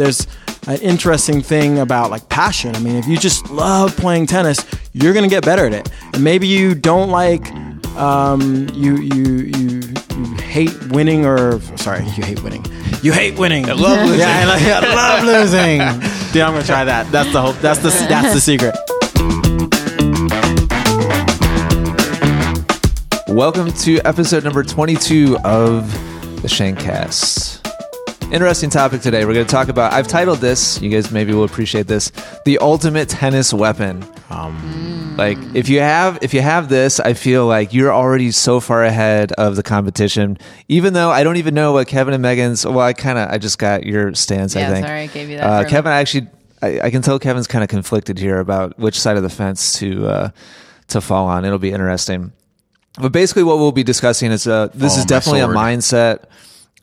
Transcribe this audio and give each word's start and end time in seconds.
there's 0.00 0.26
an 0.66 0.80
interesting 0.80 1.42
thing 1.42 1.78
about 1.78 2.10
like 2.10 2.28
passion. 2.30 2.74
I 2.74 2.78
mean, 2.78 2.96
if 2.96 3.06
you 3.06 3.18
just 3.18 3.50
love 3.50 3.94
playing 3.96 4.26
tennis, 4.26 4.64
you're 4.94 5.12
gonna 5.12 5.28
get 5.28 5.44
better 5.44 5.66
at 5.66 5.74
it. 5.74 5.90
And 6.14 6.24
maybe 6.24 6.46
you 6.46 6.74
don't 6.74 7.10
like 7.10 7.52
um, 7.96 8.68
you 8.72 8.96
you 8.96 9.24
you 9.24 9.80
you 10.16 10.34
hate 10.36 10.74
winning 10.88 11.26
or 11.26 11.60
sorry, 11.76 12.02
you 12.16 12.24
hate 12.24 12.42
winning. 12.42 12.64
You 13.02 13.12
hate 13.12 13.38
winning. 13.38 13.68
I 13.68 13.72
love 13.72 14.06
losing. 14.06 14.20
Yeah, 14.20 14.40
I, 14.40 14.44
like, 14.46 14.62
I 14.62 14.94
love 14.94 15.24
losing. 15.24 15.78
Dude, 16.32 16.42
I'm 16.42 16.54
gonna 16.54 16.64
try 16.64 16.84
that. 16.84 17.12
That's 17.12 17.32
the 17.32 17.42
whole. 17.42 17.52
That's 17.52 17.80
the 17.80 17.90
that's 18.08 18.32
the 18.32 18.40
secret. 18.40 18.74
Welcome 23.28 23.70
to 23.72 24.00
episode 24.06 24.44
number 24.44 24.62
22 24.64 25.38
of 25.44 25.92
the 26.42 26.48
Shankcast. 26.48 27.59
Interesting 28.32 28.70
topic 28.70 29.00
today. 29.00 29.24
We're 29.24 29.34
going 29.34 29.46
to 29.46 29.50
talk 29.50 29.68
about. 29.68 29.92
I've 29.92 30.06
titled 30.06 30.38
this. 30.38 30.80
You 30.80 30.88
guys 30.88 31.10
maybe 31.10 31.34
will 31.34 31.42
appreciate 31.42 31.88
this. 31.88 32.12
The 32.44 32.58
ultimate 32.58 33.08
tennis 33.08 33.52
weapon. 33.52 34.04
Um, 34.30 35.16
like 35.16 35.36
if 35.52 35.68
you 35.68 35.80
have 35.80 36.16
if 36.22 36.32
you 36.32 36.40
have 36.40 36.68
this, 36.68 37.00
I 37.00 37.14
feel 37.14 37.46
like 37.46 37.74
you're 37.74 37.92
already 37.92 38.30
so 38.30 38.60
far 38.60 38.84
ahead 38.84 39.32
of 39.32 39.56
the 39.56 39.64
competition. 39.64 40.38
Even 40.68 40.92
though 40.92 41.10
I 41.10 41.24
don't 41.24 41.38
even 41.38 41.54
know 41.54 41.72
what 41.72 41.88
Kevin 41.88 42.14
and 42.14 42.22
Megan's. 42.22 42.64
Well, 42.64 42.78
I 42.78 42.92
kind 42.92 43.18
of 43.18 43.28
I 43.30 43.38
just 43.38 43.58
got 43.58 43.82
your 43.82 44.14
stance. 44.14 44.54
Yeah, 44.54 44.68
I 44.68 44.72
think. 44.74 44.86
sorry, 44.86 45.00
I 45.00 45.06
gave 45.08 45.28
you 45.28 45.36
that 45.38 45.44
Uh, 45.44 45.60
for 45.62 45.66
a 45.66 45.70
Kevin 45.70 45.92
actually. 45.92 46.28
I, 46.62 46.80
I 46.82 46.90
can 46.90 47.02
tell 47.02 47.18
Kevin's 47.18 47.48
kind 47.48 47.64
of 47.64 47.68
conflicted 47.68 48.16
here 48.18 48.38
about 48.38 48.78
which 48.78 49.00
side 49.00 49.16
of 49.16 49.24
the 49.24 49.28
fence 49.28 49.72
to 49.80 50.06
uh, 50.06 50.30
to 50.88 51.00
fall 51.00 51.26
on. 51.26 51.44
It'll 51.44 51.58
be 51.58 51.72
interesting. 51.72 52.32
But 53.00 53.10
basically, 53.10 53.42
what 53.42 53.58
we'll 53.58 53.72
be 53.72 53.82
discussing 53.82 54.30
is 54.30 54.46
uh, 54.46 54.68
this 54.68 54.92
Follow 54.92 55.00
is 55.00 55.04
my 55.04 55.04
definitely 55.06 55.40
a 55.40 55.48
mindset, 55.48 56.24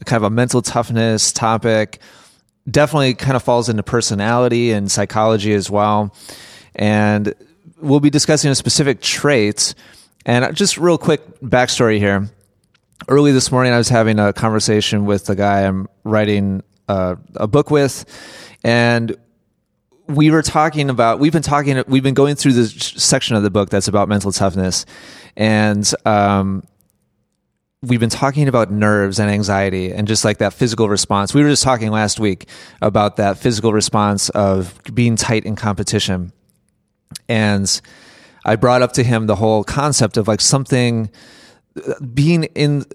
kind 0.06 0.18
of 0.18 0.24
a 0.24 0.30
mental 0.30 0.62
toughness 0.62 1.32
topic. 1.32 2.00
Definitely 2.70 3.16
kind 3.16 3.36
of 3.36 3.44
falls 3.44 3.70
into 3.70 3.84
personality 3.84 4.72
and 4.72 4.92
psychology 4.92 5.54
as 5.54 5.70
well. 5.70 6.14
And 6.76 7.34
we'll 7.80 8.00
be 8.00 8.10
discussing 8.10 8.52
a 8.52 8.56
specific 8.56 9.02
trait. 9.02 9.74
And 10.26 10.56
just 10.56 10.78
real 10.78 10.98
quick 10.98 11.40
backstory 11.40 12.00
here. 12.00 12.30
Early 13.08 13.32
this 13.32 13.52
morning, 13.52 13.74
I 13.74 13.78
was 13.78 13.90
having 13.90 14.20
a 14.20 14.34
conversation 14.34 15.06
with 15.06 15.26
the 15.26 15.36
guy 15.36 15.62
I'm 15.62 15.88
writing 16.04 16.64
uh, 16.88 17.16
a 17.36 17.48
book 17.48 17.70
with, 17.70 18.06
and 18.64 19.16
we 20.08 20.32
were 20.32 20.42
talking 20.42 20.90
about 20.90 21.20
we've 21.20 21.34
been 21.34 21.44
talking 21.44 21.84
we've 21.88 22.04
been 22.04 22.14
going 22.14 22.36
through 22.36 22.54
this 22.54 22.74
section 22.74 23.36
of 23.36 23.44
the 23.44 23.50
book 23.50 23.70
that's 23.70 23.88
about 23.88 24.08
mental 24.08 24.32
toughness 24.32 24.86
and 25.36 25.94
um, 26.06 26.64
we've 27.84 28.00
been 28.00 28.10
talking 28.10 28.48
about 28.48 28.72
nerves 28.72 29.20
and 29.20 29.30
anxiety 29.30 29.92
and 29.92 30.08
just 30.08 30.26
like 30.26 30.40
that 30.40 30.54
physical 30.54 30.90
response. 30.90 31.34
We 31.34 31.44
were 31.44 31.50
just 31.50 31.64
talking 31.64 31.92
last 31.92 32.20
week 32.20 32.48
about 32.82 33.18
that 33.18 33.38
physical 33.38 33.72
response 33.72 34.30
of 34.30 34.80
being 34.94 35.16
tight 35.16 35.46
in 35.46 35.56
competition. 35.56 36.32
And 37.30 37.82
i 38.46 38.56
brought 38.56 38.82
up 38.82 38.94
to 38.94 39.04
him 39.04 39.28
the 39.28 39.36
whole 39.36 39.64
concept 39.64 40.16
of 40.16 40.28
like 40.28 40.40
something 40.40 41.10
being 42.14 42.46
in 42.56 42.86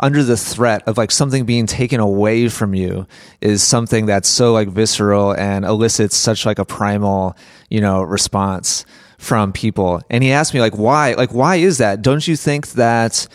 under 0.00 0.22
the 0.22 0.36
threat 0.36 0.82
of 0.86 0.96
like 0.96 1.10
something 1.10 1.44
being 1.44 1.66
taken 1.66 2.00
away 2.00 2.48
from 2.48 2.74
you 2.74 3.06
is 3.40 3.62
something 3.62 4.06
that's 4.06 4.28
so 4.28 4.52
like 4.52 4.68
visceral 4.68 5.32
and 5.32 5.64
elicits 5.64 6.16
such 6.16 6.46
like 6.46 6.58
a 6.58 6.64
primal 6.64 7.36
you 7.68 7.80
know 7.80 8.02
response 8.02 8.86
from 9.18 9.52
people. 9.52 10.00
And 10.10 10.22
he 10.22 10.32
asked 10.32 10.54
me 10.54 10.60
like 10.60 10.78
why? 10.78 11.14
Like 11.14 11.34
why 11.34 11.56
is 11.56 11.78
that? 11.78 12.00
Don't 12.02 12.26
you 12.26 12.36
think 12.36 12.68
that 12.72 13.28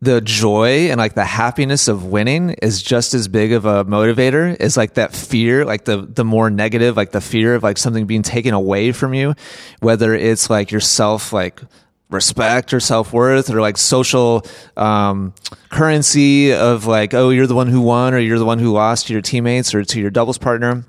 the 0.00 0.20
joy 0.20 0.90
and 0.90 0.98
like 0.98 1.14
the 1.14 1.24
happiness 1.24 1.88
of 1.88 2.04
winning 2.04 2.50
is 2.62 2.82
just 2.82 3.14
as 3.14 3.28
big 3.28 3.52
of 3.52 3.64
a 3.64 3.84
motivator 3.86 4.54
as 4.60 4.76
like 4.76 4.94
that 4.94 5.14
fear 5.14 5.64
like 5.64 5.86
the 5.86 6.02
the 6.02 6.24
more 6.24 6.50
negative 6.50 6.96
like 6.96 7.12
the 7.12 7.20
fear 7.20 7.54
of 7.54 7.62
like 7.62 7.78
something 7.78 8.04
being 8.04 8.22
taken 8.22 8.52
away 8.52 8.92
from 8.92 9.14
you 9.14 9.34
whether 9.80 10.14
it's 10.14 10.50
like 10.50 10.70
yourself 10.70 11.32
like 11.32 11.62
respect 12.10 12.72
or 12.72 12.80
self-worth 12.80 13.50
or 13.50 13.60
like 13.60 13.76
social 13.76 14.46
um, 14.76 15.34
currency 15.70 16.52
of 16.52 16.86
like 16.86 17.14
oh 17.14 17.30
you're 17.30 17.46
the 17.46 17.54
one 17.54 17.66
who 17.66 17.80
won 17.80 18.14
or 18.14 18.18
you're 18.18 18.38
the 18.38 18.44
one 18.44 18.58
who 18.58 18.72
lost 18.72 19.06
to 19.06 19.12
your 19.12 19.22
teammates 19.22 19.74
or 19.74 19.84
to 19.84 20.00
your 20.00 20.10
doubles 20.10 20.38
partner. 20.38 20.84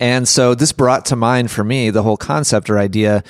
And 0.00 0.26
so 0.26 0.54
this 0.54 0.72
brought 0.72 1.06
to 1.06 1.16
mind 1.16 1.50
for 1.50 1.62
me 1.62 1.90
the 1.90 2.02
whole 2.02 2.16
concept 2.16 2.70
or 2.70 2.78
idea 2.78 3.22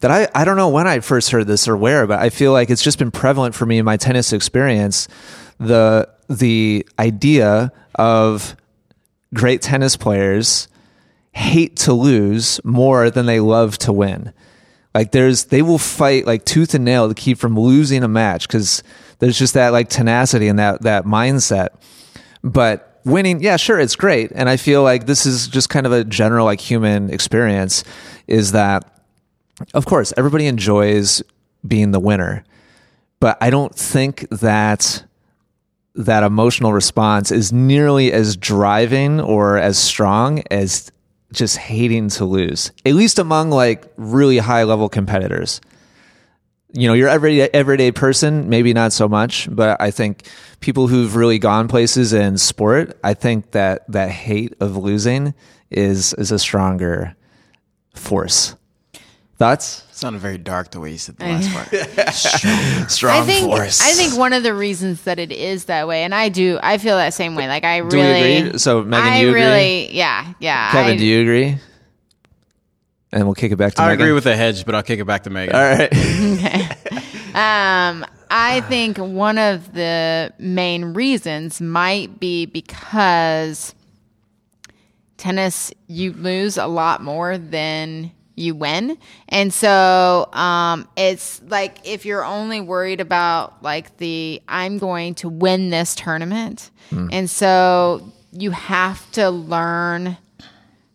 that 0.00 0.10
I, 0.10 0.28
I 0.34 0.44
don't 0.44 0.56
know 0.56 0.68
when 0.68 0.86
I 0.86 1.00
first 1.00 1.30
heard 1.30 1.46
this 1.46 1.68
or 1.68 1.76
where, 1.76 2.06
but 2.06 2.20
I 2.20 2.30
feel 2.30 2.52
like 2.52 2.70
it's 2.70 2.82
just 2.82 2.98
been 2.98 3.10
prevalent 3.10 3.54
for 3.54 3.66
me 3.66 3.78
in 3.78 3.84
my 3.84 3.96
tennis 3.96 4.32
experience. 4.32 5.08
The 5.58 6.08
the 6.28 6.86
idea 6.98 7.72
of 7.94 8.56
great 9.34 9.62
tennis 9.62 9.96
players 9.96 10.68
hate 11.32 11.76
to 11.76 11.92
lose 11.92 12.60
more 12.64 13.10
than 13.10 13.26
they 13.26 13.40
love 13.40 13.76
to 13.78 13.92
win. 13.92 14.32
Like 14.94 15.10
there's 15.10 15.46
they 15.46 15.62
will 15.62 15.78
fight 15.78 16.26
like 16.26 16.44
tooth 16.44 16.74
and 16.74 16.84
nail 16.84 17.08
to 17.08 17.14
keep 17.14 17.38
from 17.38 17.58
losing 17.58 18.04
a 18.04 18.08
match 18.08 18.46
because 18.46 18.82
there's 19.18 19.38
just 19.38 19.54
that 19.54 19.70
like 19.70 19.88
tenacity 19.88 20.48
and 20.48 20.58
that 20.58 20.82
that 20.82 21.04
mindset. 21.04 21.70
But 22.42 23.00
winning, 23.04 23.40
yeah, 23.40 23.56
sure, 23.56 23.80
it's 23.80 23.96
great. 23.96 24.30
And 24.34 24.48
I 24.48 24.56
feel 24.56 24.82
like 24.82 25.06
this 25.06 25.26
is 25.26 25.48
just 25.48 25.68
kind 25.68 25.86
of 25.86 25.92
a 25.92 26.04
general 26.04 26.44
like 26.44 26.60
human 26.60 27.10
experience 27.10 27.82
is 28.26 28.52
that 28.52 28.93
of 29.72 29.86
course 29.86 30.12
everybody 30.16 30.46
enjoys 30.46 31.22
being 31.66 31.90
the 31.90 32.00
winner. 32.00 32.44
But 33.20 33.38
I 33.40 33.50
don't 33.50 33.74
think 33.74 34.28
that 34.30 35.04
that 35.94 36.24
emotional 36.24 36.72
response 36.72 37.30
is 37.30 37.52
nearly 37.52 38.12
as 38.12 38.36
driving 38.36 39.20
or 39.20 39.56
as 39.56 39.78
strong 39.78 40.42
as 40.50 40.90
just 41.32 41.56
hating 41.56 42.08
to 42.10 42.24
lose. 42.24 42.72
At 42.84 42.94
least 42.94 43.18
among 43.18 43.50
like 43.50 43.90
really 43.96 44.38
high 44.38 44.64
level 44.64 44.88
competitors 44.88 45.60
you 46.74 46.88
know, 46.88 46.94
your 46.94 47.08
everyday 47.08 47.48
everyday 47.54 47.92
person, 47.92 48.48
maybe 48.48 48.74
not 48.74 48.92
so 48.92 49.08
much, 49.08 49.48
but 49.50 49.80
I 49.80 49.90
think 49.92 50.26
people 50.60 50.88
who've 50.88 51.14
really 51.14 51.38
gone 51.38 51.68
places 51.68 52.12
in 52.12 52.36
sport, 52.36 52.98
I 53.04 53.14
think 53.14 53.52
that 53.52 53.90
that 53.90 54.10
hate 54.10 54.54
of 54.60 54.76
losing 54.76 55.34
is 55.70 56.14
is 56.14 56.32
a 56.32 56.38
stronger 56.38 57.14
force. 57.94 58.56
Thoughts? 59.36 59.84
It 59.90 59.96
sounded 59.96 60.20
very 60.20 60.38
dark 60.38 60.70
the 60.70 60.78
way 60.80 60.92
you 60.92 60.98
said 60.98 61.16
the 61.16 61.24
last 61.24 61.50
part. 62.86 62.90
Strong 62.90 63.22
I 63.22 63.26
think 63.26 63.46
force. 63.46 63.82
I 63.82 63.90
think 63.92 64.16
one 64.16 64.32
of 64.32 64.42
the 64.44 64.54
reasons 64.54 65.02
that 65.02 65.18
it 65.18 65.32
is 65.32 65.64
that 65.64 65.88
way, 65.88 66.04
and 66.04 66.14
I 66.14 66.28
do, 66.28 66.58
I 66.62 66.78
feel 66.78 66.96
that 66.96 67.14
same 67.14 67.34
way. 67.34 67.48
Like 67.48 67.64
I 67.64 67.80
Do 67.80 67.96
we 67.96 68.02
really, 68.02 68.36
agree? 68.38 68.58
So, 68.58 68.82
Megan, 68.82 69.06
I 69.12 69.20
you 69.20 69.28
agree? 69.30 69.42
really, 69.42 69.92
yeah, 69.96 70.32
yeah. 70.38 70.70
Kevin, 70.70 70.94
I, 70.94 70.96
do 70.96 71.04
you 71.04 71.20
agree? 71.22 71.58
And 73.12 73.24
we'll 73.24 73.34
kick 73.34 73.50
it 73.52 73.56
back 73.56 73.74
to 73.74 73.82
Megan. 73.82 73.88
I 73.88 73.92
Megan. 73.92 74.04
agree 74.04 74.12
with 74.14 74.24
the 74.24 74.36
hedge, 74.36 74.64
but 74.64 74.74
I'll 74.74 74.82
kick 74.82 75.00
it 75.00 75.04
back 75.04 75.24
to 75.24 75.30
Megan. 75.30 75.54
All 75.54 75.62
right. 75.62 75.90
Um, 77.34 78.06
I 78.30 78.60
think 78.68 78.96
one 78.96 79.38
of 79.38 79.72
the 79.72 80.32
main 80.38 80.94
reasons 80.94 81.60
might 81.60 82.20
be 82.20 82.46
because 82.46 83.74
tennis, 85.16 85.72
you 85.88 86.12
lose 86.12 86.56
a 86.56 86.68
lot 86.68 87.02
more 87.02 87.36
than 87.36 88.12
you 88.36 88.54
win. 88.54 88.98
And 89.28 89.52
so 89.52 90.28
um, 90.32 90.88
it's 90.96 91.40
like 91.48 91.86
if 91.86 92.04
you're 92.04 92.24
only 92.24 92.60
worried 92.60 93.00
about 93.00 93.62
like 93.62 93.96
the 93.98 94.42
I'm 94.48 94.78
going 94.78 95.14
to 95.16 95.28
win 95.28 95.70
this 95.70 95.94
tournament. 95.94 96.70
And 97.10 97.28
so 97.28 98.12
you 98.30 98.52
have 98.52 99.10
to 99.12 99.28
learn 99.30 100.16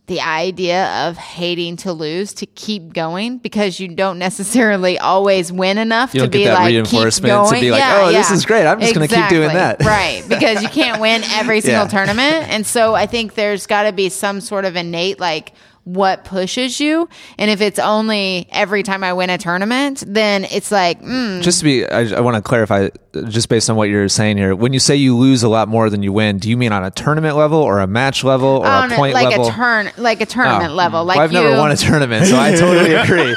the 0.07 0.21
idea 0.21 1.07
of 1.07 1.17
hating 1.17 1.75
to 1.77 1.93
lose 1.93 2.33
to 2.33 2.45
keep 2.47 2.93
going 2.93 3.37
because 3.37 3.79
you 3.79 3.87
don't 3.89 4.17
necessarily 4.17 4.97
always 4.97 5.51
win 5.51 5.77
enough 5.77 6.11
to 6.13 6.17
don't 6.19 6.31
get 6.31 6.37
be 6.39 6.43
that 6.45 6.53
like 6.55 6.67
reinforcement 6.69 7.43
keep 7.43 7.53
to 7.55 7.61
be 7.61 7.69
like, 7.69 7.79
Yeah, 7.79 8.01
"Oh, 8.05 8.11
this 8.11 8.31
is 8.31 8.43
great. 8.45 8.65
I'm 8.65 8.79
just 8.79 8.93
gonna 8.95 9.07
keep 9.07 9.27
doing 9.29 9.49
that." 9.53 9.81
right 9.85 10.23
because 10.27 10.63
you 10.63 10.69
can't 10.69 10.99
win 10.99 11.21
every 11.33 11.61
single 11.69 11.83
Yeah. 11.83 11.89
tournament 11.89 12.47
and 12.49 12.65
so 12.65 12.95
i 12.95 13.05
think 13.05 13.35
there's 13.35 13.67
got 13.67 13.83
to 13.83 13.91
be 13.91 14.09
some 14.09 14.41
sort 14.41 14.65
of 14.65 14.75
innate 14.75 15.19
like 15.19 15.53
what 15.83 16.23
pushes 16.23 16.79
you. 16.79 17.09
And 17.37 17.49
if 17.49 17.61
it's 17.61 17.79
only 17.79 18.47
every 18.51 18.83
time 18.83 19.03
i 19.03 19.13
win 19.13 19.29
a 19.29 19.37
tournament 19.37 20.03
then 20.07 20.45
it's 20.45 20.71
like 20.71 21.01
mm, 21.01 21.41
just 21.41 21.59
to 21.59 21.63
be, 21.65 21.85
I, 21.85 22.17
I 22.17 22.19
want 22.19 22.35
to 22.35 22.41
clarify, 22.41 22.89
just 23.27 23.49
based 23.49 23.69
on 23.69 23.75
what 23.75 23.89
you're 23.89 24.07
saying 24.07 24.37
here. 24.37 24.55
When 24.55 24.71
you 24.73 24.79
say 24.79 24.95
you 24.95 25.17
lose 25.17 25.41
a 25.43 25.49
lot 25.49 25.67
more 25.67 25.89
than 25.89 26.03
you 26.03 26.13
win, 26.13 26.37
do 26.37 26.49
you 26.49 26.55
mean 26.55 26.71
on 26.71 26.83
a 26.83 26.91
tournament 26.91 27.35
level 27.35 27.59
or 27.59 27.79
a 27.79 27.87
match 27.87 28.23
level 28.23 28.47
or 28.49 28.67
on 28.67 28.91
a 28.91 28.93
a- 28.93 28.97
point 28.97 29.13
like 29.13 29.29
level? 29.29 29.47
a 29.47 29.51
turn 29.51 29.91
like 29.97 30.21
a 30.21 30.25
tournament 30.25 30.71
Oh. 30.71 30.75
level 30.75 31.05
like 31.05 31.15
well, 31.17 31.23
I've 31.23 31.31
you 31.33 31.41
never 31.41 31.57
won 31.57 31.71
a 31.71 31.75
tournament, 31.75 32.27
so 32.27 32.37
I 32.37 32.51
totally 32.55 32.93
agree. 32.93 33.33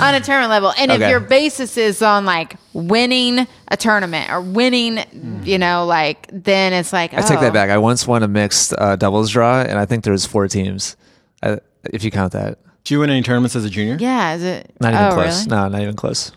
on 0.00 0.14
a 0.14 0.20
tournament 0.20 0.50
level. 0.50 0.72
And 0.78 0.90
Okay. 0.90 1.04
if 1.04 1.10
your 1.10 1.20
basis 1.20 1.76
is 1.76 2.02
on 2.02 2.24
like 2.24 2.56
winning 2.72 3.46
a 3.68 3.76
tournament 3.76 4.30
or 4.30 4.40
winning, 4.40 5.42
you 5.44 5.58
know, 5.58 5.86
like 5.86 6.28
then 6.32 6.72
it's 6.72 6.92
like. 6.92 7.14
I 7.14 7.20
take 7.22 7.40
that 7.40 7.50
oh. 7.50 7.52
back. 7.52 7.70
I 7.70 7.78
once 7.78 8.06
won 8.06 8.22
a 8.22 8.28
mixed 8.28 8.74
uh, 8.76 8.96
doubles 8.96 9.30
draw, 9.30 9.62
and 9.62 9.78
I 9.78 9.86
think 9.86 10.04
there 10.04 10.12
was 10.12 10.26
four 10.26 10.46
teams, 10.48 10.96
I, 11.42 11.58
if 11.84 12.04
you 12.04 12.10
count 12.10 12.32
that. 12.32 12.58
Did 12.84 12.90
you 12.94 13.00
win 13.00 13.08
any 13.08 13.22
tournaments 13.22 13.56
as 13.56 13.64
a 13.64 13.70
junior? 13.70 13.96
Yeah, 13.98 14.34
is 14.34 14.42
it? 14.42 14.70
Not 14.78 14.92
even 14.92 15.06
oh, 15.06 15.12
close. 15.14 15.46
Really? 15.46 15.56
No, 15.56 15.68
not 15.68 15.80
even 15.80 15.96
close. 15.96 16.32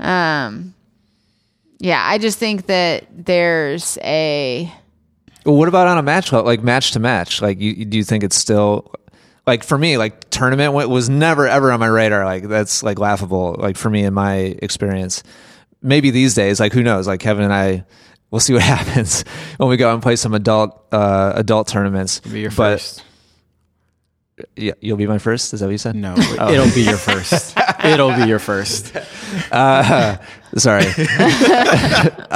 Um, 0.00 0.74
yeah, 1.78 2.02
I 2.04 2.18
just 2.18 2.38
think 2.38 2.66
that 2.66 3.06
there's 3.12 3.98
a 4.02 4.72
Well, 5.44 5.56
what 5.56 5.68
about 5.68 5.86
on 5.86 5.98
a 5.98 6.02
match 6.02 6.32
level, 6.32 6.46
like 6.46 6.62
match 6.62 6.92
to 6.92 7.00
match? 7.00 7.40
Like, 7.42 7.60
you, 7.60 7.84
do 7.84 7.96
you 7.96 8.04
think 8.04 8.24
it's 8.24 8.36
still 8.36 8.92
like 9.46 9.64
for 9.64 9.78
me, 9.78 9.96
like 9.96 10.28
tournament 10.30 10.72
was 10.74 11.08
never 11.08 11.46
ever 11.48 11.72
on 11.72 11.80
my 11.80 11.86
radar. 11.86 12.24
Like 12.24 12.48
that's 12.48 12.82
like 12.82 12.98
laughable. 12.98 13.56
Like 13.58 13.76
for 13.76 13.88
me 13.90 14.04
in 14.04 14.12
my 14.14 14.34
experience, 14.60 15.22
maybe 15.80 16.10
these 16.10 16.34
days, 16.34 16.60
like 16.60 16.72
who 16.72 16.82
knows? 16.82 17.06
Like 17.06 17.20
Kevin 17.20 17.44
and 17.44 17.52
I, 17.52 17.84
we'll 18.30 18.40
see 18.40 18.52
what 18.52 18.62
happens 18.76 19.24
when 19.56 19.68
we 19.70 19.76
go 19.78 19.92
and 19.94 20.02
play 20.02 20.16
some 20.16 20.34
adult 20.34 20.84
uh, 20.92 21.32
adult 21.34 21.66
tournaments. 21.68 22.18
It'll 22.18 22.32
Be 22.32 22.40
your 22.40 22.50
But- 22.50 22.80
first. 22.80 23.04
Yeah, 24.54 24.74
you'll 24.80 24.96
be 24.96 25.08
my 25.08 25.18
first. 25.18 25.52
Is 25.52 25.58
that 25.60 25.66
what 25.66 25.72
you 25.72 25.78
said? 25.78 25.96
No, 25.96 26.14
it'll 26.18 26.72
be 26.72 26.82
your 26.82 26.96
first. 26.96 27.56
It'll 27.92 28.14
be 28.14 28.24
your 28.26 28.38
first. 28.38 28.94
Uh, 29.52 30.16
sorry. 30.56 30.86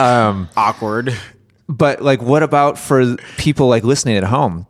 Awkward. 0.56 1.16
but 1.68 2.02
like 2.02 2.20
what 2.22 2.42
about 2.42 2.78
for 2.78 3.16
people 3.38 3.68
like 3.68 3.84
listening 3.84 4.16
at 4.16 4.24
home 4.24 4.66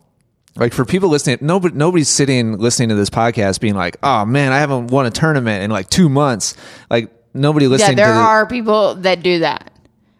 like 0.56 0.72
for 0.72 0.84
people 0.84 1.08
listening 1.08 1.38
nobody 1.40 1.74
nobody's 1.74 2.08
sitting 2.08 2.58
listening 2.58 2.90
to 2.90 2.94
this 2.94 3.10
podcast 3.10 3.60
being 3.60 3.74
like 3.74 3.96
oh 4.02 4.24
man 4.24 4.52
i 4.52 4.58
haven't 4.58 4.88
won 4.88 5.06
a 5.06 5.10
tournament 5.10 5.64
in 5.64 5.70
like 5.70 5.88
two 5.88 6.08
months 6.08 6.54
like 6.90 7.10
nobody 7.34 7.66
listening. 7.66 7.96
Yeah, 7.98 8.04
there 8.04 8.12
to 8.14 8.18
the 8.18 8.24
are 8.24 8.46
people 8.46 8.94
that 8.96 9.22
do 9.22 9.38
that. 9.40 9.72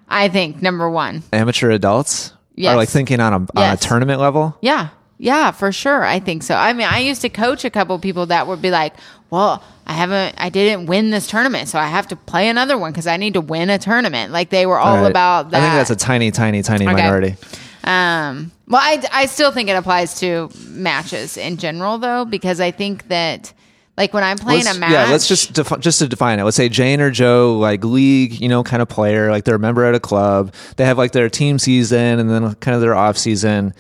I 0.08 0.28
think 0.28 0.62
number 0.62 0.88
one. 0.90 1.22
amateur 1.32 1.70
adults 1.70 2.32
Yes. 2.54 2.72
are 2.72 2.76
like 2.76 2.88
thinking 2.88 3.20
on 3.20 3.32
a 3.32 3.36
on 3.58 3.72
a 3.74 3.76
tournament 3.76 4.20
level 4.20 4.56
Yeah. 4.60 4.88
Yeah, 5.22 5.52
for 5.52 5.70
sure. 5.70 6.02
I 6.04 6.18
think 6.18 6.42
so. 6.42 6.56
I 6.56 6.72
mean, 6.72 6.88
I 6.90 6.98
used 6.98 7.22
to 7.22 7.28
coach 7.28 7.64
a 7.64 7.70
couple 7.70 7.96
people 8.00 8.26
that 8.26 8.48
would 8.48 8.60
be 8.60 8.72
like, 8.72 8.92
"Well, 9.30 9.62
I 9.86 9.92
haven't 9.92 10.34
I 10.36 10.48
didn't 10.48 10.86
win 10.86 11.10
this 11.10 11.28
tournament, 11.28 11.68
so 11.68 11.78
I 11.78 11.86
have 11.86 12.08
to 12.08 12.16
play 12.16 12.48
another 12.48 12.76
one 12.76 12.92
cuz 12.92 13.06
I 13.06 13.16
need 13.18 13.34
to 13.34 13.40
win 13.40 13.70
a 13.70 13.78
tournament." 13.78 14.32
Like 14.32 14.50
they 14.50 14.66
were 14.66 14.80
all 14.80 14.96
Right. 15.02 15.10
about 15.10 15.52
that. 15.52 15.58
i 15.58 15.60
think 15.60 15.74
that's 15.74 15.90
a 15.90 15.96
tiny 15.96 16.32
tiny 16.32 16.62
tiny 16.64 16.86
Okay. 16.86 16.92
minority 16.94 17.36
Um, 17.84 18.50
well, 18.68 18.80
I, 18.82 19.02
I 19.12 19.26
still 19.26 19.50
think 19.52 19.68
it 19.68 19.72
applies 19.76 20.14
to 20.20 20.50
matches 20.68 21.36
in 21.36 21.56
general, 21.56 21.98
though, 21.98 22.24
because 22.24 22.60
I 22.60 22.70
think 22.70 23.08
that, 23.08 23.52
like, 23.96 24.14
when 24.14 24.22
I'm 24.24 24.38
playing 24.38 24.64
Let's- 24.64 24.76
a 24.76 24.80
match, 24.80 24.90
yeah 24.92 25.06
let's 25.10 25.26
just 25.28 25.52
defi- 25.52 25.78
just 25.80 25.98
to 26.00 26.08
define 26.08 26.38
it 26.40 26.44
let's 26.44 26.56
say 26.56 26.68
jane 26.68 27.00
or 27.00 27.10
joe 27.10 27.58
like 27.58 27.84
league 27.84 28.40
you 28.40 28.48
know 28.48 28.62
kind 28.64 28.82
of 28.82 28.88
player 28.88 29.30
like 29.30 29.44
they're 29.44 29.56
a 29.56 29.58
member 29.68 29.84
at 29.84 29.94
a 29.94 30.00
club 30.00 30.52
they 30.76 30.84
have 30.84 30.96
like 30.98 31.12
their 31.12 31.28
team 31.28 31.58
season 31.58 32.18
and 32.20 32.30
then 32.30 32.54
kind 32.56 32.74
of 32.74 32.80
their 32.80 32.94
off 32.94 33.16
season 33.18 33.74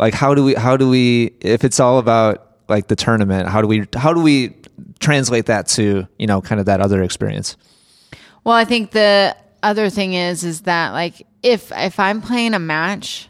like 0.00 0.14
how 0.14 0.34
do 0.34 0.42
we 0.42 0.54
how 0.54 0.76
do 0.76 0.88
we 0.88 1.32
if 1.40 1.62
it's 1.62 1.78
all 1.78 1.98
about 1.98 2.56
like 2.68 2.88
the 2.88 2.96
tournament 2.96 3.48
how 3.48 3.60
do 3.62 3.68
we 3.68 3.86
how 3.94 4.12
do 4.12 4.20
we 4.20 4.52
translate 4.98 5.46
that 5.46 5.68
to 5.68 6.06
you 6.18 6.26
know 6.26 6.40
kind 6.40 6.58
of 6.58 6.66
that 6.66 6.80
other 6.80 7.02
experience 7.02 7.56
Well, 8.44 8.54
I 8.54 8.64
think 8.64 8.92
the 8.92 9.36
other 9.62 9.90
thing 9.90 10.14
is, 10.14 10.44
is 10.44 10.62
that 10.62 10.92
like 10.92 11.26
if 11.42 11.72
if 11.72 11.98
I'm 12.00 12.22
playing 12.22 12.54
a 12.54 12.58
match 12.58 13.28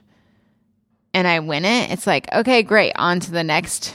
and 1.12 1.26
I 1.26 1.40
win 1.40 1.64
it, 1.64 1.90
it's 1.90 2.06
like 2.06 2.32
okay, 2.32 2.62
great, 2.62 2.92
on 2.96 3.20
to 3.20 3.30
the 3.30 3.44
next 3.44 3.94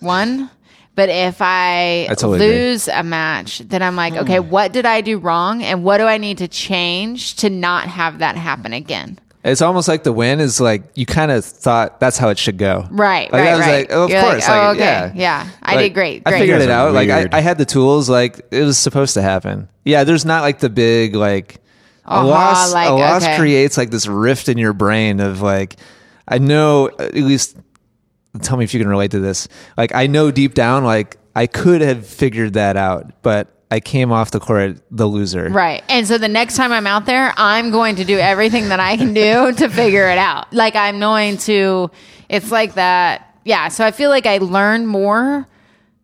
one. 0.00 0.50
But 0.94 1.10
if 1.10 1.42
I, 1.42 2.06
I 2.08 2.14
totally 2.14 2.36
agree. 2.38 2.56
lose 2.56 2.88
a 2.88 3.02
match, 3.02 3.58
then 3.58 3.82
I'm 3.82 3.96
like, 3.96 4.14
okay, 4.14 4.38
hmm. 4.38 4.48
what 4.48 4.72
did 4.72 4.86
I 4.86 5.02
do 5.02 5.18
wrong, 5.18 5.62
and 5.62 5.84
what 5.84 5.98
do 5.98 6.04
I 6.04 6.16
need 6.16 6.38
to 6.38 6.48
change 6.48 7.36
to 7.36 7.50
not 7.50 7.86
have 7.86 8.20
that 8.20 8.36
happen 8.36 8.72
again? 8.72 9.18
It's 9.50 9.62
almost 9.62 9.88
like 9.88 10.02
the 10.02 10.12
win 10.12 10.40
is 10.40 10.60
like 10.60 10.82
you 10.94 11.06
kind 11.06 11.30
of 11.30 11.44
thought 11.44 12.00
that's 12.00 12.18
how 12.18 12.28
it 12.28 12.38
should 12.38 12.58
go 12.58 12.86
Right, 12.90 13.30
like 13.32 13.40
right, 13.44 13.48
I 13.48 13.56
was 13.56 13.66
right. 13.66 13.78
like 13.78 13.88
oh, 13.92 14.04
of 14.04 14.10
You're 14.10 14.20
course 14.20 14.48
like, 14.48 14.56
oh, 14.56 14.60
like, 14.66 14.76
okay, 14.76 14.84
yeah 14.84 15.12
yeah, 15.14 15.48
I 15.62 15.74
Like, 15.76 15.84
did 15.84 15.94
great. 15.94 16.22
I 16.26 16.38
figured 16.38 16.60
it 16.62 16.66
Guys 16.66 16.68
are 16.68 16.88
out. 16.88 16.94
Like 16.94 17.10
I. 17.10 17.28
I 17.32 17.40
had 17.40 17.58
the 17.58 17.64
tools. 17.64 18.08
Like 18.08 18.40
it 18.50 18.62
was 18.62 18.76
supposed 18.78 19.14
to 19.14 19.22
happen. 19.22 19.68
Yeah, 19.84 20.04
there's 20.04 20.24
not 20.24 20.42
like 20.42 20.58
the 20.58 20.68
big 20.70 21.14
like 21.14 21.56
a 22.04 22.10
Aha, 22.10 22.22
loss. 22.24 22.72
like, 22.72 22.88
a 22.88 22.92
loss 22.92 23.24
okay. 23.24 23.36
creates 23.36 23.76
like 23.76 23.90
this 23.90 24.06
rift 24.06 24.48
in 24.48 24.58
your 24.58 24.72
brain 24.72 25.20
of 25.20 25.42
like 25.42 25.76
I 26.28 26.38
know 26.38 26.88
at 26.98 27.14
least. 27.14 27.56
Tell 28.42 28.58
me 28.58 28.64
if 28.64 28.74
you 28.74 28.80
can 28.80 28.88
relate 28.88 29.12
to 29.12 29.20
this. 29.20 29.48
Like 29.78 29.94
I 29.94 30.06
know 30.08 30.30
deep 30.30 30.52
down, 30.54 30.84
like 30.84 31.16
I 31.34 31.46
could 31.46 31.80
have 31.80 32.06
figured 32.06 32.52
that 32.54 32.76
out, 32.76 33.22
but 33.22 33.55
I 33.70 33.80
came 33.80 34.12
off 34.12 34.30
the 34.30 34.40
court 34.40 34.78
the 34.90 35.06
loser. 35.06 35.48
Right. 35.48 35.82
And 35.88 36.06
so 36.06 36.18
the 36.18 36.28
next 36.28 36.56
time 36.56 36.72
I'm 36.72 36.86
out 36.86 37.06
there, 37.06 37.32
I'm 37.36 37.70
going 37.70 37.96
to 37.96 38.04
do 38.04 38.18
everything 38.18 38.68
that 38.68 38.78
I 38.78 38.96
can 38.96 39.12
do 39.12 39.52
to 39.52 39.68
figure 39.68 40.08
it 40.08 40.18
out. 40.18 40.52
Like 40.52 40.76
I'm 40.76 41.00
going 41.00 41.38
to, 41.38 41.90
it's 42.28 42.52
like 42.52 42.74
that. 42.74 43.38
Yeah. 43.44 43.68
So 43.68 43.84
I 43.84 43.90
feel 43.90 44.10
like 44.10 44.26
I 44.26 44.38
learn 44.38 44.86
more 44.86 45.48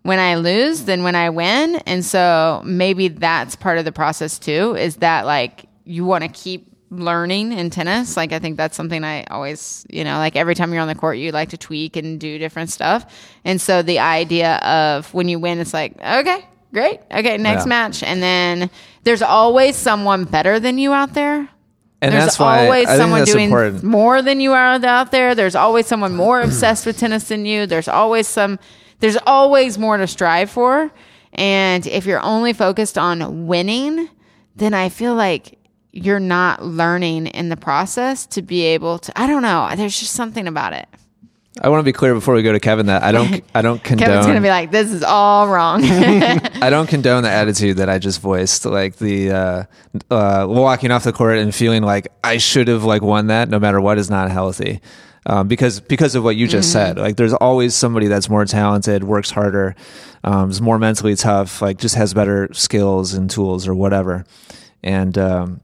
when 0.03 0.19
I 0.19 0.35
lose 0.37 0.85
than 0.85 1.05
when 1.05 1.15
I 1.15 1.31
win. 1.31 1.77
And 1.87 2.05
so 2.05 2.63
maybe 2.65 3.07
that's 3.07 3.55
part 3.55 3.79
of 3.79 3.85
the 3.85 3.93
process 3.93 4.41
too, 4.41 4.75
is 4.75 4.97
that 4.97 5.25
like 5.25 5.67
you 5.85 6.05
want 6.05 6.25
to 6.25 6.29
keep 6.29 6.69
learning 6.91 7.53
in 7.53 7.71
tennis. 7.71 8.17
Like 8.17 8.33
I 8.33 8.39
think 8.39 8.57
that's 8.57 8.77
something 8.77 9.05
I 9.05 9.25
always, 9.25 9.87
you 9.89 10.03
know, 10.05 10.19
like 10.19 10.37
every 10.37 10.55
time 10.57 10.73
you're 10.73 10.83
on 10.83 10.89
the 10.89 10.95
court, 10.95 11.17
you 11.19 11.31
like 11.31 11.51
to 11.51 11.57
tweak 11.57 11.97
and 11.97 12.19
do 12.21 12.39
different 12.39 12.71
stuff. 12.71 13.07
And 13.45 13.61
so 13.61 13.83
the 13.83 14.01
idea 14.01 14.57
of 14.57 15.15
when 15.15 15.29
you 15.29 15.39
win, 15.39 15.59
it's 15.61 15.73
like, 15.73 15.95
okay, 16.01 16.45
great. 16.73 17.01
Okay, 17.13 17.37
next 17.39 17.65
Yeah. 17.65 17.69
match. 17.69 18.03
And 18.03 18.23
then 18.23 18.71
there's 19.05 19.23
always 19.23 19.77
someone 19.77 20.25
better 20.25 20.59
than 20.61 20.79
you 20.79 20.93
out 20.93 21.15
there. 21.15 21.49
And 22.01 22.13
There's 22.13 22.25
that's 22.25 22.39
why 22.39 22.65
always 22.65 22.87
I 22.89 22.93
think 22.93 23.01
someone 23.01 23.19
that's 23.21 23.33
doing 23.33 23.45
important. 23.51 23.85
more 23.85 24.23
than 24.23 24.41
you 24.41 24.53
are 24.53 24.85
out 24.85 25.13
there. 25.13 25.35
There's 25.37 25.55
always 25.55 25.87
someone 25.87 26.17
more 26.17 26.41
obsessed 26.41 26.85
with 26.85 26.99
tennis 26.99 27.25
than 27.29 27.47
you. 27.47 27.65
There's 27.67 27.87
always 27.89 28.27
some 28.27 28.59
there's 28.99 29.17
always 29.27 29.79
more 29.79 29.97
to 29.97 30.07
strive 30.09 30.51
for. 30.51 30.91
And 31.35 31.87
if 31.87 32.05
you're 32.05 32.21
only 32.23 32.53
focused 32.53 32.99
on 32.99 33.47
winning, 33.47 34.09
then 34.57 34.75
I 34.75 34.89
feel 34.89 35.15
like 35.15 35.59
you're 35.93 36.21
not 36.21 36.65
learning 36.65 37.27
in 37.29 37.51
the 37.51 37.57
process 37.57 38.27
to 38.27 38.43
be 38.43 38.63
able 38.63 38.99
to 38.99 39.13
I 39.21 39.29
don't 39.29 39.43
know. 39.43 39.71
There's 39.77 39.99
just 39.99 40.15
something 40.15 40.49
about 40.49 40.73
it. 40.73 40.89
I 41.61 41.69
want 41.69 41.81
to 41.81 41.85
be 41.85 41.93
clear 41.93 42.15
before 42.15 42.35
we 42.35 42.43
go 42.43 42.53
to 42.53 42.61
Kevin 42.61 42.87
that 42.87 43.03
I 43.03 43.13
don't 43.13 43.45
I 43.55 43.61
don't 43.61 43.83
condone 43.83 44.09
Kevin's 44.09 44.27
gonna 44.27 44.41
be 44.41 44.49
like, 44.49 44.71
This 44.71 44.91
is 44.91 45.03
all 45.03 45.49
wrong. 45.49 45.83
I 45.85 46.71
don't 46.71 46.89
condone 46.89 47.23
the 47.23 47.31
attitude 47.31 47.77
that 47.77 47.89
I 47.89 47.99
just 47.99 48.21
voiced, 48.21 48.65
like 48.65 48.97
the 48.97 49.31
uh, 49.31 49.65
uh, 50.11 50.47
walking 50.49 50.91
off 50.91 51.05
the 51.05 51.13
court 51.13 51.39
and 51.39 51.55
feeling 51.55 51.83
like 51.83 52.09
I 52.25 52.39
should 52.39 52.69
have 52.69 52.85
like 52.85 53.03
won 53.03 53.27
that, 53.27 53.49
no 53.49 53.59
matter 53.59 53.81
what, 53.81 53.99
is 53.99 54.09
not 54.09 54.31
healthy. 54.31 54.81
Um, 55.25 55.47
because 55.47 55.79
because 55.79 56.15
of 56.15 56.25
what 56.25 56.37
you 56.37 56.49
just 56.49 56.73
said, 56.73 56.99
like 56.99 57.17
there's 57.17 57.35
always 57.35 57.77
somebody 57.77 58.09
that's 58.09 58.29
more 58.29 58.45
talented, 58.45 59.05
works 59.05 59.31
harder, 59.31 59.77
um, 60.25 60.51
is 60.51 60.61
more 60.61 60.79
mentally 60.79 61.15
tough, 61.15 61.63
like 61.63 61.79
just 61.79 61.95
has 61.95 62.13
better 62.13 62.49
skills 62.53 63.15
and 63.15 63.31
tools 63.31 63.69
or 63.69 63.75
whatever. 63.75 64.25
And 64.83 65.17
um, 65.19 65.61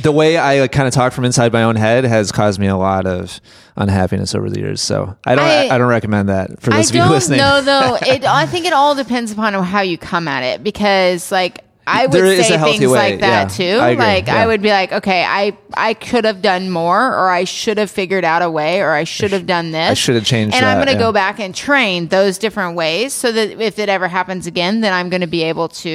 the 0.00 0.12
way 0.12 0.38
I 0.38 0.60
like, 0.60 0.72
kind 0.72 0.88
of 0.88 0.94
talk 0.94 1.12
from 1.12 1.24
inside 1.26 1.52
my 1.52 1.62
own 1.62 1.76
head 1.76 2.04
has 2.04 2.32
caused 2.32 2.58
me 2.58 2.66
a 2.68 2.76
lot 2.76 3.06
of 3.06 3.38
unhappiness 3.76 4.34
over 4.34 4.48
the 4.48 4.58
years. 4.58 4.80
So 4.80 5.16
I 5.26 5.34
don't 5.34 5.44
I, 5.44 5.68
I- 5.68 5.78
don't 5.78 5.88
recommend 5.88 6.30
that 6.30 6.60
for 6.60 6.72
I 6.72 6.76
those 6.78 6.88
of 6.90 6.96
you 6.96 7.00
don't 7.02 7.10
listening. 7.10 7.38
know 7.38 7.60
though. 7.60 7.98
It, 8.06 8.24
I 8.24 8.46
think 8.46 8.64
it 8.66 8.72
all 8.72 8.94
depends 8.94 9.30
upon 9.32 9.52
how 9.54 9.82
you 9.82 9.98
come 9.98 10.26
at 10.28 10.42
it 10.42 10.62
because 10.64 11.30
like 11.30 11.60
I 11.86 12.06
would 12.06 12.12
There 12.14 12.42
say 12.42 12.56
things 12.56 12.80
way, 12.80 12.86
like 13.12 13.20
that 13.20 13.58
yeah. 13.60 13.76
too. 13.76 13.78
I 13.78 13.92
like 13.92 14.26
yeah. 14.26 14.36
I 14.36 14.46
would 14.46 14.62
be 14.62 14.70
like, 14.70 14.90
okay, 14.90 15.22
I 15.22 15.54
I 15.74 15.92
could 15.92 16.24
have 16.24 16.40
done 16.40 16.70
more, 16.70 16.98
or 17.12 17.28
I 17.28 17.44
should 17.44 17.76
have 17.76 17.90
figured 17.90 18.24
out 18.24 18.40
a 18.40 18.50
way, 18.50 18.80
or 18.80 18.92
I 18.92 19.04
should 19.04 19.32
have 19.32 19.44
done 19.44 19.70
this. 19.70 19.90
I 19.90 19.92
should 19.92 20.14
have 20.14 20.24
changed 20.24 20.56
And 20.56 20.64
I'm 20.64 20.76
going 20.78 20.86
to 20.86 20.92
yeah. 20.94 20.98
go 20.98 21.12
back 21.12 21.40
and 21.40 21.54
train 21.54 22.08
those 22.08 22.38
different 22.38 22.74
ways 22.76 23.12
so 23.12 23.30
that 23.32 23.60
if 23.60 23.78
it 23.78 23.90
ever 23.90 24.08
happens 24.08 24.46
again, 24.46 24.80
then 24.80 24.94
I'm 24.94 25.10
going 25.10 25.20
to 25.20 25.26
be 25.26 25.42
able 25.42 25.68
to 25.68 25.88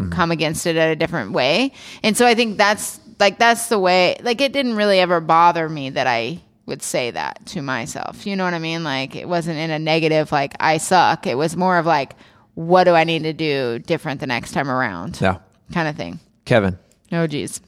Mm-hmm. 0.00 0.10
come 0.10 0.32
against 0.32 0.66
it 0.66 0.74
at 0.74 0.90
a 0.90 0.96
different 0.96 1.30
way. 1.30 1.70
And 2.02 2.16
so 2.16 2.26
I 2.26 2.34
think 2.34 2.56
that's 2.58 2.98
like 3.18 3.38
that's 3.38 3.68
the 3.68 3.78
way. 3.78 4.16
Like 4.22 4.40
it 4.40 4.52
didn't 4.52 4.74
really 4.76 5.00
ever 5.00 5.20
bother 5.20 5.68
me 5.68 5.90
that 5.90 6.06
I 6.06 6.40
would 6.66 6.82
say 6.82 7.10
that 7.12 7.44
to 7.46 7.62
myself. 7.62 8.26
You 8.26 8.34
know 8.36 8.44
what 8.44 8.54
I 8.54 8.58
mean? 8.58 8.82
Like 8.84 9.14
it 9.16 9.28
wasn't 9.28 9.58
in 9.58 9.70
a 9.70 9.78
negative 9.78 10.32
like 10.32 10.54
I 10.60 10.78
suck. 10.78 11.26
It 11.26 11.36
was 11.36 11.56
more 11.56 11.78
of 11.78 11.86
like 11.86 12.14
what 12.54 12.84
do 12.84 12.92
I 12.94 13.04
need 13.04 13.22
to 13.24 13.32
do 13.32 13.78
different 13.78 14.20
the 14.20 14.26
next 14.26 14.52
time 14.52 14.70
around? 14.70 15.20
Yeah, 15.20 15.38
Kind 15.72 15.88
of 15.88 15.96
thing. 15.96 16.18
Kevin. 16.44 16.78
Oh 17.12 17.26
geez. 17.26 17.60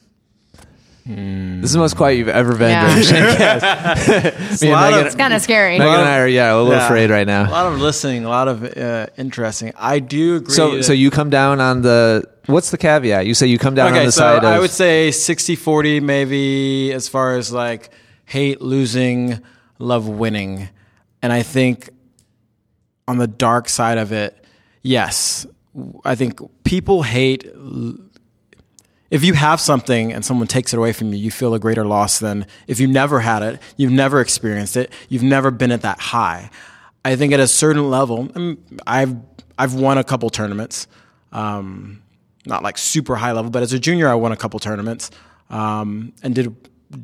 This 1.05 1.63
is 1.65 1.73
the 1.73 1.79
most 1.79 1.95
quiet 1.97 2.17
you've 2.19 2.27
ever 2.27 2.55
been 2.55 2.69
Yeah. 2.69 2.87
during 2.87 3.03
Shankcast. 3.03 4.61
Me 4.61 4.67
and 4.67 4.71
lot 4.73 4.85
of- 4.89 4.91
Megan, 4.91 5.07
It's 5.07 5.15
kind 5.15 5.33
of 5.33 5.41
scary. 5.41 5.79
Megan 5.79 5.93
and 6.01 6.07
I 6.07 6.19
are 6.19 6.27
yeah 6.27 6.53
a 6.53 6.57
little 6.57 6.71
Yeah. 6.73 6.85
afraid 6.85 7.09
right 7.09 7.25
now. 7.25 7.49
A 7.49 7.51
lot 7.51 7.65
of 7.71 7.79
listening, 7.79 8.25
a 8.25 8.29
lot 8.29 8.47
of 8.47 8.63
uh, 8.77 9.07
interesting. 9.17 9.73
I 9.75 9.99
do 9.99 10.35
agree. 10.35 10.53
So 10.53 10.75
that- 10.75 10.83
so 10.83 10.93
you 10.93 11.09
come 11.09 11.29
down 11.31 11.59
on 11.61 11.81
the 11.81 12.25
what's 12.49 12.71
the 12.71 12.77
caveat? 12.77 13.25
You 13.25 13.33
say 13.33 13.47
you 13.47 13.57
come 13.57 13.75
down 13.75 13.93
on 13.93 14.05
the 14.05 14.11
so 14.11 14.21
side 14.21 14.37
of 14.39 14.45
I 14.45 14.59
would 14.59 14.71
say 14.71 15.09
60-40 15.09 16.01
maybe 16.01 16.91
as 16.91 17.07
far 17.07 17.37
as 17.37 17.51
like 17.51 17.89
hate 18.25 18.61
losing, 18.61 19.41
love 19.77 20.07
winning, 20.07 20.69
and 21.21 21.31
I 21.31 21.43
think 21.43 21.89
on 23.07 23.17
the 23.17 23.27
dark 23.27 23.69
side 23.69 23.97
of 23.97 24.11
it, 24.11 24.45
yes, 24.81 25.45
I 26.05 26.15
think 26.15 26.39
people 26.63 27.03
hate. 27.03 27.45
If 29.09 29.23
you 29.23 29.33
have 29.33 29.59
something 29.59 30.13
and 30.13 30.23
someone 30.23 30.47
takes 30.47 30.73
it 30.73 30.77
away 30.77 30.93
from 30.93 31.11
you, 31.11 31.17
you 31.17 31.31
feel 31.31 31.55
a 31.55 31.59
greater 31.59 31.85
loss 31.85 32.19
than 32.19 32.45
if 32.67 32.79
you 32.79 32.87
never 32.87 33.19
had 33.19 33.41
it, 33.41 33.59
you've 33.75 33.91
never 33.91 34.21
experienced 34.21 34.77
it, 34.77 34.91
you've 35.09 35.23
never 35.23 35.49
been 35.49 35.71
at 35.71 35.81
that 35.81 35.99
high. 35.99 36.51
I 37.03 37.15
think 37.15 37.33
at 37.33 37.39
a 37.39 37.47
certain 37.47 37.89
level, 37.89 38.29
mean, 38.35 38.63
I've 38.85 39.15
I've 39.57 39.73
won 39.73 39.97
a 39.97 40.03
couple 40.03 40.29
tournaments, 40.29 40.87
um, 41.31 42.01
not 42.49 42.63
like 42.63 42.77
super 42.77 43.15
high 43.15 43.31
level, 43.31 43.51
but 43.51 43.63
as 43.63 43.71
a 43.71 43.79
junior, 43.79 44.09
I 44.09 44.15
won 44.15 44.31
a 44.31 44.37
couple 44.37 44.59
tournaments 44.59 45.11
um, 45.49 46.13
and 46.21 46.35
did 46.35 46.53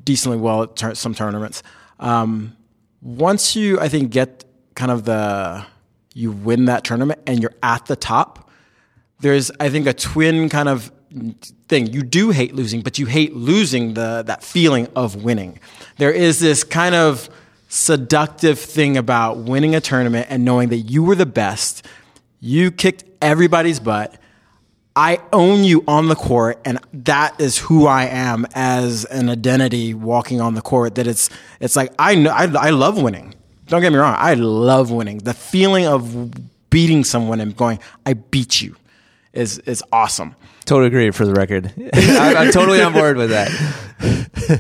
decently 0.04 0.38
well 0.38 0.64
at 0.64 0.76
tur- 0.76 0.96
some 0.96 1.14
tournaments. 1.14 1.64
Um, 2.00 2.58
once 3.02 3.56
you, 3.56 3.80
I 3.80 3.88
think, 3.88 4.12
get 4.12 4.44
kind 4.76 4.92
of 4.92 5.06
the 5.06 5.66
you 6.14 6.32
win 6.32 6.66
that 6.66 6.84
tournament 6.84 7.20
and 7.28 7.42
you're 7.42 7.54
at 7.62 7.86
the 7.86 7.96
top. 7.96 8.50
There's, 9.20 9.52
I 9.60 9.70
think, 9.70 9.86
a 9.86 9.94
twin 9.94 10.50
kind 10.50 10.70
of 10.70 10.92
thing. 11.68 11.88
You 11.88 12.04
do 12.04 12.32
hate 12.32 12.56
losing, 12.56 12.82
but 12.82 12.98
you 12.98 13.06
hate 13.06 13.36
losing 13.36 13.94
the 13.94 14.24
that 14.26 14.44
feeling 14.44 14.88
of 14.96 15.24
winning. 15.24 15.60
There 15.98 16.12
is 16.12 16.40
this 16.40 16.64
kind 16.64 16.96
of 16.96 17.30
seductive 17.68 18.60
thing 18.60 18.98
about 18.98 19.38
winning 19.38 19.76
a 19.76 19.82
tournament 19.82 20.28
and 20.30 20.46
knowing 20.46 20.70
that 20.70 20.78
you 20.78 21.04
were 21.04 21.16
the 21.16 21.26
best. 21.26 21.86
You 22.40 22.72
kicked 22.72 23.04
everybody's 23.22 23.80
butt. 23.80 24.18
I 24.96 25.20
own 25.34 25.66
you 25.66 25.84
on 25.88 26.08
the 26.08 26.16
court, 26.16 26.60
and 26.64 26.80
that 26.94 27.40
is 27.42 27.58
who 27.58 27.86
I 27.86 28.06
am 28.06 28.48
as 28.56 29.04
an 29.06 29.30
identity 29.30 29.94
walking 29.94 30.40
on 30.40 30.56
the 30.56 30.62
court. 30.62 30.96
That 30.96 31.06
it's 31.06 31.30
it's 31.60 31.76
like 31.76 31.94
I 32.00 32.16
know 32.16 32.32
I, 32.32 32.46
I 32.46 32.70
love 32.70 33.02
winning. 33.02 33.34
Don't 33.68 33.82
get 33.82 33.92
me 33.92 33.98
wrong, 33.98 34.16
I 34.18 34.36
love 34.36 34.92
winning. 34.92 35.18
The 35.18 35.34
feeling 35.34 35.86
of 35.86 36.32
beating 36.70 37.04
someone 37.04 37.42
and 37.42 37.56
going, 37.56 37.80
I 38.06 38.14
beat 38.14 38.62
you, 38.62 38.78
is 39.34 39.60
is 39.60 39.84
awesome. 39.92 40.36
Totally 40.64 40.88
agree. 40.88 41.12
For 41.12 41.26
the 41.26 41.34
record, 41.34 41.74
I'm, 41.94 42.38
I'm 42.38 42.52
totally 42.52 42.82
on 42.82 42.94
board 42.94 43.18
with 43.18 43.32
that. 43.32 43.52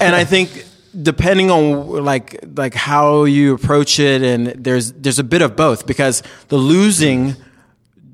and 0.01 0.13
I 0.15 0.25
think 0.25 0.65
depending 1.01 1.49
on 1.49 2.03
like 2.03 2.43
like 2.55 2.73
how 2.73 3.23
you 3.23 3.53
approach 3.53 3.99
it, 3.99 4.21
and 4.21 4.47
there's 4.47 4.91
there's 4.91 5.19
a 5.19 5.23
bit 5.23 5.41
of 5.41 5.55
both 5.55 5.87
because 5.87 6.23
the 6.49 6.57
losing 6.57 7.37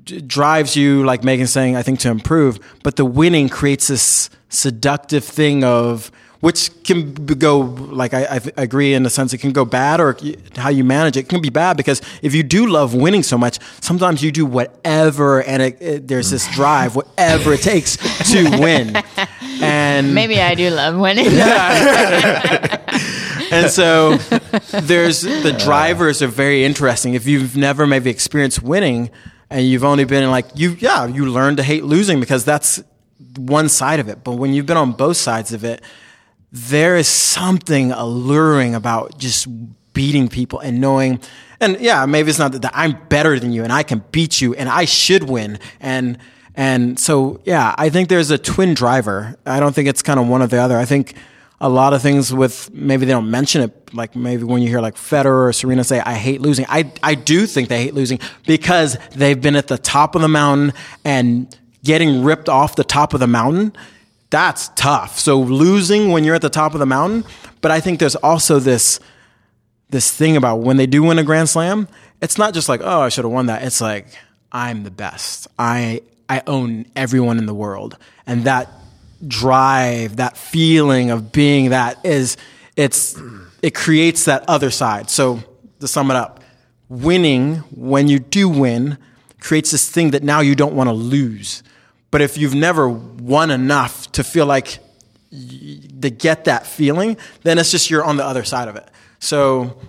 drives 0.04 0.76
you, 0.76 1.04
like 1.04 1.24
Megan's 1.24 1.50
saying, 1.50 1.76
I 1.76 1.82
think 1.82 2.00
to 2.00 2.10
improve, 2.10 2.58
but 2.82 2.96
the 2.96 3.04
winning 3.04 3.48
creates 3.48 3.88
this 3.88 4.30
seductive 4.48 5.24
thing 5.24 5.64
of 5.64 6.10
which 6.40 6.70
can 6.82 7.14
go 7.14 7.60
like 7.60 8.12
I, 8.12 8.24
I 8.24 8.40
agree 8.56 8.94
in 8.94 9.04
the 9.04 9.10
sense 9.10 9.32
it 9.32 9.38
can 9.38 9.52
go 9.52 9.64
bad 9.64 10.00
or 10.00 10.16
how 10.56 10.70
you 10.70 10.82
manage 10.82 11.16
it 11.16 11.28
can 11.28 11.40
be 11.40 11.50
bad 11.50 11.76
because 11.76 12.02
if 12.20 12.34
you 12.34 12.42
do 12.42 12.66
love 12.66 12.94
winning 12.94 13.22
so 13.22 13.38
much 13.38 13.60
sometimes 13.80 14.24
you 14.24 14.32
do 14.32 14.44
whatever 14.44 15.40
and 15.42 15.62
it, 15.62 15.80
it, 15.80 16.08
there's 16.08 16.30
this 16.30 16.52
drive 16.52 16.96
whatever 16.96 17.52
it 17.52 17.62
takes 17.62 17.96
to 18.30 18.42
win 18.60 19.00
and 19.62 20.14
Maybe 20.14 20.40
I 20.40 20.54
do 20.54 20.70
love 20.70 20.96
winning. 20.96 21.26
and 23.52 23.70
so 23.70 24.16
there's 24.80 25.22
the 25.22 25.56
drivers 25.64 26.20
are 26.22 26.26
very 26.26 26.64
interesting. 26.64 27.14
If 27.14 27.26
you've 27.26 27.56
never 27.56 27.86
maybe 27.86 28.10
experienced 28.10 28.62
winning 28.62 29.10
and 29.52 29.66
you've 29.66 29.84
only 29.84 30.04
been 30.04 30.30
like 30.30 30.46
you 30.54 30.70
yeah, 30.78 31.06
you 31.06 31.26
learn 31.26 31.56
to 31.56 31.62
hate 31.62 31.84
losing 31.84 32.20
because 32.20 32.44
that's 32.44 32.82
one 33.36 33.68
side 33.68 34.00
of 34.00 34.08
it. 34.08 34.24
But 34.24 34.32
when 34.32 34.52
you've 34.52 34.66
been 34.66 34.76
on 34.76 34.92
both 34.92 35.16
sides 35.16 35.52
of 35.52 35.64
it, 35.64 35.82
there 36.50 36.96
is 36.96 37.06
something 37.08 37.92
alluring 37.92 38.74
about 38.74 39.18
just 39.18 39.46
beating 39.92 40.28
people 40.28 40.58
and 40.60 40.80
knowing 40.80 41.20
and 41.60 41.78
yeah, 41.80 42.06
maybe 42.06 42.30
it's 42.30 42.38
not 42.38 42.52
that, 42.52 42.62
that 42.62 42.72
I'm 42.74 42.98
better 43.08 43.38
than 43.38 43.52
you 43.52 43.62
and 43.62 43.72
I 43.72 43.82
can 43.82 44.02
beat 44.10 44.40
you 44.40 44.54
and 44.54 44.68
I 44.68 44.86
should 44.86 45.24
win 45.24 45.58
and 45.80 46.18
and 46.54 46.98
so 46.98 47.40
yeah, 47.44 47.74
I 47.78 47.88
think 47.88 48.08
there's 48.08 48.30
a 48.30 48.38
twin 48.38 48.74
driver. 48.74 49.36
I 49.46 49.60
don't 49.60 49.74
think 49.74 49.88
it's 49.88 50.02
kind 50.02 50.18
of 50.20 50.28
one 50.28 50.42
or 50.42 50.46
the 50.46 50.58
other. 50.58 50.76
I 50.76 50.84
think 50.84 51.14
a 51.62 51.68
lot 51.68 51.94
of 51.94 52.02
things 52.02 52.34
with 52.34 52.74
maybe 52.74 53.06
they 53.06 53.12
don't 53.12 53.30
mention 53.30 53.62
it 53.62 53.94
like 53.94 54.16
maybe 54.16 54.42
when 54.42 54.60
you 54.62 54.68
hear 54.68 54.80
like 54.80 54.96
Federer 54.96 55.48
or 55.48 55.52
Serena 55.52 55.84
say 55.84 56.00
I 56.00 56.14
hate 56.14 56.40
losing. 56.40 56.66
I 56.68 56.92
I 57.04 57.14
do 57.14 57.46
think 57.46 57.68
they 57.68 57.84
hate 57.84 57.94
losing 57.94 58.18
because 58.48 58.98
they've 59.12 59.40
been 59.40 59.54
at 59.54 59.68
the 59.68 59.78
top 59.78 60.16
of 60.16 60.22
the 60.22 60.28
mountain 60.28 60.74
and 61.04 61.56
getting 61.84 62.24
ripped 62.24 62.48
off 62.48 62.74
the 62.74 62.84
top 62.84 63.14
of 63.14 63.20
the 63.20 63.28
mountain 63.28 63.72
that's 64.28 64.70
tough. 64.76 65.18
So 65.18 65.40
losing 65.40 66.10
when 66.10 66.24
you're 66.24 66.34
at 66.34 66.42
the 66.42 66.50
top 66.50 66.74
of 66.74 66.80
the 66.80 66.86
mountain 66.86 67.24
but 67.60 67.70
I 67.70 67.78
think 67.78 68.00
there's 68.00 68.16
also 68.16 68.58
this 68.58 68.98
this 69.90 70.10
thing 70.10 70.36
about 70.36 70.56
when 70.56 70.78
they 70.78 70.86
do 70.86 71.04
win 71.04 71.20
a 71.20 71.24
grand 71.24 71.48
slam 71.48 71.86
it's 72.20 72.38
not 72.38 72.54
just 72.54 72.68
like 72.68 72.80
oh 72.82 73.02
I 73.02 73.08
should 73.08 73.24
have 73.24 73.32
won 73.32 73.46
that. 73.46 73.62
It's 73.62 73.80
like 73.80 74.08
I'm 74.50 74.82
the 74.82 74.90
best. 74.90 75.46
I 75.60 76.02
I 76.28 76.42
own 76.48 76.86
everyone 76.96 77.38
in 77.38 77.46
the 77.46 77.54
world. 77.54 77.96
And 78.26 78.44
that 78.44 78.68
drive, 79.26 80.16
that 80.16 80.36
feeling 80.36 81.10
of 81.10 81.32
being 81.32 81.70
that 81.70 82.04
is 82.04 82.36
it's 82.76 83.20
it 83.62 83.74
creates 83.74 84.24
that 84.24 84.44
other 84.48 84.70
side. 84.70 85.10
So 85.10 85.42
to 85.80 85.88
sum 85.88 86.10
it 86.10 86.16
up, 86.16 86.42
winning 86.88 87.56
when 87.74 88.08
you 88.08 88.18
do 88.18 88.48
win 88.48 88.98
creates 89.40 89.70
this 89.70 89.88
thing 89.88 90.12
that 90.12 90.22
now 90.22 90.40
you 90.40 90.54
don't 90.54 90.74
want 90.74 90.88
to 90.88 90.94
lose. 90.94 91.62
But 92.10 92.20
if 92.20 92.36
you've 92.36 92.54
never 92.54 92.88
won 92.88 93.50
enough 93.50 94.10
to 94.12 94.24
feel 94.24 94.46
like 94.46 94.78
to 95.30 96.10
get 96.10 96.44
that 96.44 96.66
feeling, 96.66 97.16
then 97.42 97.58
it's 97.58 97.70
just 97.70 97.90
you're 97.90 98.04
on 98.04 98.16
the 98.18 98.24
other 98.24 98.44
side 98.44 98.68
of 98.68 98.76
it. 98.76 98.86
So 99.18 99.80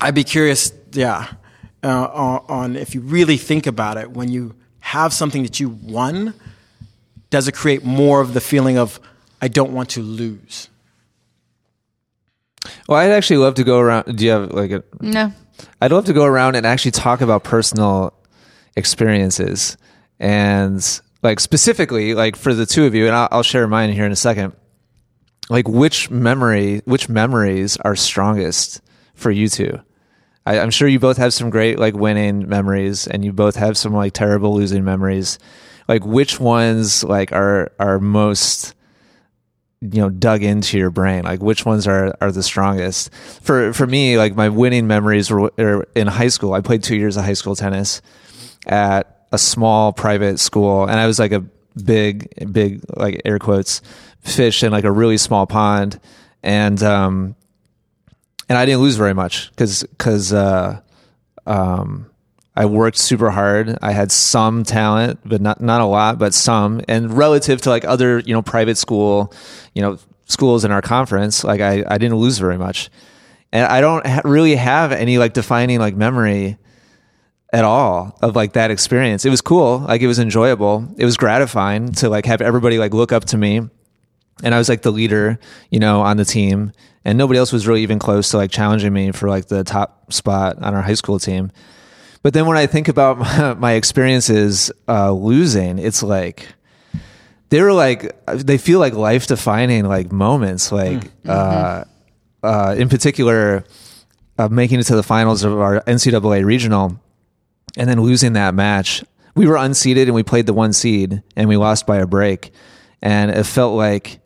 I'd 0.00 0.14
be 0.14 0.24
curious, 0.24 0.72
yeah, 0.92 1.28
uh, 1.82 1.88
on, 1.88 2.44
on 2.48 2.76
if 2.76 2.94
you 2.94 3.00
really 3.00 3.36
think 3.36 3.66
about 3.66 3.96
it, 3.96 4.10
when 4.10 4.30
you 4.30 4.54
have 4.80 5.12
something 5.12 5.42
that 5.42 5.58
you 5.58 5.70
won, 5.70 6.34
does 7.34 7.48
it 7.48 7.52
create 7.52 7.82
more 7.82 8.20
of 8.20 8.32
the 8.32 8.40
feeling 8.40 8.78
of 8.78 9.00
I 9.42 9.48
don't 9.48 9.72
want 9.72 9.88
to 9.90 10.02
lose? 10.02 10.68
Well, 12.88 12.96
I'd 12.96 13.10
actually 13.10 13.38
love 13.38 13.56
to 13.56 13.64
go 13.64 13.80
around. 13.80 14.16
Do 14.16 14.24
you 14.24 14.30
have 14.30 14.52
like 14.52 14.70
a? 14.70 14.84
no. 15.00 15.32
I'd 15.80 15.90
love 15.90 16.04
to 16.04 16.12
go 16.12 16.24
around 16.24 16.54
and 16.54 16.64
actually 16.64 16.92
talk 16.92 17.22
about 17.22 17.42
personal 17.42 18.14
experiences 18.76 19.76
and 20.20 21.00
like 21.24 21.40
specifically 21.40 22.14
like 22.14 22.36
for 22.36 22.54
the 22.54 22.66
two 22.66 22.86
of 22.86 22.94
you, 22.94 23.08
and 23.08 23.16
I'll, 23.16 23.28
I'll 23.32 23.42
share 23.42 23.66
mine 23.66 23.92
here 23.92 24.06
in 24.06 24.12
a 24.12 24.16
second. 24.16 24.52
Like 25.50 25.66
which 25.66 26.10
memory, 26.10 26.82
which 26.84 27.08
memories 27.08 27.76
are 27.78 27.96
strongest 27.96 28.80
for 29.16 29.32
you 29.32 29.48
two? 29.48 29.80
I, 30.46 30.60
I'm 30.60 30.70
sure 30.70 30.86
you 30.86 31.00
both 31.00 31.16
have 31.16 31.34
some 31.34 31.50
great 31.50 31.80
like 31.80 31.94
winning 31.94 32.48
memories, 32.48 33.08
and 33.08 33.24
you 33.24 33.32
both 33.32 33.56
have 33.56 33.76
some 33.76 33.92
like 33.92 34.12
terrible 34.12 34.54
losing 34.54 34.84
memories. 34.84 35.40
Like 35.88 36.04
which 36.04 36.40
ones 36.40 37.04
like 37.04 37.32
are 37.32 37.72
are 37.78 37.98
most 37.98 38.74
you 39.80 40.00
know 40.00 40.10
dug 40.10 40.42
into 40.42 40.78
your 40.78 40.90
brain? 40.90 41.24
Like 41.24 41.42
which 41.42 41.66
ones 41.66 41.86
are 41.86 42.16
are 42.20 42.32
the 42.32 42.42
strongest? 42.42 43.12
For 43.14 43.72
for 43.72 43.86
me 43.86 44.16
like 44.16 44.34
my 44.34 44.48
winning 44.48 44.86
memories 44.86 45.30
were, 45.30 45.52
were 45.56 45.88
in 45.94 46.06
high 46.06 46.28
school. 46.28 46.54
I 46.54 46.60
played 46.60 46.82
two 46.82 46.96
years 46.96 47.16
of 47.16 47.24
high 47.24 47.34
school 47.34 47.54
tennis 47.54 48.00
at 48.66 49.14
a 49.34 49.38
small 49.38 49.92
private 49.92 50.38
school 50.38 50.84
and 50.84 50.98
i 50.98 51.06
was 51.06 51.18
like 51.18 51.32
a 51.32 51.40
big 51.84 52.32
big 52.52 52.82
like 52.96 53.20
air 53.24 53.40
quotes 53.40 53.82
fish 54.20 54.62
in 54.62 54.70
like 54.70 54.84
a 54.84 54.92
really 54.92 55.18
small 55.18 55.44
pond 55.44 55.98
and 56.42 56.82
um 56.84 57.34
and 58.48 58.56
i 58.56 58.64
didn't 58.64 58.80
lose 58.80 58.94
very 58.94 59.12
much 59.12 59.50
because 59.50 59.82
because 59.82 60.32
uh 60.32 60.80
um 61.46 62.08
I 62.56 62.66
worked 62.66 62.98
super 62.98 63.30
hard. 63.30 63.76
I 63.82 63.92
had 63.92 64.12
some 64.12 64.62
talent, 64.62 65.20
but 65.24 65.40
not 65.40 65.60
not 65.60 65.80
a 65.80 65.86
lot, 65.86 66.18
but 66.18 66.34
some. 66.34 66.80
And 66.88 67.16
relative 67.16 67.60
to 67.62 67.70
like 67.70 67.84
other, 67.84 68.20
you 68.20 68.32
know, 68.32 68.42
private 68.42 68.78
school, 68.78 69.32
you 69.74 69.82
know, 69.82 69.98
schools 70.26 70.64
in 70.64 70.70
our 70.70 70.82
conference, 70.82 71.42
like 71.42 71.60
I 71.60 71.84
I 71.86 71.98
didn't 71.98 72.16
lose 72.16 72.38
very 72.38 72.58
much. 72.58 72.90
And 73.52 73.66
I 73.66 73.80
don't 73.80 74.06
ha- 74.06 74.22
really 74.24 74.54
have 74.56 74.92
any 74.92 75.18
like 75.18 75.32
defining 75.32 75.78
like 75.78 75.96
memory 75.96 76.58
at 77.52 77.64
all 77.64 78.18
of 78.20 78.34
like 78.34 78.54
that 78.54 78.70
experience. 78.70 79.24
It 79.24 79.30
was 79.30 79.40
cool, 79.40 79.78
like 79.78 80.00
it 80.00 80.08
was 80.08 80.18
enjoyable. 80.18 80.88
It 80.96 81.04
was 81.04 81.16
gratifying 81.16 81.92
to 81.92 82.08
like 82.08 82.26
have 82.26 82.40
everybody 82.40 82.78
like 82.78 82.94
look 82.94 83.12
up 83.12 83.24
to 83.26 83.36
me. 83.36 83.60
And 84.42 84.54
I 84.54 84.58
was 84.58 84.68
like 84.68 84.82
the 84.82 84.90
leader, 84.90 85.38
you 85.70 85.78
know, 85.78 86.02
on 86.02 86.16
the 86.16 86.24
team, 86.24 86.72
and 87.04 87.16
nobody 87.16 87.38
else 87.38 87.52
was 87.52 87.68
really 87.68 87.82
even 87.82 88.00
close 88.00 88.30
to 88.30 88.36
like 88.36 88.50
challenging 88.50 88.92
me 88.92 89.12
for 89.12 89.28
like 89.28 89.46
the 89.46 89.62
top 89.62 90.12
spot 90.12 90.60
on 90.60 90.74
our 90.74 90.82
high 90.82 90.94
school 90.94 91.20
team. 91.20 91.52
But 92.24 92.32
then 92.32 92.46
when 92.46 92.56
I 92.56 92.66
think 92.66 92.88
about 92.88 93.18
my, 93.18 93.54
my 93.54 93.72
experiences 93.74 94.72
uh, 94.88 95.12
losing, 95.12 95.78
it's 95.78 96.02
like 96.02 96.48
they 97.50 97.60
were 97.60 97.72
like 97.72 98.16
they 98.26 98.58
feel 98.58 98.80
like 98.80 98.94
life 98.94 99.28
defining 99.28 99.84
like 99.84 100.10
moments. 100.10 100.72
Like 100.72 101.12
uh, 101.28 101.84
uh, 102.42 102.74
in 102.78 102.88
particular, 102.88 103.64
uh, 104.38 104.48
making 104.48 104.80
it 104.80 104.84
to 104.84 104.96
the 104.96 105.02
finals 105.02 105.44
of 105.44 105.52
our 105.60 105.82
NCAA 105.82 106.44
regional, 106.46 106.98
and 107.76 107.88
then 107.88 108.00
losing 108.00 108.32
that 108.32 108.54
match. 108.54 109.04
We 109.36 109.46
were 109.46 109.56
unseeded 109.56 110.04
and 110.04 110.14
we 110.14 110.22
played 110.22 110.46
the 110.46 110.54
one 110.54 110.72
seed, 110.72 111.22
and 111.36 111.46
we 111.46 111.58
lost 111.58 111.86
by 111.86 111.98
a 111.98 112.06
break, 112.06 112.52
and 113.02 113.30
it 113.30 113.44
felt 113.44 113.76
like 113.76 114.20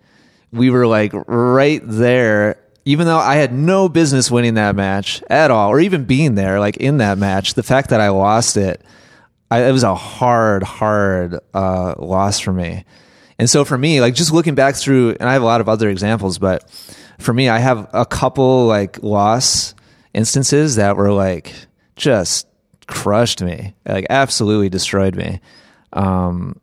we 0.52 0.70
were 0.70 0.86
like 0.86 1.10
right 1.26 1.82
there 1.82 2.60
even 2.88 3.06
though 3.06 3.18
I 3.18 3.34
had 3.34 3.52
no 3.52 3.90
business 3.90 4.30
winning 4.30 4.54
that 4.54 4.74
match 4.74 5.22
at 5.28 5.50
all, 5.50 5.68
or 5.68 5.78
even 5.78 6.06
being 6.06 6.36
there, 6.36 6.58
like 6.58 6.78
in 6.78 6.96
that 6.98 7.18
match, 7.18 7.52
the 7.52 7.62
fact 7.62 7.90
that 7.90 8.00
I 8.00 8.08
lost 8.08 8.56
it, 8.56 8.80
I, 9.50 9.64
it 9.64 9.72
was 9.72 9.82
a 9.82 9.94
hard, 9.94 10.62
hard 10.62 11.38
uh, 11.52 11.96
loss 11.98 12.40
for 12.40 12.50
me. 12.50 12.86
And 13.38 13.50
so 13.50 13.66
for 13.66 13.76
me, 13.76 14.00
like 14.00 14.14
just 14.14 14.32
looking 14.32 14.54
back 14.54 14.74
through, 14.74 15.16
and 15.20 15.28
I 15.28 15.34
have 15.34 15.42
a 15.42 15.44
lot 15.44 15.60
of 15.60 15.68
other 15.68 15.90
examples, 15.90 16.38
but 16.38 16.64
for 17.18 17.34
me, 17.34 17.50
I 17.50 17.58
have 17.58 17.90
a 17.92 18.06
couple 18.06 18.64
like 18.66 19.02
loss 19.02 19.74
instances 20.14 20.76
that 20.76 20.96
were 20.96 21.12
like 21.12 21.52
just 21.94 22.46
crushed 22.86 23.42
me, 23.42 23.74
like 23.86 24.06
absolutely 24.08 24.70
destroyed 24.70 25.14
me. 25.14 25.40
Um, 25.92 26.58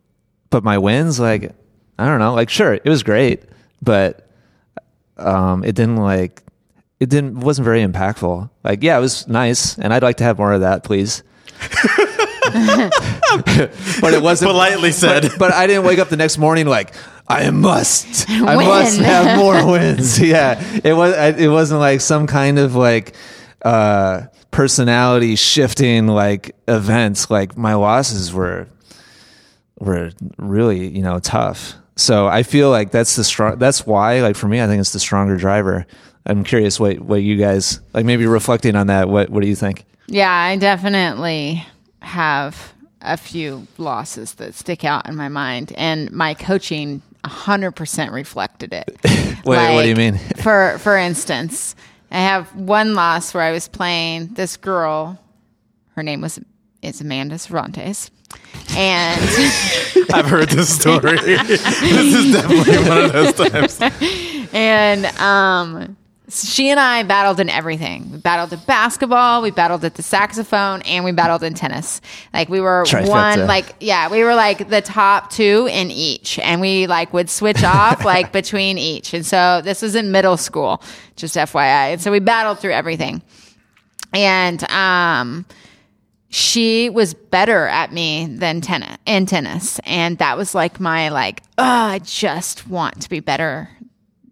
but 0.49 0.63
my 0.63 0.79
wins, 0.79 1.19
like 1.19 1.51
I 1.99 2.07
don't 2.07 2.17
know, 2.17 2.33
like 2.33 2.49
sure, 2.49 2.73
it 2.73 2.89
was 2.89 3.03
great, 3.03 3.43
but 3.79 4.24
um, 5.17 5.63
it 5.63 5.75
didn't 5.75 5.97
like 5.97 6.43
it 6.99 7.09
didn't 7.09 7.39
wasn't 7.39 7.65
very 7.65 7.83
impactful. 7.85 8.49
Like, 8.63 8.83
yeah, 8.83 8.97
it 8.97 9.01
was 9.01 9.27
nice, 9.27 9.77
and 9.77 9.93
I'd 9.93 10.03
like 10.03 10.17
to 10.17 10.23
have 10.23 10.37
more 10.37 10.53
of 10.53 10.61
that, 10.61 10.83
please. 10.83 11.23
but 14.01 14.13
it 14.13 14.21
wasn't 14.21 14.51
Politely 14.51 14.91
said. 14.91 15.23
But, 15.23 15.39
but 15.39 15.53
I 15.53 15.67
didn't 15.67 15.85
wake 15.85 15.99
up 15.99 16.09
the 16.09 16.17
next 16.17 16.37
morning 16.37 16.67
like 16.67 16.93
I 17.27 17.49
must, 17.49 18.29
I 18.29 18.55
Win. 18.55 18.67
must 18.67 18.99
have 18.99 19.37
more 19.39 19.65
wins. 19.71 20.19
Yeah, 20.25 20.61
it 20.83 20.93
was. 20.93 21.15
It 21.39 21.47
wasn't 21.49 21.79
like 21.79 22.01
some 22.01 22.27
kind 22.27 22.59
of 22.59 22.75
like 22.75 23.15
uh, 23.63 24.23
personality 24.51 25.35
shifting 25.35 26.07
like 26.07 26.55
events. 26.67 27.29
Like 27.29 27.57
my 27.57 27.73
losses 27.73 28.33
were 28.33 28.67
were 29.79 30.11
really 30.37 30.87
you 30.87 31.01
know 31.01 31.19
tough. 31.19 31.75
So 31.95 32.27
I 32.27 32.43
feel 32.43 32.69
like 32.69 32.91
that's 32.91 33.15
the 33.15 33.23
strong. 33.23 33.57
That's 33.57 33.85
why, 33.85 34.21
like 34.21 34.35
for 34.35 34.47
me, 34.47 34.61
I 34.61 34.67
think 34.67 34.81
it's 34.81 34.91
the 34.93 34.99
stronger 34.99 35.37
driver. 35.37 35.85
I'm 36.25 36.43
curious 36.43 36.79
what 36.79 36.99
what 36.99 37.23
you 37.23 37.37
guys 37.37 37.79
like. 37.93 38.05
Maybe 38.05 38.25
reflecting 38.25 38.75
on 38.75 38.87
that. 38.87 39.07
What 39.09 39.29
what 39.29 39.41
do 39.41 39.47
you 39.47 39.55
think? 39.55 39.85
Yeah, 40.07 40.31
I 40.31 40.57
definitely 40.57 41.65
have 42.01 42.73
a 43.01 43.17
few 43.17 43.67
losses 43.77 44.33
that 44.35 44.53
stick 44.55 44.83
out 44.83 45.07
in 45.07 45.15
my 45.15 45.29
mind, 45.29 45.71
and 45.75 46.11
my 46.11 46.33
coaching 46.33 47.01
100% 47.23 48.11
reflected 48.11 48.73
it. 48.73 48.97
What, 49.45 49.73
what 49.73 49.83
do 49.83 49.89
you 49.89 49.95
mean? 49.95 50.17
for 50.41 50.79
for 50.79 50.97
instance, 50.97 51.75
I 52.09 52.17
have 52.17 52.53
one 52.55 52.95
loss 52.95 53.31
where 53.31 53.43
I 53.43 53.51
was 53.51 53.67
playing 53.67 54.29
this 54.33 54.57
girl. 54.57 55.19
Her 55.95 56.01
name 56.01 56.21
was 56.21 56.39
is 56.81 56.99
Amanda 56.99 57.37
Cervantes, 57.37 58.09
and 58.75 59.21
I've 60.13 60.25
heard 60.25 60.49
this 60.49 60.73
story. 60.75 61.17
this 61.17 61.61
is 61.61 62.33
definitely 62.33 62.77
one 62.89 63.05
of 63.05 63.13
those 63.13 63.33
times. 63.33 64.49
and 64.53 65.05
um, 65.19 65.97
she 66.29 66.69
and 66.69 66.79
I 66.79 67.03
battled 67.03 67.39
in 67.39 67.49
everything. 67.49 68.11
We 68.11 68.17
battled 68.17 68.51
in 68.51 68.59
basketball, 68.65 69.41
we 69.41 69.51
battled 69.51 69.85
at 69.85 69.95
the 69.95 70.03
saxophone, 70.03 70.81
and 70.83 71.05
we 71.05 71.11
battled 71.11 71.43
in 71.43 71.53
tennis. 71.53 72.01
Like 72.33 72.49
we 72.49 72.59
were 72.59 72.83
Trifecta. 72.85 73.07
one, 73.09 73.47
like 73.47 73.75
yeah, 73.79 74.09
we 74.09 74.23
were 74.23 74.35
like 74.35 74.69
the 74.69 74.81
top 74.81 75.29
two 75.31 75.67
in 75.71 75.91
each, 75.91 76.39
and 76.39 76.59
we 76.59 76.87
like 76.87 77.13
would 77.13 77.29
switch 77.29 77.63
off 77.63 78.03
like 78.03 78.31
between 78.31 78.77
each. 78.77 79.13
And 79.13 79.25
so 79.25 79.61
this 79.63 79.81
was 79.81 79.95
in 79.95 80.11
middle 80.11 80.37
school, 80.37 80.83
just 81.15 81.35
FYI. 81.35 81.93
And 81.93 82.01
so 82.01 82.11
we 82.11 82.19
battled 82.19 82.59
through 82.59 82.73
everything, 82.73 83.21
and 84.13 84.69
um 84.69 85.45
she 86.29 86.89
was 86.89 87.13
better 87.13 87.67
at 87.67 87.91
me 87.93 88.25
than 88.29 88.61
tennis 88.61 88.97
in 89.05 89.25
tennis 89.25 89.79
and 89.85 90.17
that 90.17 90.37
was 90.37 90.53
like 90.55 90.79
my 90.79 91.09
like 91.09 91.41
oh 91.57 91.63
i 91.63 91.99
just 91.99 92.67
want 92.67 93.01
to 93.01 93.09
be 93.09 93.19
better 93.19 93.69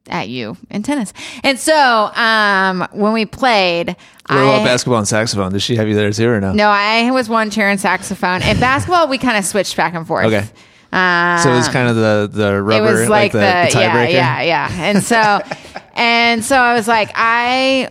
at 0.10 0.28
you 0.28 0.58
in 0.70 0.84
tennis 0.84 1.14
and 1.44 1.58
so 1.58 1.74
um 2.16 2.86
when 2.92 3.14
we 3.14 3.26
played 3.26 3.88
What 4.28 4.36
about 4.36 4.62
I, 4.62 4.64
basketball 4.66 4.98
and 4.98 5.08
saxophone? 5.08 5.54
Did 5.54 5.62
she 5.62 5.78
have 5.78 5.88
you 5.88 5.96
there 5.96 6.12
too 6.12 6.28
or 6.30 6.42
no? 6.42 6.52
no 6.52 6.68
i 6.68 7.10
was 7.12 7.30
one 7.30 7.50
chair 7.50 7.70
and 7.70 7.80
saxophone 7.80 8.42
and 8.42 8.60
basketball 8.60 9.08
we 9.08 9.18
kind 9.18 9.38
of 9.38 9.46
switched 9.46 9.78
back 9.78 9.94
and 9.94 10.06
forth 10.06 10.26
Okay. 10.26 10.46
um, 10.92 11.40
So 11.40 11.52
it 11.54 11.56
was 11.56 11.70
kind 11.70 11.88
of 11.88 11.96
the 11.96 12.30
the 12.32 12.62
rubber, 12.62 12.86
it 12.86 13.00
was 13.00 13.10
like, 13.10 13.32
the, 13.32 13.38
the, 13.40 13.70
the 13.74 13.80
yeah, 13.80 14.08
yeah, 14.10 14.42
yeah. 14.42 14.70
And 14.72 15.02
so, 15.04 15.42
and 15.96 16.44
so 16.44 16.58
I 16.58 16.74
was 16.74 16.88
like, 16.88 17.10
I 17.16 17.90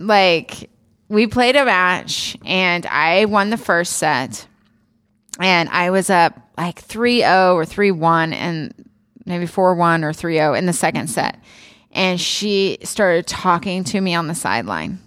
like 0.00 0.68
we 1.12 1.26
played 1.26 1.56
a 1.56 1.64
match 1.66 2.38
and 2.42 2.86
I 2.86 3.26
won 3.26 3.50
the 3.50 3.58
first 3.58 3.98
set, 3.98 4.46
and 5.38 5.68
I 5.68 5.90
was 5.90 6.08
up 6.08 6.38
like 6.56 6.82
3-0 6.82 7.54
or 7.54 7.64
3-1 7.64 8.32
and 8.32 8.72
maybe 9.26 9.44
4-1 9.44 10.04
or 10.04 10.12
3-0 10.12 10.56
in 10.56 10.64
the 10.64 10.72
second 10.72 11.08
set. 11.08 11.38
And 11.90 12.18
she 12.18 12.78
started 12.82 13.26
talking 13.26 13.84
to 13.84 14.00
me 14.00 14.14
on 14.14 14.26
the 14.26 14.34
sideline 14.34 15.00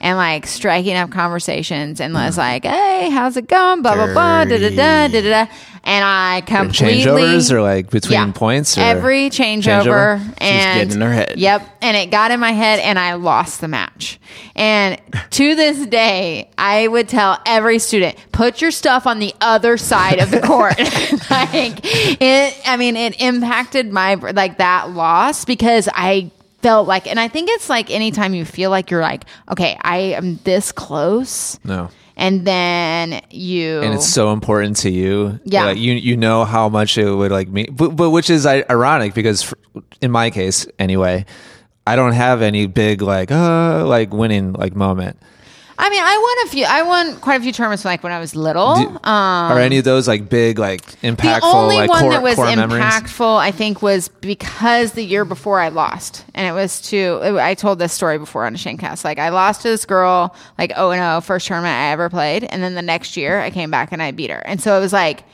and 0.00 0.16
like 0.16 0.46
striking 0.46 0.94
up 0.94 1.10
conversations 1.10 2.00
and 2.00 2.14
was 2.14 2.34
mm. 2.34 2.38
like, 2.38 2.64
Hey, 2.64 3.10
how's 3.10 3.36
it 3.36 3.48
going? 3.48 3.82
Blah, 3.82 3.94
blah, 3.94 4.12
blah, 4.12 4.44
da, 4.44 4.58
da, 4.58 4.70
da, 4.70 5.08
da, 5.08 5.20
da, 5.20 5.46
da. 5.46 5.52
And 5.82 6.04
I 6.04 6.42
completely 6.42 7.04
Changeovers 7.04 7.50
or 7.50 7.62
like 7.62 7.90
between 7.90 8.12
yeah. 8.12 8.32
points 8.32 8.76
or 8.76 8.82
Every 8.82 9.30
changeover, 9.30 10.18
Changeover? 10.18 10.34
and 10.38 10.88
getting 10.88 10.94
in 10.94 11.00
her 11.00 11.12
head. 11.12 11.34
Yep, 11.38 11.66
and 11.80 11.96
it 11.96 12.10
got 12.10 12.30
in 12.30 12.38
my 12.38 12.52
head, 12.52 12.80
and 12.80 12.98
I 12.98 13.14
lost 13.14 13.62
the 13.62 13.68
match. 13.68 14.20
And 14.54 15.00
to 15.30 15.54
this 15.54 15.86
day, 15.86 16.50
I 16.58 16.86
would 16.86 17.08
tell 17.08 17.38
every 17.46 17.78
student, 17.78 18.16
put 18.30 18.60
your 18.60 18.70
stuff 18.72 19.06
on 19.06 19.20
the 19.20 19.34
other 19.40 19.78
side 19.78 20.18
of 20.18 20.30
the 20.30 20.40
court. 20.40 20.78
like 21.30 21.80
it, 21.82 22.60
I 22.66 22.76
mean, 22.76 22.96
it 22.96 23.20
impacted 23.20 23.90
my 23.90 24.14
like 24.16 24.58
that 24.58 24.90
loss 24.90 25.46
because 25.46 25.88
I 25.94 26.30
felt 26.62 26.88
like, 26.88 27.06
and 27.06 27.18
I 27.18 27.28
think 27.28 27.48
it's 27.50 27.68
like 27.68 27.90
anytime 27.90 28.34
you 28.34 28.44
feel 28.44 28.70
like 28.70 28.90
you're 28.90 29.02
like, 29.02 29.24
okay, 29.50 29.78
I 29.80 29.98
am 30.18 30.36
this 30.44 30.72
close, 30.72 31.58
no. 31.64 31.90
and 32.16 32.46
then 32.46 33.20
you 33.30 33.80
and 33.80 33.94
it's 33.94 34.08
so 34.08 34.32
important 34.32 34.76
to 34.78 34.90
you. 34.90 35.40
Yeah. 35.44 35.66
Like, 35.66 35.78
you 35.78 35.92
you 35.94 36.16
know 36.16 36.44
how 36.44 36.68
much 36.68 36.98
it 36.98 37.10
would 37.10 37.32
like 37.32 37.48
mean, 37.48 37.74
but, 37.74 37.96
but 37.96 38.10
which 38.10 38.30
is 38.30 38.46
ironic 38.46 39.14
because 39.14 39.54
in 40.00 40.10
my 40.10 40.30
case 40.30 40.66
anyway, 40.78 41.24
I 41.86 41.96
don't 41.96 42.12
have 42.12 42.42
any 42.42 42.66
big 42.66 43.02
like 43.02 43.30
uh 43.30 43.86
like 43.86 44.12
winning 44.12 44.52
like 44.52 44.74
moment. 44.74 45.18
I 45.82 45.88
mean, 45.88 46.02
I 46.02 46.18
won 46.18 46.46
a 46.46 46.50
few. 46.50 46.64
I 46.66 46.82
won 46.82 47.20
quite 47.20 47.40
a 47.40 47.42
few 47.42 47.52
tournaments 47.52 47.86
like 47.86 48.02
when 48.02 48.12
I 48.12 48.18
was 48.18 48.36
little. 48.36 48.74
Do- 48.74 48.88
um, 48.88 49.00
Are 49.04 49.58
any 49.58 49.78
of 49.78 49.84
those 49.84 50.06
like 50.06 50.28
big 50.28 50.58
like 50.58 50.82
impactful 51.00 51.40
the 51.40 51.46
only 51.46 51.76
like 51.76 51.88
one 51.88 52.02
core, 52.02 52.12
that 52.12 52.22
was 52.22 52.34
core 52.34 52.54
memories? 52.54 52.84
impactful, 52.84 53.38
I 53.38 53.50
think, 53.50 53.80
was 53.80 54.08
because 54.08 54.92
the 54.92 55.02
year 55.02 55.24
before 55.24 55.58
I 55.58 55.70
lost, 55.70 56.24
and 56.34 56.46
it 56.46 56.52
was 56.52 56.82
to. 56.90 57.38
I 57.40 57.54
told 57.54 57.78
this 57.78 57.94
story 57.94 58.18
before 58.18 58.44
on 58.44 58.54
a 58.54 58.58
Shankcast. 58.58 59.04
Like 59.04 59.18
I 59.18 59.30
lost 59.30 59.62
to 59.62 59.68
this 59.68 59.86
girl, 59.86 60.36
like 60.58 60.72
oh 60.76 60.90
and 60.90 61.02
oh, 61.02 61.22
first 61.22 61.46
tournament 61.46 61.74
I 61.74 61.92
ever 61.92 62.10
played, 62.10 62.44
and 62.44 62.62
then 62.62 62.74
the 62.74 62.82
next 62.82 63.16
year 63.16 63.40
I 63.40 63.50
came 63.50 63.70
back 63.70 63.90
and 63.90 64.02
I 64.02 64.10
beat 64.10 64.30
her, 64.30 64.42
and 64.44 64.60
so 64.60 64.76
it 64.76 64.80
was 64.80 64.92
like 64.92 65.24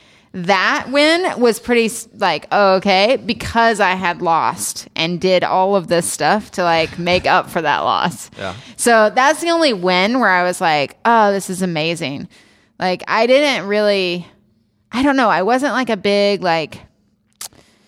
that 0.45 0.89
win 0.91 1.39
was 1.41 1.59
pretty 1.59 1.89
like 2.13 2.51
okay 2.53 3.17
because 3.17 3.79
I 3.79 3.95
had 3.95 4.21
lost 4.21 4.87
and 4.95 5.19
did 5.19 5.43
all 5.43 5.75
of 5.75 5.87
this 5.87 6.11
stuff 6.11 6.51
to 6.51 6.63
like 6.63 6.99
make 6.99 7.25
up 7.25 7.49
for 7.49 7.61
that 7.61 7.79
loss. 7.79 8.29
Yeah. 8.37 8.55
So 8.75 9.09
that's 9.09 9.41
the 9.41 9.49
only 9.49 9.73
win 9.73 10.19
where 10.19 10.29
I 10.29 10.43
was 10.43 10.61
like, 10.61 10.97
oh, 11.05 11.31
this 11.31 11.49
is 11.49 11.63
amazing. 11.63 12.27
Like 12.77 13.03
I 13.07 13.25
didn't 13.25 13.67
really. 13.67 14.27
I 14.91 15.01
don't 15.01 15.17
know. 15.17 15.29
I 15.29 15.41
wasn't 15.41 15.73
like 15.73 15.89
a 15.89 15.97
big 15.97 16.43
like 16.43 16.81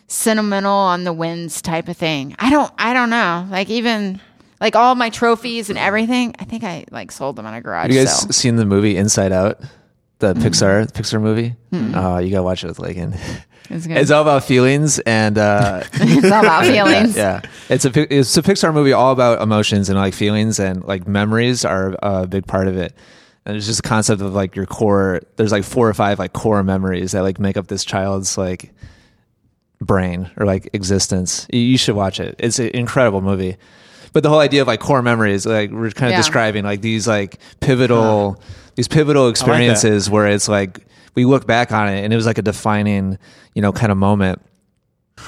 sentimental 0.07 0.73
on 0.73 1.03
the 1.03 1.13
wins 1.13 1.62
type 1.62 1.88
of 1.88 1.97
thing. 1.97 2.35
I 2.39 2.49
don't 2.49 2.71
I 2.79 2.93
don't 2.93 3.12
know. 3.12 3.47
Like 3.51 3.69
even 3.69 4.19
like 4.59 4.75
all 4.75 4.95
my 4.95 5.12
trophies 5.12 5.69
and 5.69 5.77
everything, 5.77 6.33
I 6.39 6.45
think 6.45 6.63
I 6.63 6.85
like 6.89 7.12
sold 7.12 7.35
them 7.35 7.45
in 7.45 7.53
a 7.53 7.62
garage. 7.62 7.83
Have 7.83 7.91
you 7.91 7.99
guys 7.99 8.21
so. 8.21 8.31
seen 8.31 8.55
the 8.55 8.65
movie 8.65 8.97
Inside 8.97 9.31
Out? 9.31 9.62
The 10.19 10.34
mm-hmm. 10.34 10.43
Pixar 10.43 10.91
Pixar 10.91 11.21
movie? 11.21 11.55
Oh, 11.71 12.17
you 12.17 12.29
gotta 12.32 12.43
watch 12.43 12.63
it 12.63 12.67
with 12.67 12.79
Lakin. 12.79 13.15
It's. 13.71 13.86
It's 13.86 14.10
all 14.10 14.23
about 14.23 14.45
feelings 14.45 14.97
and 14.97 15.38
uh 15.38 15.84
It's 15.93 16.32
all 16.32 16.39
about 16.39 16.65
feelings. 16.73 17.15
yeah. 17.15 17.41
It's 17.69 17.86
a 17.86 18.13
it's 18.13 18.36
a 18.36 18.41
Pixar 18.41 18.73
movie 18.73 18.93
all 18.93 19.12
about 19.12 19.43
emotions 19.43 19.89
and 19.89 19.97
like 19.99 20.15
feelings 20.15 20.60
and 20.60 20.84
like 20.86 21.08
memories 21.08 21.65
are 21.65 21.95
a 22.01 22.25
big 22.25 22.47
part 22.47 22.67
of 22.67 22.77
it. 22.77 22.95
And 23.45 23.55
it's 23.55 23.67
just 23.67 23.82
a 23.82 23.84
concept 23.84 24.21
of 24.21 24.34
like 24.34 24.55
your 24.55 24.65
core 24.65 25.21
there's 25.36 25.51
like 25.51 25.63
four 25.63 25.88
or 25.88 25.93
five 25.93 26.17
like 26.17 26.34
core 26.34 26.63
memories 26.63 27.12
that 27.12 27.21
like 27.21 27.38
make 27.39 27.58
up 27.58 27.67
this 27.67 27.86
child's 27.86 28.39
like 28.39 28.73
brain 29.79 30.32
or 30.38 30.47
like 30.47 30.69
existence. 30.73 31.45
You 31.51 31.77
should 31.77 31.95
watch 31.95 32.19
it. 32.19 32.36
It's 32.39 32.58
an 32.58 32.69
incredible 32.69 33.21
movie. 33.21 33.58
But 34.13 34.24
the 34.24 34.30
whole 34.30 34.39
idea 34.39 34.62
of 34.62 34.67
like 34.67 34.80
core 34.80 35.02
memories, 35.02 35.45
like 35.45 35.72
we're 35.72 35.91
kind 35.91 36.08
of 36.08 36.12
Yeah. 36.12 36.17
describing 36.17 36.63
like 36.65 36.82
these 36.82 37.08
like 37.08 37.39
pivotal, 37.60 38.41
these 38.76 38.88
pivotal 38.88 39.30
experiences 39.30 40.10
where 40.10 40.28
it's 40.28 40.48
like 40.50 40.80
we 41.15 41.26
look 41.26 41.45
back 41.45 41.72
on 41.72 41.88
it 41.89 42.04
and 42.04 42.12
it 42.13 42.15
was 42.15 42.26
like 42.26 42.38
a 42.38 42.41
defining, 42.41 43.17
you 43.54 43.62
know, 43.62 43.72
kind 43.72 43.91
of 43.91 43.98
moment. 43.98 44.41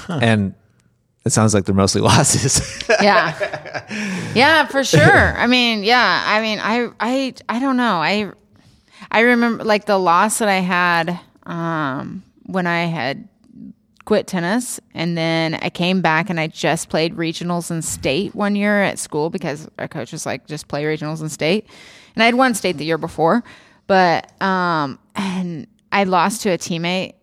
And 0.10 0.54
it 1.26 1.32
sounds 1.32 1.54
like 1.54 1.66
they're 1.66 1.76
mostly 1.76 2.02
losses. 2.12 2.62
yeah. 3.02 3.78
Yeah, 4.34 4.66
for 4.68 4.84
sure. 4.86 5.38
I 5.38 5.46
mean, 5.48 5.84
yeah. 5.84 6.24
I 6.26 6.42
mean, 6.42 6.60
I 6.62 6.90
I 7.00 7.34
I 7.50 7.60
don't 7.60 7.76
know. 7.76 7.98
I 8.02 8.32
I 9.12 9.20
remember 9.22 9.66
like 9.66 9.86
the 9.86 9.98
loss 9.98 10.38
that 10.40 10.48
I 10.48 10.60
had 10.60 11.20
um 11.44 12.24
when 12.46 12.66
I 12.68 12.86
had 12.86 13.28
quit 14.12 14.28
tennis 14.28 14.78
and 14.94 15.18
then 15.18 15.54
I 15.54 15.70
came 15.70 16.02
back 16.02 16.30
and 16.30 16.38
I 16.38 16.48
just 16.48 16.90
played 16.90 17.16
regionals 17.16 17.72
and 17.72 17.82
state 17.82 18.36
one 18.36 18.58
year 18.58 18.84
at 18.84 19.00
school 19.00 19.30
because 19.30 19.70
our 19.80 19.88
coach 19.88 20.12
was 20.12 20.26
like 20.26 20.46
just 20.48 20.68
play 20.68 20.84
regionals 20.84 21.22
and 21.22 21.32
state. 21.32 21.66
And 22.14 22.22
I 22.22 22.26
had 22.26 22.36
won 22.36 22.54
state 22.54 22.76
the 22.76 22.84
year 22.84 22.98
before, 22.98 23.42
but 23.88 24.30
um 24.42 25.00
and 25.16 25.66
I 25.94 26.04
lost 26.04 26.42
to 26.42 26.50
a 26.50 26.58
teammate 26.58 27.14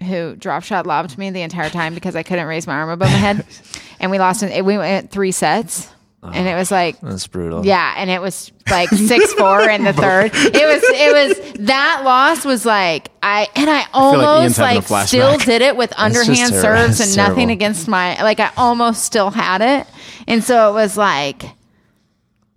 who 0.00 0.36
drop 0.36 0.62
shot 0.62 0.86
lobbed 0.86 1.18
me 1.18 1.28
the 1.28 1.42
entire 1.42 1.68
time 1.68 1.92
because 1.92 2.16
I 2.16 2.22
couldn't 2.22 2.46
raise 2.46 2.66
my 2.66 2.76
arm 2.76 2.88
above 2.88 3.10
my 3.10 3.18
head. 3.18 3.44
And 4.00 4.10
we 4.12 4.18
lost 4.18 4.44
it. 4.44 4.64
We 4.64 4.78
went 4.78 5.10
three 5.10 5.32
sets. 5.32 5.92
And 6.20 6.48
it 6.48 6.54
was 6.56 6.70
like 6.70 7.00
That's 7.00 7.26
brutal. 7.28 7.64
yeah, 7.64 7.94
and 7.96 8.10
it 8.10 8.20
was 8.20 8.50
like 8.68 8.88
six 8.90 9.32
four 9.34 9.62
in 9.68 9.84
the 9.84 9.92
third. 10.04 10.32
It 10.34 10.52
was 10.52 10.82
it 10.84 11.12
was 11.12 11.66
that 11.66 12.02
loss 12.04 12.44
was 12.44 12.66
like 12.66 13.10
I 13.22 13.48
and 13.54 13.70
I 13.70 13.86
almost 13.92 14.56
having 14.56 14.82
a 14.82 14.92
like, 14.92 15.06
still 15.06 15.38
did 15.38 15.62
it 15.62 15.76
with 15.76 15.92
underhand 15.96 16.52
serves 16.52 17.00
and 17.00 17.16
nothing 17.16 17.50
against 17.50 17.86
my 17.86 18.20
like 18.22 18.40
I 18.40 18.50
almost 18.56 19.04
still 19.04 19.30
had 19.30 19.62
it, 19.62 19.86
and 20.26 20.42
so 20.42 20.70
it 20.70 20.72
was 20.74 20.96
like 20.96 21.44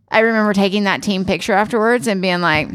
I 0.10 0.20
remember 0.22 0.54
taking 0.54 0.84
that 0.86 1.04
team 1.04 1.24
picture 1.24 1.54
afterwards 1.54 2.08
and 2.08 2.22
being 2.22 2.42
like, 2.42 2.70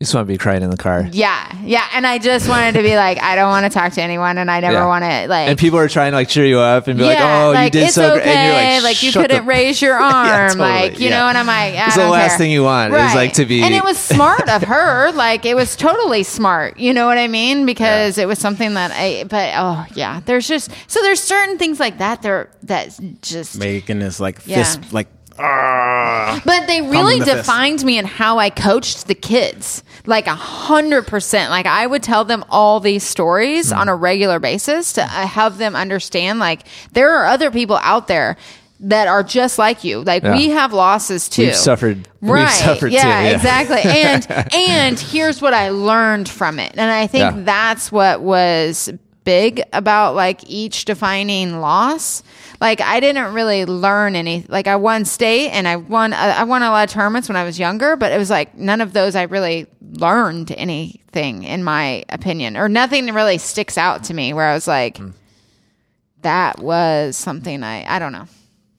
You 0.00 0.06
just 0.06 0.14
want 0.14 0.26
to 0.28 0.32
be 0.32 0.38
crying 0.38 0.62
in 0.62 0.70
the 0.70 0.78
car. 0.78 1.06
yeah, 1.12 1.54
yeah. 1.62 1.86
And 1.92 2.06
I 2.06 2.16
just 2.16 2.48
wanted 2.48 2.72
to 2.76 2.82
be 2.82 2.96
like, 2.96 3.20
I 3.20 3.36
don't 3.36 3.50
want 3.50 3.70
to 3.70 3.78
talk 3.78 3.92
to 3.92 4.02
anyone 4.02 4.38
and 4.38 4.50
I 4.50 4.60
never 4.60 4.72
Yeah. 4.76 4.86
want 4.86 5.04
to 5.04 5.28
like. 5.28 5.50
And 5.50 5.58
people 5.58 5.78
are 5.78 5.90
trying 5.90 6.12
to 6.12 6.16
like 6.16 6.30
cheer 6.30 6.46
you 6.46 6.58
up 6.58 6.88
and 6.88 6.96
be 6.98 7.04
like, 7.04 7.18
yeah, 7.18 7.44
"Oh, 7.54 7.62
you 7.64 7.68
did 7.68 7.82
it's 7.82 7.96
so 7.96 8.14
okay. 8.14 8.22
great," 8.22 8.34
and 8.34 8.74
you're 8.76 8.82
like, 8.82 9.02
you 9.02 9.12
couldn't 9.12 9.36
the- 9.36 9.42
raise 9.46 9.82
your 9.82 9.96
arm, 9.96 10.26
Yeah, 10.26 10.48
totally, 10.48 10.68
like 10.70 10.98
you 11.00 11.10
yeah. 11.10 11.18
know. 11.18 11.26
And 11.28 11.36
I'm 11.36 11.46
like, 11.46 11.74
I 11.74 11.84
It's 11.88 11.96
the 11.96 12.00
don't 12.00 12.12
last 12.12 12.28
care. 12.30 12.38
thing 12.38 12.50
you 12.50 12.62
want, 12.62 12.94
is, 12.94 13.14
like, 13.14 13.34
to 13.34 13.44
be- 13.44 13.62
And 13.62 13.74
it 13.74 13.84
was 13.84 13.98
smart 13.98 14.48
of 14.48 14.62
her. 14.72 15.12
Like 15.12 15.44
it 15.44 15.54
was 15.54 15.76
totally 15.76 16.22
smart. 16.22 16.78
You 16.78 16.94
know 16.94 17.04
what 17.04 17.18
I 17.18 17.28
mean? 17.28 17.66
Because 17.66 18.16
it 18.16 18.26
was 18.26 18.38
something 18.38 18.72
that 18.72 18.92
I. 18.94 19.24
But 19.28 19.52
oh 19.54 19.84
yeah, 19.94 20.20
there's 20.24 20.48
just 20.48 20.70
so 20.86 21.02
there's 21.02 21.20
certain 21.22 21.58
things 21.58 21.78
like 21.78 21.98
that. 21.98 22.22
There 22.22 22.48
that 22.62 22.98
just. 23.20 23.58
making 23.58 23.98
this 23.98 24.18
like 24.18 24.38
Yeah. 24.46 24.64
fist, 24.64 24.94
like, 24.94 25.08
ah. 25.40 26.40
But 26.44 26.66
they 26.66 26.82
really 26.82 27.18
fist. 27.20 27.30
defined 27.30 27.84
me 27.84 27.98
and 27.98 28.06
how 28.06 28.38
I 28.38 28.50
coached 28.50 29.06
the 29.06 29.14
kids. 29.14 29.82
Like 30.06 30.26
a 30.26 30.34
hundred 30.34 31.06
percent. 31.06 31.50
Like 31.50 31.66
I 31.66 31.86
would 31.86 32.02
tell 32.02 32.24
them 32.24 32.44
all 32.48 32.80
these 32.80 33.02
stories 33.04 33.72
Mm. 33.72 33.76
on 33.76 33.88
a 33.88 33.94
regular 33.94 34.38
basis 34.38 34.94
to 34.94 35.02
uh, 35.02 35.06
have 35.06 35.58
them 35.58 35.76
understand. 35.76 36.38
Like 36.38 36.62
there 36.92 37.10
are 37.16 37.26
other 37.26 37.50
people 37.50 37.76
out 37.82 38.08
there 38.08 38.36
that 38.82 39.08
are 39.08 39.22
just 39.22 39.58
like 39.58 39.84
you. 39.84 40.02
Like 40.02 40.22
Yeah. 40.22 40.36
we 40.36 40.48
have 40.50 40.72
losses 40.72 41.28
too. 41.28 41.42
We've 41.46 41.54
suffered. 41.56 42.08
Right. 42.22 42.44
We've 42.44 42.50
suffered 42.50 42.92
yeah, 42.92 43.02
too. 43.02 43.08
Yeah. 43.28 43.34
exactly. 43.36 43.82
And 43.90 44.52
and 44.54 44.98
here's 44.98 45.42
what 45.42 45.52
I 45.52 45.68
learned 45.68 46.28
from 46.30 46.58
it. 46.58 46.72
And 46.78 46.90
I 46.90 47.06
think 47.06 47.22
Yeah. 47.36 47.42
that's 47.44 47.92
what 47.92 48.22
was 48.22 48.90
big 49.24 49.62
about 49.74 50.14
like 50.14 50.40
each 50.48 50.86
defining 50.86 51.60
loss. 51.60 52.22
Like 52.60 52.80
I 52.82 53.00
didn't 53.00 53.32
really 53.32 53.64
learn 53.64 54.14
any 54.14 54.44
like 54.48 54.66
I 54.66 54.76
won 54.76 55.04
state 55.06 55.48
and 55.50 55.66
I 55.66 55.76
won 55.76 56.12
I 56.12 56.44
won 56.44 56.62
a 56.62 56.70
lot 56.70 56.88
of 56.88 56.92
tournaments 56.92 57.28
when 57.28 57.36
I 57.36 57.44
was 57.44 57.58
younger, 57.58 57.96
but 57.96 58.12
it 58.12 58.18
was 58.18 58.28
like 58.30 58.54
none 58.56 58.80
of 58.82 58.92
those 58.92 59.16
I 59.16 59.22
really 59.22 59.66
learned 59.92 60.52
anything 60.52 61.42
in 61.44 61.64
my 61.64 62.04
opinion 62.10 62.56
or 62.56 62.68
nothing 62.68 63.06
really 63.14 63.38
sticks 63.38 63.78
out 63.78 64.04
to 64.04 64.14
me 64.14 64.32
where 64.34 64.46
I 64.46 64.54
was 64.54 64.68
like 64.68 64.98
Hmm. 64.98 65.10
that 66.22 66.58
was 66.60 67.16
something 67.16 67.62
I 67.62 67.84
I 67.88 67.98
don't 67.98 68.12
know. 68.12 68.26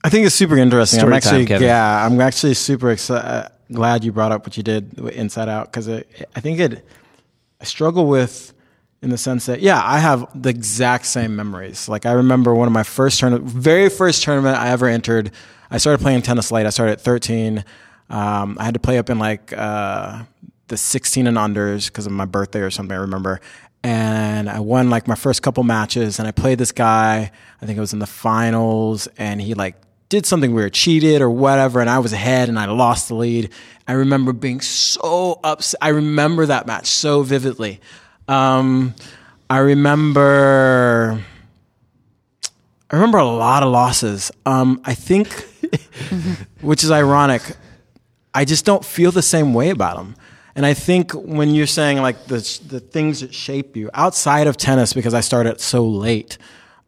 I 0.04 0.08
think 0.10 0.26
it's 0.26 0.34
super 0.34 0.56
interesting. 0.56 0.98
Story 1.00 1.14
I'm 1.14 1.20
time, 1.20 1.28
actually, 1.34 1.46
Kevin. 1.46 1.66
yeah, 1.66 2.06
I'm 2.06 2.20
actually 2.20 2.54
super 2.54 2.86
exci- 2.88 3.24
uh, 3.24 3.48
glad 3.70 4.02
you 4.04 4.10
brought 4.12 4.32
up 4.32 4.44
what 4.44 4.56
you 4.56 4.62
did 4.64 4.98
Inside 4.98 5.48
Out 5.48 5.70
because 5.72 5.88
I 5.88 6.02
think 6.40 6.58
it. 6.60 6.84
I 7.60 7.64
struggle 7.64 8.06
with 8.08 8.52
in 9.02 9.10
the 9.10 9.18
sense 9.18 9.46
that 9.46 9.60
yeah, 9.60 9.82
I 9.84 9.98
have 9.98 10.26
the 10.40 10.48
exact 10.48 11.06
same 11.06 11.34
memories. 11.36 11.88
Like 11.88 12.06
I 12.06 12.12
remember 12.12 12.54
one 12.54 12.68
of 12.68 12.72
my 12.72 12.84
first 12.84 13.18
tournament, 13.18 13.50
very 13.50 13.88
first 13.88 14.22
tournament 14.22 14.56
I 14.56 14.70
ever 14.70 14.86
entered. 14.86 15.32
I 15.70 15.78
started 15.78 16.02
playing 16.02 16.22
tennis 16.22 16.52
late. 16.52 16.66
I 16.66 16.70
started 16.70 16.92
at 16.92 17.00
13. 17.00 17.64
Um, 18.08 18.56
I 18.60 18.64
had 18.64 18.74
to 18.74 18.80
play 18.80 18.98
up 18.98 19.10
in 19.10 19.18
like 19.18 19.52
uh, 19.52 20.22
the 20.68 20.76
16 20.76 21.26
and 21.26 21.36
unders 21.36 21.88
because 21.88 22.06
of 22.06 22.12
my 22.12 22.26
birthday 22.26 22.60
or 22.60 22.70
something. 22.70 22.96
I 22.96 23.00
remember. 23.00 23.40
And 23.82 24.48
I 24.48 24.60
won 24.60 24.90
like 24.90 25.08
my 25.08 25.16
first 25.16 25.42
couple 25.42 25.64
matches, 25.64 26.20
and 26.20 26.28
I 26.28 26.30
played 26.30 26.58
this 26.58 26.70
guy. 26.70 27.32
I 27.60 27.66
think 27.66 27.76
it 27.76 27.80
was 27.80 27.92
in 27.92 27.98
the 27.98 28.06
finals, 28.06 29.08
and 29.18 29.40
he 29.40 29.54
like 29.54 29.74
did 30.08 30.24
something 30.24 30.54
weird, 30.54 30.72
cheated 30.72 31.20
or 31.20 31.30
whatever, 31.30 31.80
and 31.80 31.90
I 31.90 31.98
was 31.98 32.12
ahead 32.12 32.48
and 32.48 32.60
I 32.60 32.66
lost 32.66 33.08
the 33.08 33.14
lead. 33.16 33.50
I 33.88 33.94
remember 33.94 34.32
being 34.32 34.60
so 34.60 35.40
upset. 35.42 35.78
I 35.82 35.88
remember 35.88 36.46
that 36.46 36.66
match 36.66 36.86
so 36.86 37.22
vividly. 37.22 37.80
Um, 38.28 38.94
I 39.48 39.58
remember. 39.58 41.22
I 42.90 42.96
remember 42.96 43.18
a 43.18 43.24
lot 43.24 43.62
of 43.62 43.70
losses. 43.70 44.30
Um, 44.44 44.82
I 44.84 44.94
think, 44.94 45.32
which 46.60 46.84
is 46.84 46.90
ironic, 46.90 47.42
I 48.34 48.44
just 48.44 48.66
don't 48.66 48.84
feel 48.84 49.10
the 49.10 49.22
same 49.22 49.54
way 49.54 49.70
about 49.70 49.96
them. 49.96 50.14
And 50.54 50.66
I 50.66 50.74
think 50.74 51.12
when 51.12 51.54
you're 51.54 51.66
saying 51.66 52.02
like 52.02 52.26
the 52.26 52.60
the 52.66 52.80
things 52.80 53.20
that 53.20 53.32
shape 53.34 53.76
you 53.76 53.88
outside 53.94 54.46
of 54.46 54.56
tennis, 54.56 54.92
because 54.92 55.14
I 55.14 55.20
started 55.20 55.60
so 55.60 55.86
late, 55.86 56.36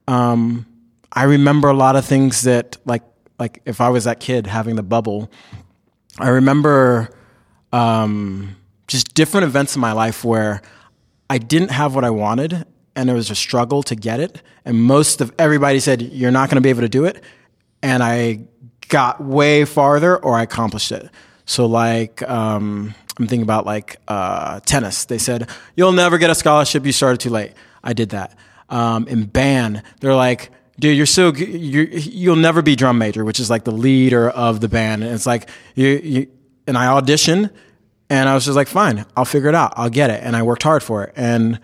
um, 0.07 0.67
I 1.13 1.25
remember 1.25 1.69
a 1.69 1.75
lot 1.75 1.97
of 1.97 2.05
things 2.05 2.43
that 2.43 2.77
like 2.85 3.03
like 3.39 3.63
if 3.65 3.81
I 3.81 3.89
was 3.89 4.05
that 4.05 4.21
kid 4.21 4.47
having 4.47 4.77
the 4.77 4.83
bubble, 4.83 5.31
I 6.19 6.29
remember 6.29 7.11
um, 7.73 8.57
just 8.87 9.15
different 9.15 9.45
events 9.45 9.75
in 9.75 9.81
my 9.81 9.93
life 9.93 10.25
where 10.25 10.61
I 11.29 11.39
didn't 11.39 11.71
have 11.71 11.95
what 11.95 12.05
I 12.05 12.11
wanted 12.11 12.67
and 12.97 13.11
it 13.11 13.15
was 13.15 13.31
a 13.31 13.35
struggle 13.35 13.83
to 13.85 13.97
get 13.97 14.21
it. 14.21 14.41
And 14.65 14.83
most 14.83 15.21
of 15.21 15.33
everybody 15.39 15.81
said, 15.81 16.03
You're 16.03 16.31
not 16.31 16.49
going 16.49 16.57
to 16.57 16.63
be 16.63 16.71
able 16.71 16.83
to 16.83 16.89
do 16.89 17.05
it. 17.05 17.23
And 17.83 18.03
I 18.03 18.41
got 18.89 19.23
way 19.23 19.65
farther 19.65 20.17
or 20.17 20.37
I 20.37 20.43
accomplished 20.43 20.93
it. 20.93 21.09
So, 21.47 21.67
like, 21.67 22.23
um, 22.23 22.95
I'm 23.19 23.27
thinking 23.27 23.43
about 23.43 23.67
like 23.67 23.97
uh, 24.09 24.61
tennis. 24.61 25.05
They 25.07 25.19
said, 25.19 25.49
You'll 25.77 25.93
never 25.93 26.19
get 26.19 26.31
a 26.31 26.35
scholarship. 26.35 26.87
You 26.87 26.93
started 26.93 27.21
too 27.21 27.31
late. 27.31 27.53
I 27.83 27.93
did 27.93 28.11
that. 28.11 28.37
Um, 28.69 29.07
in 29.09 29.25
band, 29.25 29.83
they're 30.01 30.15
like, 30.15 30.51
Dude, 30.79 30.97
you're 30.97 31.07
so. 31.07 31.33
You're, 31.33 31.85
you'll 31.85 32.37
never 32.37 32.63
be 32.63 32.75
drum 32.75 32.99
major, 32.99 33.25
which 33.25 33.39
is 33.39 33.51
like 33.51 33.65
the 33.65 33.73
leader 33.73 34.29
of 34.31 34.61
the 34.61 34.69
band. 34.69 35.05
And 35.05 35.13
it's 35.13 35.27
like, 35.27 35.49
you, 35.75 35.89
you 35.89 36.27
and 36.67 36.77
I 36.77 36.87
auditioned 36.87 37.51
and 38.11 38.29
I 38.29 38.35
was 38.35 38.45
just 38.45 38.57
like, 38.57 38.69
fine, 38.69 39.05
I'll 39.17 39.25
figure 39.25 39.49
it 39.49 39.55
out. 39.55 39.73
I'll 39.77 39.91
get 39.91 40.11
it. 40.11 40.23
And 40.23 40.37
I 40.37 40.43
worked 40.43 40.63
hard 40.63 40.83
for 40.83 41.05
it. 41.05 41.13
And 41.17 41.59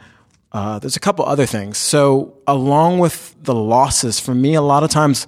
uh, 0.52 0.78
there's 0.78 0.96
a 0.96 1.00
couple 1.00 1.24
other 1.24 1.46
things. 1.46 1.78
So, 1.78 2.34
along 2.46 2.98
with 2.98 3.34
the 3.42 3.54
losses, 3.54 4.18
for 4.18 4.34
me, 4.34 4.54
a 4.54 4.62
lot 4.62 4.82
of 4.82 4.90
times, 4.90 5.26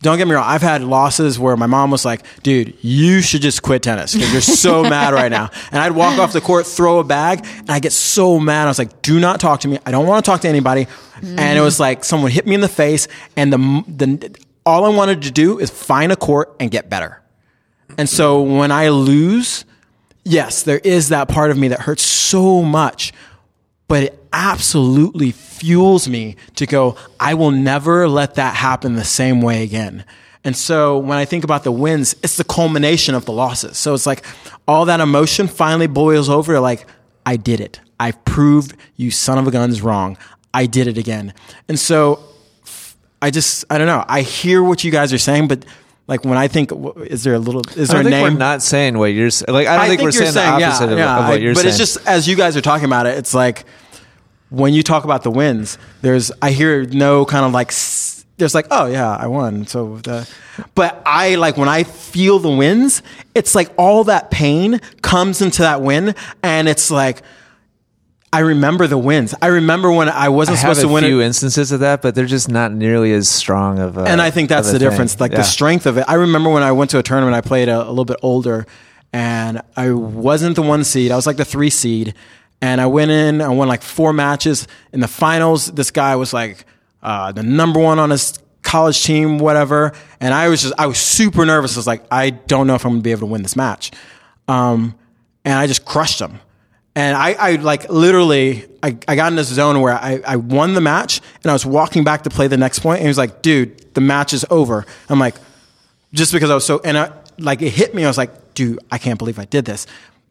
don't 0.00 0.16
get 0.16 0.26
me 0.26 0.34
wrong, 0.34 0.44
I've 0.46 0.62
had 0.62 0.82
losses 0.82 1.38
where 1.38 1.56
my 1.56 1.66
mom 1.66 1.90
was 1.90 2.04
like, 2.04 2.24
dude, 2.42 2.76
you 2.82 3.20
should 3.20 3.42
just 3.42 3.62
quit 3.62 3.82
tennis 3.82 4.14
because 4.14 4.32
you're 4.32 4.40
so 4.40 4.82
mad 4.88 5.12
right 5.12 5.30
now. 5.30 5.50
And 5.70 5.80
I'd 5.80 5.92
walk 5.92 6.18
off 6.18 6.32
the 6.32 6.40
court, 6.40 6.66
throw 6.66 6.98
a 6.98 7.04
bag, 7.04 7.44
and 7.58 7.70
I 7.70 7.78
get 7.80 7.92
so 7.92 8.38
mad. 8.38 8.64
I 8.64 8.68
was 8.68 8.78
like, 8.78 9.02
do 9.02 9.18
not 9.20 9.40
talk 9.40 9.60
to 9.60 9.68
me. 9.68 9.78
I 9.84 9.90
don't 9.90 10.06
want 10.06 10.24
to 10.24 10.30
talk 10.30 10.40
to 10.42 10.48
anybody. 10.48 10.86
And 11.22 11.58
it 11.58 11.62
was 11.62 11.80
like 11.80 12.04
someone 12.04 12.30
hit 12.30 12.46
me 12.46 12.54
in 12.54 12.60
the 12.60 12.68
face, 12.68 13.08
and 13.36 13.52
the, 13.52 13.58
the 13.88 14.38
all 14.64 14.84
I 14.84 14.88
wanted 14.90 15.22
to 15.22 15.30
do 15.30 15.58
is 15.58 15.70
find 15.70 16.12
a 16.12 16.16
court 16.16 16.54
and 16.60 16.70
get 16.70 16.88
better. 16.88 17.20
And 17.96 18.08
so 18.08 18.42
when 18.42 18.70
I 18.70 18.90
lose, 18.90 19.64
yes, 20.28 20.62
there 20.62 20.78
is 20.78 21.08
that 21.08 21.28
part 21.28 21.50
of 21.50 21.58
me 21.58 21.68
that 21.68 21.80
hurts 21.80 22.02
so 22.02 22.62
much, 22.62 23.12
but 23.88 24.02
it 24.02 24.24
absolutely 24.32 25.32
fuels 25.32 26.08
me 26.08 26.36
to 26.56 26.66
go, 26.66 26.96
I 27.18 27.34
will 27.34 27.50
never 27.50 28.08
let 28.08 28.34
that 28.34 28.54
happen 28.54 28.94
the 28.94 29.04
same 29.04 29.40
way 29.40 29.62
again. 29.62 30.04
And 30.44 30.56
so 30.56 30.98
when 30.98 31.18
I 31.18 31.24
think 31.24 31.44
about 31.44 31.64
the 31.64 31.72
wins, 31.72 32.14
it's 32.22 32.36
the 32.36 32.44
culmination 32.44 33.14
of 33.14 33.24
the 33.24 33.32
losses. 33.32 33.76
So 33.76 33.94
it's 33.94 34.06
like 34.06 34.24
all 34.66 34.84
that 34.84 35.00
emotion 35.00 35.48
finally 35.48 35.86
boils 35.86 36.28
over 36.28 36.60
like, 36.60 36.86
I 37.26 37.36
did 37.36 37.60
it. 37.60 37.80
I 37.98 38.12
proved 38.12 38.74
you 38.96 39.10
son 39.10 39.38
of 39.38 39.46
a 39.46 39.50
guns 39.50 39.82
wrong. 39.82 40.16
I 40.54 40.66
did 40.66 40.86
it 40.86 40.96
again. 40.96 41.34
And 41.68 41.78
so 41.78 42.22
I 43.20 43.30
just, 43.30 43.64
I 43.68 43.78
don't 43.78 43.86
know. 43.86 44.04
I 44.06 44.22
hear 44.22 44.62
what 44.62 44.84
you 44.84 44.90
guys 44.90 45.12
are 45.12 45.18
saying, 45.18 45.48
but 45.48 45.64
like 46.08 46.24
when 46.24 46.36
I 46.36 46.48
think, 46.48 46.72
is 47.06 47.22
there 47.22 47.34
a 47.34 47.38
little, 47.38 47.60
is 47.76 47.90
I 47.90 47.94
there 47.94 48.02
don't 48.02 48.12
a 48.12 48.16
think 48.16 48.24
name? 48.24 48.32
we're 48.34 48.38
not 48.38 48.62
saying 48.62 48.98
what 48.98 49.06
you're 49.12 49.30
saying. 49.30 49.52
Like 49.54 49.66
I 49.68 49.76
don't 49.76 49.86
think, 49.88 50.00
we're 50.00 50.04
you're 50.06 50.12
saying, 50.12 50.34
the 50.34 50.64
opposite 50.64 50.90
of, 50.92 50.98
yeah, 50.98 51.18
of 51.18 51.24
what 51.28 51.32
I- 51.34 51.36
you're 51.36 51.52
but 51.54 51.60
saying. 51.60 51.66
But 51.66 51.68
it's 51.68 51.78
just 51.78 52.06
as 52.08 52.26
you 52.26 52.34
guys 52.34 52.56
are 52.56 52.60
talking 52.60 52.86
about 52.86 53.06
it, 53.06 53.16
it's 53.18 53.34
like 53.34 53.64
when 54.50 54.72
you 54.74 54.82
talk 54.82 55.04
about 55.04 55.22
the 55.22 55.30
wins, 55.30 55.78
there's 56.02 56.32
I 56.42 56.50
hear 56.50 56.84
no 56.86 57.24
kind 57.26 57.44
of 57.44 57.52
like 57.52 57.68
there's 58.38 58.54
like 58.54 58.66
oh 58.70 58.86
yeah 58.86 59.14
I 59.14 59.26
won 59.26 59.66
so 59.66 59.96
the 59.98 60.28
but 60.74 61.02
I 61.04 61.34
like 61.34 61.56
when 61.56 61.68
I 61.68 61.82
feel 61.84 62.38
the 62.38 62.50
wins, 62.50 63.02
it's 63.34 63.54
like 63.54 63.70
all 63.76 64.04
that 64.04 64.30
pain 64.30 64.80
comes 65.02 65.42
into 65.42 65.62
that 65.62 65.82
win, 65.82 66.14
and 66.42 66.68
it's 66.68 66.90
like. 66.90 67.22
I 68.32 68.40
remember 68.40 68.86
the 68.86 68.98
wins. 68.98 69.34
I 69.40 69.46
remember 69.46 69.90
when 69.90 70.08
I 70.08 70.26
I 70.26 70.28
wasn't 70.28 70.58
have 70.58 70.76
supposed 70.76 70.80
to 70.82 70.88
win. 70.88 71.02
Have 71.02 71.08
a 71.10 71.14
few 71.14 71.20
it. 71.20 71.26
instances 71.26 71.72
of 71.72 71.80
that, 71.80 72.02
but 72.02 72.14
they're 72.14 72.26
just 72.26 72.48
not 72.50 72.72
nearly 72.72 73.12
as 73.12 73.28
strong 73.28 73.78
of. 73.78 73.96
A, 73.96 74.02
and 74.02 74.20
I 74.20 74.30
think 74.30 74.48
that's 74.50 74.70
the 74.70 74.78
thing. 74.78 74.88
difference, 74.90 75.18
like 75.18 75.32
Yeah. 75.32 75.38
the 75.38 75.44
strength 75.44 75.86
of 75.86 75.96
it. 75.96 76.04
I 76.06 76.14
remember 76.14 76.50
when 76.50 76.62
I 76.62 76.72
went 76.72 76.90
to 76.90 76.98
a 76.98 77.02
tournament, 77.02 77.34
I 77.36 77.40
played 77.40 77.68
a, 77.70 77.78
a 77.86 77.88
little 77.88 78.04
bit 78.04 78.18
older, 78.22 78.66
and 79.12 79.62
I 79.76 79.92
wasn't 79.92 80.56
the 80.56 80.62
one 80.62 80.84
seed. 80.84 81.10
I 81.10 81.16
was 81.16 81.26
like 81.26 81.38
the 81.38 81.44
three 81.46 81.70
seed, 81.70 82.12
and 82.60 82.80
I 82.82 82.86
went 82.86 83.10
in. 83.10 83.40
I 83.40 83.48
won 83.48 83.66
like 83.68 83.82
four 83.82 84.12
matches 84.12 84.66
in 84.92 85.00
the 85.00 85.08
finals. 85.08 85.66
This 85.72 85.90
guy 85.90 86.14
was 86.16 86.32
like 86.34 86.66
uh, 87.02 87.32
the 87.32 87.42
number 87.42 87.80
one 87.80 87.98
on 87.98 88.10
his 88.10 88.38
college 88.62 89.02
team, 89.02 89.38
whatever. 89.38 89.92
And 90.20 90.34
I 90.34 90.48
was 90.48 90.60
just, 90.62 90.74
I 90.78 90.84
was 90.86 90.98
super 90.98 91.46
nervous. 91.46 91.76
I 91.76 91.78
was 91.78 91.86
like, 91.86 92.02
I 92.10 92.28
don't 92.30 92.66
know 92.66 92.74
if 92.74 92.84
I'm 92.84 92.92
gonna 92.92 93.02
be 93.02 93.12
able 93.12 93.20
to 93.20 93.26
win 93.26 93.42
this 93.42 93.56
match, 93.56 93.90
um, 94.48 94.94
and 95.46 95.54
I 95.58 95.66
just 95.66 95.86
crushed 95.86 96.20
him. 96.20 96.40
And 96.98 97.16
I, 97.16 97.34
I 97.34 97.54
like 97.54 97.88
literally, 97.88 98.66
I, 98.82 98.98
I 99.06 99.14
got 99.14 99.30
in 99.30 99.36
this 99.36 99.46
zone 99.46 99.80
where 99.80 99.94
I, 99.94 100.20
I 100.26 100.34
won 100.34 100.74
the 100.74 100.80
match 100.80 101.20
and 101.44 101.48
I 101.48 101.52
was 101.52 101.64
walking 101.64 102.02
back 102.02 102.24
to 102.24 102.28
play 102.28 102.48
the 102.48 102.56
next 102.56 102.80
point 102.80 102.96
and 102.96 103.02
he 103.02 103.08
was 103.08 103.16
like, 103.16 103.40
dude, 103.40 103.94
the 103.94 104.00
match 104.00 104.32
is 104.32 104.44
over. 104.50 104.84
I'm 105.08 105.20
like, 105.20 105.36
just 106.12 106.32
because 106.32 106.50
I 106.50 106.56
was 106.56 106.66
so, 106.66 106.80
and 106.82 106.98
I, 106.98 107.12
like 107.38 107.62
it 107.62 107.70
hit 107.70 107.94
me. 107.94 108.04
I 108.04 108.08
was 108.08 108.18
like, 108.18 108.52
dude, 108.54 108.80
I 108.90 108.98
can't 108.98 109.16
believe 109.16 109.38
I 109.38 109.44
did 109.44 109.64
this. 109.64 109.86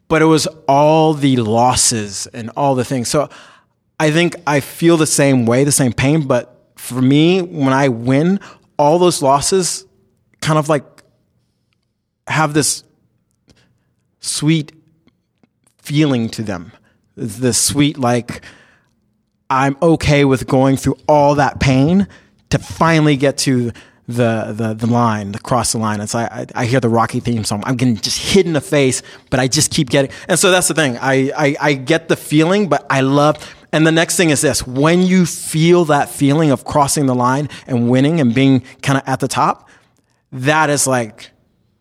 But 0.08 0.20
it 0.20 0.26
was 0.26 0.46
all 0.68 1.14
the 1.14 1.36
losses 1.38 2.26
and 2.34 2.50
all 2.54 2.74
the 2.74 2.84
things. 2.84 3.08
So 3.08 3.30
I 3.98 4.10
think 4.10 4.36
I 4.46 4.60
feel 4.60 4.98
the 4.98 5.06
same 5.06 5.46
way, 5.46 5.64
the 5.64 5.72
same 5.72 5.94
pain. 5.94 6.26
But 6.26 6.54
for 6.76 7.00
me, 7.00 7.40
when 7.40 7.72
I 7.72 7.88
win, 7.88 8.40
all 8.78 8.98
those 8.98 9.22
losses 9.22 9.86
kind 10.42 10.58
of 10.58 10.68
like 10.68 10.84
have 12.26 12.52
this 12.52 12.84
sweet 14.20 14.72
feeling 15.88 16.28
to 16.28 16.42
them. 16.42 16.72
The 17.16 17.52
sweet, 17.52 17.98
like, 17.98 18.42
I'm 19.48 19.76
okay 19.80 20.26
with 20.26 20.46
going 20.46 20.76
through 20.76 20.98
all 21.08 21.34
that 21.36 21.58
pain 21.60 22.06
to 22.50 22.58
finally 22.58 23.16
get 23.16 23.38
to 23.38 23.72
the 24.06 24.54
the, 24.56 24.74
the 24.74 24.86
line, 24.86 25.32
the 25.32 25.38
cross 25.38 25.72
the 25.72 25.78
line. 25.78 26.00
It's 26.00 26.14
like 26.14 26.30
I, 26.30 26.46
I 26.54 26.64
hear 26.66 26.80
the 26.80 26.88
Rocky 26.88 27.20
theme 27.20 27.44
song. 27.44 27.62
I'm 27.66 27.76
getting 27.76 27.96
just 27.96 28.18
hit 28.18 28.46
in 28.46 28.52
the 28.52 28.60
face, 28.60 29.02
but 29.30 29.40
I 29.40 29.48
just 29.48 29.70
keep 29.70 29.88
getting. 29.90 30.10
And 30.28 30.38
so 30.38 30.50
that's 30.50 30.68
the 30.68 30.74
thing. 30.74 30.98
I, 30.98 31.30
I 31.36 31.56
I 31.60 31.72
get 31.74 32.08
the 32.08 32.16
feeling, 32.16 32.68
but 32.68 32.86
I 32.90 33.00
love. 33.00 33.36
And 33.72 33.86
the 33.86 33.92
next 33.92 34.16
thing 34.16 34.30
is 34.30 34.40
this: 34.40 34.66
when 34.66 35.02
you 35.02 35.26
feel 35.26 35.84
that 35.86 36.08
feeling 36.10 36.50
of 36.50 36.64
crossing 36.64 37.06
the 37.06 37.14
line 37.14 37.48
and 37.66 37.90
winning 37.90 38.20
and 38.20 38.34
being 38.34 38.60
kind 38.82 38.98
of 38.98 39.06
at 39.06 39.20
the 39.20 39.28
top, 39.28 39.68
that 40.32 40.70
is 40.70 40.86
like 40.86 41.30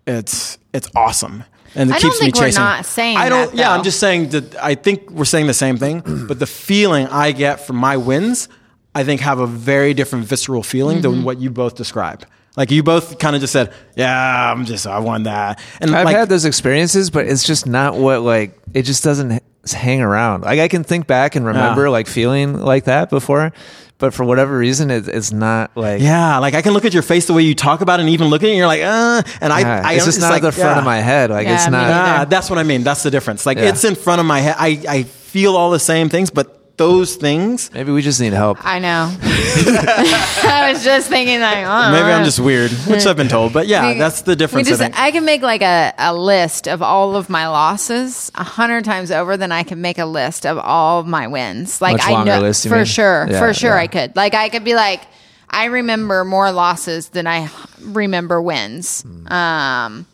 it's 0.06 0.58
it's 0.74 0.90
awesome. 0.96 1.44
And 1.76 1.90
it 1.90 1.96
I 1.96 2.00
don't 2.00 2.12
keeps 2.12 2.22
me 2.22 2.26
think 2.28 2.36
we're 2.38 2.46
chasing. 2.48 2.62
not 2.64 2.86
saying 2.86 3.18
I 3.18 3.30
don't. 3.30 3.52
that, 3.52 3.58
yeah, 3.58 3.72
I'm 3.72 3.84
just 3.84 4.00
saying 4.00 4.30
that. 4.30 4.56
I 4.62 4.76
think 4.76 5.10
we're 5.12 5.26
saying 5.26 5.48
the 5.48 5.54
same 5.54 5.78
thing, 5.78 6.02
but 6.28 6.40
the 6.40 6.48
feeling 6.48 7.08
I 7.08 7.32
get 7.32 7.60
from 7.60 7.76
my 7.76 7.98
wins, 7.98 8.50
I 8.96 9.04
think, 9.04 9.22
have 9.22 9.40
a 9.40 9.48
very 9.48 9.94
different 9.94 10.26
visceral 10.26 10.64
feeling 10.64 10.98
Mm-hmm. 11.02 11.12
than 11.12 11.24
what 11.24 11.40
you 11.40 11.50
both 11.50 11.76
describe. 11.76 12.26
Like 12.56 12.72
you 12.72 12.82
both 12.82 13.20
kind 13.20 13.36
of 13.36 13.42
just 13.42 13.54
said, 13.54 13.72
"Yeah, 13.96 14.52
I'm 14.52 14.66
just 14.66 14.88
I 14.88 14.98
won 15.00 15.24
that," 15.24 15.60
and 15.80 15.96
I've 15.96 16.06
like, 16.06 16.16
had 16.16 16.28
those 16.30 16.46
experiences, 16.46 17.12
but 17.12 17.28
it's 17.28 17.44
just 17.44 17.68
not 17.68 17.96
what 17.96 18.22
like 18.24 18.58
it 18.74 18.82
just 18.84 19.04
doesn't 19.04 19.44
hang 19.72 20.02
around. 20.02 20.42
Like 20.44 20.60
I 20.60 20.68
can 20.68 20.84
think 20.84 21.06
back 21.06 21.36
and 21.36 21.46
remember 21.46 21.84
Yeah. 21.84 21.90
like 21.90 22.08
feeling 22.08 22.60
like 22.60 22.86
that 22.86 23.12
before, 23.12 23.54
but 24.00 24.14
for 24.14 24.24
whatever 24.24 24.58
reason, 24.58 24.92
it, 24.92 25.08
it's 25.08 25.32
not 25.32 25.76
like 25.76 26.02
yeah, 26.02 26.38
like 26.40 26.54
I 26.54 26.62
can 26.62 26.74
look 26.74 26.86
at 26.86 26.94
your 26.94 27.04
face 27.04 27.26
the 27.26 27.34
way 27.34 27.42
you 27.44 27.56
talk 27.56 27.82
about 27.82 28.00
it, 28.00 28.04
and 28.04 28.10
even 28.12 28.28
look 28.28 28.44
at 28.44 28.48
it, 28.48 28.52
and 28.52 28.58
you're 28.58 28.68
like, 28.68 28.82
"Uh," 28.84 29.24
and 29.42 29.52
I, 29.52 29.60
yeah, 29.62 29.82
I 29.84 29.94
it's 29.96 30.06
just 30.06 30.20
not 30.22 30.30
like, 30.30 30.42
the 30.42 30.52
front 30.52 30.76
yeah. 30.76 30.80
of 30.80 30.86
my 30.86 30.98
head. 31.00 31.30
Like 31.30 31.48
Yeah, 31.48 31.56
it's 31.56 31.66
not. 31.66 31.72
neither. 31.88 31.94
Ah, 32.22 32.26
that's 32.26 32.50
what 32.50 32.60
I 32.60 32.64
mean. 32.64 32.84
That's 32.84 33.04
the 33.04 33.12
difference. 33.12 33.46
Like 33.46 33.58
Yeah. 33.58 33.70
it's 33.70 33.84
in 33.84 33.96
front 33.96 34.20
of 34.20 34.26
my 34.28 34.40
head. 34.40 34.56
I 34.60 34.80
I 34.88 35.04
feel 35.04 35.56
all 35.56 35.72
the 35.72 35.80
same 35.80 36.10
things, 36.10 36.30
but 36.30 36.57
those 36.78 37.16
things. 37.16 37.72
Maybe 37.74 37.92
we 37.92 38.02
just 38.02 38.22
need 38.22 38.34
help. 38.34 38.60
I 38.64 38.80
know. 38.80 39.16
I 39.22 40.70
was 40.72 40.84
just 40.84 41.10
thinking 41.10 41.40
like, 41.42 41.66
oh, 41.66 41.92
Maybe 41.92 42.12
I'm 42.12 42.24
just 42.24 42.40
weird, 42.40 42.72
which 42.72 43.06
I've 43.06 43.18
been 43.18 43.28
told, 43.28 43.54
but 43.54 43.68
yeah, 43.68 43.94
We- 43.94 43.98
that's 44.00 44.22
the 44.22 44.36
difference. 44.36 44.68
just, 44.70 44.82
I. 44.82 44.92
I 45.08 45.12
can 45.12 45.26
make 45.26 45.42
like 45.42 45.62
a, 45.62 45.94
a 45.98 46.14
list 46.16 46.68
of 46.68 46.82
all 46.82 47.16
of 47.16 47.30
my 47.30 47.48
losses 47.48 48.32
a 48.36 48.44
hundred 48.44 48.86
times 48.86 49.12
over 49.12 49.38
than 49.38 49.52
I 49.52 49.64
can 49.64 49.82
make 49.82 49.98
a 49.98 50.06
list 50.06 50.46
of 50.46 50.58
all 50.58 51.00
of 51.00 51.08
my 51.08 51.28
wins. 51.28 51.82
Like 51.82 51.98
Much 51.98 52.08
I 52.08 52.24
know 52.24 52.42
list, 52.42 52.68
for 52.68 52.76
mean? 52.78 52.86
sure, 52.86 53.28
Yeah, 53.30 53.40
for 53.40 53.54
sure 53.54 53.72
yeah. 53.76 53.82
I 53.82 53.88
could. 53.88 54.16
Like 54.16 54.34
I 54.34 54.50
could 54.50 54.64
be 54.64 54.76
like, 54.76 55.02
I 55.50 55.66
remember 55.66 56.24
more 56.26 56.52
losses 56.52 57.10
than 57.10 57.26
I 57.26 57.50
remember 57.82 58.42
wins. 58.42 59.02
Hmm. 59.02 59.28
Um, 59.34 60.06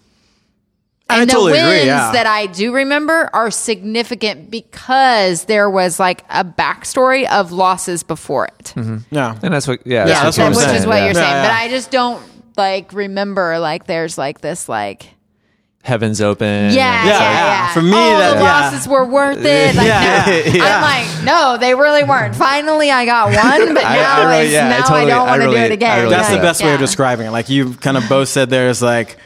I 1.14 1.22
and 1.22 1.30
the 1.30 1.34
totally 1.34 1.52
wins 1.54 1.64
agree, 1.64 1.86
yeah. 1.86 2.12
that 2.12 2.26
I 2.28 2.46
do 2.48 2.74
remember 2.74 3.30
are 3.34 3.52
significant 3.52 4.50
because 4.52 5.46
there 5.46 5.70
was 5.70 6.00
like 6.00 6.24
a 6.30 6.44
backstory 6.44 7.28
of 7.30 7.52
losses 7.52 8.04
before 8.04 8.46
it. 8.48 8.74
Mm-hmm. 8.76 8.98
yeah, 9.12 9.38
And 9.42 9.54
that's 9.54 9.68
what. 9.68 9.86
Yeah, 9.86 10.08
Yeah, 10.08 10.24
that's, 10.24 10.24
that's 10.24 10.38
what 10.38 10.46
I'm 10.46 10.52
which 10.52 10.60
saying. 10.66 10.76
is 10.78 10.86
what 10.88 10.96
yeah. 10.98 11.06
you're 11.06 11.14
saying. 11.14 11.28
Yeah, 11.32 11.48
But. 11.48 11.52
I 11.54 11.70
just 11.70 11.92
don't 11.92 12.24
like 12.58 12.94
remember 12.94 13.60
like 13.60 13.86
there's 13.88 14.18
like 14.18 14.42
this 14.42 14.70
like 14.70 15.10
Heaven's 15.84 16.22
open. 16.22 16.48
yeah, 16.48 16.72
yeah, 16.72 17.04
Yeah, 17.04 17.04
yeah. 17.06 17.46
yeah. 17.46 17.74
For 17.74 17.82
me, 17.82 17.92
oh, 17.94 18.18
that- 18.18 18.34
the 18.36 18.40
yeah. 18.40 18.42
losses 18.72 18.88
were 18.88 19.04
worth 19.06 19.44
it. 19.44 19.76
Like, 19.76 19.86
Yeah, 19.88 20.24
no. 20.28 20.34
yeah. 20.54 20.76
I'm 20.78 20.82
like, 20.82 21.26
no, 21.26 21.58
they 21.60 21.76
really 21.76 22.06
weren't. 22.06 22.36
Finally, 22.38 22.90
I 22.90 23.06
got 23.06 23.26
one, 23.36 23.74
but 23.74 23.84
I- 23.86 23.96
now 23.98 24.16
I 24.22 24.24
really- 24.32 24.44
it's 24.46 24.54
yeah, 24.54 24.66
I 24.66 24.70
now 24.70 24.78
I, 24.78 24.82
totally- 24.88 25.08
don't 25.12 25.28
want 25.28 25.42
to 25.42 25.48
do 25.50 25.56
it 25.58 25.72
again. 25.74 25.98
really 26.04 26.16
That's 26.16 26.30
the 26.30 26.36
Yeah. 26.36 26.42
best 26.42 26.64
way 26.64 26.74
of 26.74 26.80
describing 26.80 27.28
it. 27.28 27.32
Like 27.32 27.50
you 27.50 27.74
kind 27.74 27.98
of 27.98 28.08
both 28.08 28.30
said 28.30 28.50
there 28.50 28.70
is 28.70 28.82
like 28.82 29.18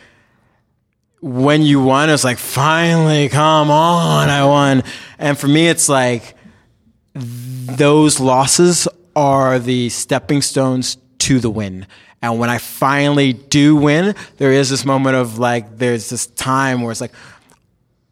when 1.20 1.62
you 1.64 1.82
won, 1.82 2.10
it's 2.10 2.24
like 2.24 2.38
finally, 2.38 3.30
come 3.30 3.72
on, 3.72 4.30
I 4.30 4.46
won. 4.46 4.84
And 5.18 5.38
for 5.38 5.48
me, 5.48 5.68
it's 5.68 5.90
like 5.90 6.36
those 7.14 8.20
losses 8.20 8.88
are 9.16 9.58
the 9.60 9.90
stepping 9.90 10.42
stones 10.42 10.98
to 11.20 11.40
the 11.40 11.50
win. 11.50 11.88
And 12.22 12.38
when 12.40 12.50
I 12.50 12.58
finally 12.60 13.34
do 13.34 13.76
win, 13.76 14.16
there 14.38 14.52
is 14.52 14.70
this 14.70 14.86
moment 14.86 15.16
of 15.16 15.38
like, 15.40 15.78
there's 15.78 16.10
this 16.10 16.28
time 16.28 16.82
where 16.82 16.92
it's 16.92 17.02
like, 17.02 17.14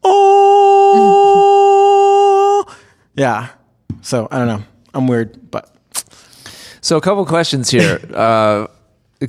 oh, 0.02 1.36
yeah. 3.14 3.48
So 4.02 4.28
I 4.30 4.38
don't 4.38 4.48
know. 4.48 4.62
I'm 4.94 5.06
weird, 5.06 5.50
but 5.50 5.72
So 6.80 6.96
a 6.96 7.00
couple 7.00 7.24
questions 7.26 7.70
here. 7.70 8.00
uh, 8.14 8.66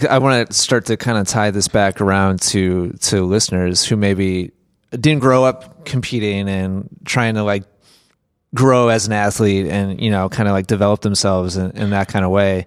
I 0.10 0.18
want 0.20 0.48
to 0.50 0.54
start 0.54 0.86
to 0.88 0.98
kind 0.98 1.18
of 1.18 1.28
tie 1.28 1.52
this 1.52 1.68
back 1.68 2.02
around 2.02 2.42
to 2.44 2.92
to 3.02 3.24
listeners 3.26 3.86
who 3.86 3.96
maybe 3.96 4.52
didn't 4.92 5.20
grow 5.20 5.44
up 5.44 5.86
competing 5.86 6.50
and 6.50 6.90
trying 7.06 7.36
to 7.36 7.44
like 7.44 7.64
grow 8.56 8.90
as 8.90 9.08
an 9.08 9.14
athlete 9.14 9.66
and 9.68 10.02
you 10.02 10.10
know 10.10 10.30
kind 10.30 10.48
of 10.50 10.54
like 10.54 10.68
develop 10.68 11.02
themselves 11.02 11.58
in, 11.58 11.72
in 11.72 11.90
that 11.92 12.08
kind 12.08 12.26
of 12.26 12.32
way. 12.32 12.66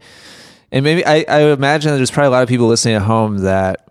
And 0.72 0.85
maybe 0.85 1.04
I, 1.04 1.24
I 1.28 1.40
imagine 1.52 1.94
there's 1.96 2.11
probably 2.11 2.28
a 2.28 2.30
lot 2.30 2.42
of 2.42 2.48
people 2.48 2.68
listening 2.68 2.94
at 2.94 3.02
home 3.02 3.38
that 3.38 3.88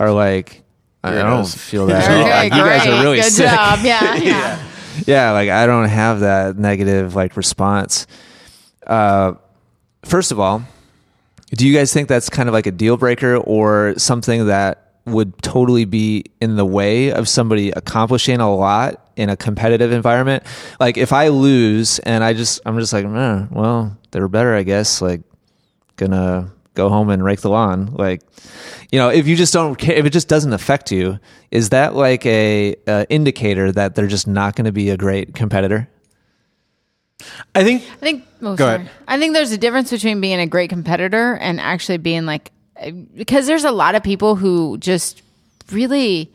are 0.00 0.10
like, 0.10 0.62
I 1.04 1.14
don't 1.14 1.46
feel 1.48 1.86
that. 1.86 2.04
Okay, 2.10 2.28
Like, 2.30 2.52
you 2.52 2.58
guys 2.58 2.86
are 2.86 3.02
really 3.02 3.18
Good 3.18 3.32
sick. 3.32 3.48
job. 3.50 3.78
Yeah, 3.84 4.14
yeah. 4.16 4.68
yeah 5.06 5.30
like 5.30 5.48
i 5.48 5.64
don't 5.64 5.88
have 5.88 6.20
that 6.20 6.58
negative 6.58 7.14
like 7.14 7.36
response 7.36 8.08
uh 8.86 9.34
first 10.04 10.32
of 10.32 10.40
all 10.40 10.62
do 11.50 11.66
you 11.66 11.74
guys 11.74 11.92
think 11.92 12.08
that's 12.08 12.28
kind 12.28 12.48
of 12.48 12.52
like 12.52 12.66
a 12.66 12.72
deal 12.72 12.96
breaker 12.96 13.36
or 13.36 13.94
something 13.98 14.46
that 14.46 14.92
would 15.06 15.40
totally 15.42 15.86
be 15.86 16.24
in 16.40 16.56
the 16.56 16.66
way 16.66 17.10
of 17.10 17.28
somebody 17.28 17.70
accomplishing 17.70 18.40
a 18.40 18.54
lot 18.54 19.10
in 19.16 19.30
a 19.30 19.36
competitive 19.36 19.92
environment? 19.92 20.44
Like 20.78 20.98
if 20.98 21.12
i 21.12 21.28
lose 21.28 21.98
and 22.00 22.22
i 22.22 22.32
just 22.34 22.60
i'm 22.66 22.78
just 22.78 22.92
like 22.92 23.04
eh, 23.04 23.46
well 23.50 23.96
they 24.10 24.20
were 24.20 24.28
better 24.28 24.54
i 24.54 24.62
guess 24.62 25.00
like 25.00 25.22
gonna 25.96 26.52
go 26.78 26.88
home 26.88 27.10
and 27.10 27.24
rake 27.24 27.40
the 27.40 27.50
lawn. 27.50 27.92
Like 27.92 28.22
you 28.92 28.98
know 28.98 29.10
if 29.10 29.26
you 29.26 29.36
just 29.36 29.52
don't 29.52 29.74
care 29.76 29.96
if 29.96 30.06
it 30.06 30.10
just 30.10 30.28
doesn't 30.28 30.52
affect 30.52 30.90
you 30.90 31.18
is 31.50 31.70
that 31.70 31.94
like 31.94 32.24
a, 32.24 32.74
uh 32.86 33.04
indicator 33.10 33.70
that 33.72 33.94
they're 33.94 34.06
just 34.06 34.26
not 34.26 34.56
going 34.56 34.64
to 34.64 34.72
be 34.72 34.88
a 34.88 34.96
great 34.96 35.34
competitor 35.34 35.88
I 37.54 37.64
think 37.64 37.82
I 37.82 37.96
think. 37.96 38.24
Oh, 38.40 38.54
Go 38.54 38.64
sorry. 38.64 38.74
ahead. 38.76 38.90
I 39.08 39.18
think 39.18 39.34
there's 39.34 39.52
a 39.52 39.58
difference 39.58 39.90
between 39.90 40.20
being 40.20 40.38
a 40.40 40.46
great 40.46 40.70
competitor 40.70 41.34
and 41.36 41.60
actually 41.60 41.98
being 41.98 42.26
like, 42.26 42.52
because 43.16 43.46
there's 43.46 43.64
a 43.64 43.72
lot 43.72 43.94
of 43.96 44.02
people 44.04 44.36
who 44.36 44.78
just 44.78 45.22
really, 45.72 46.30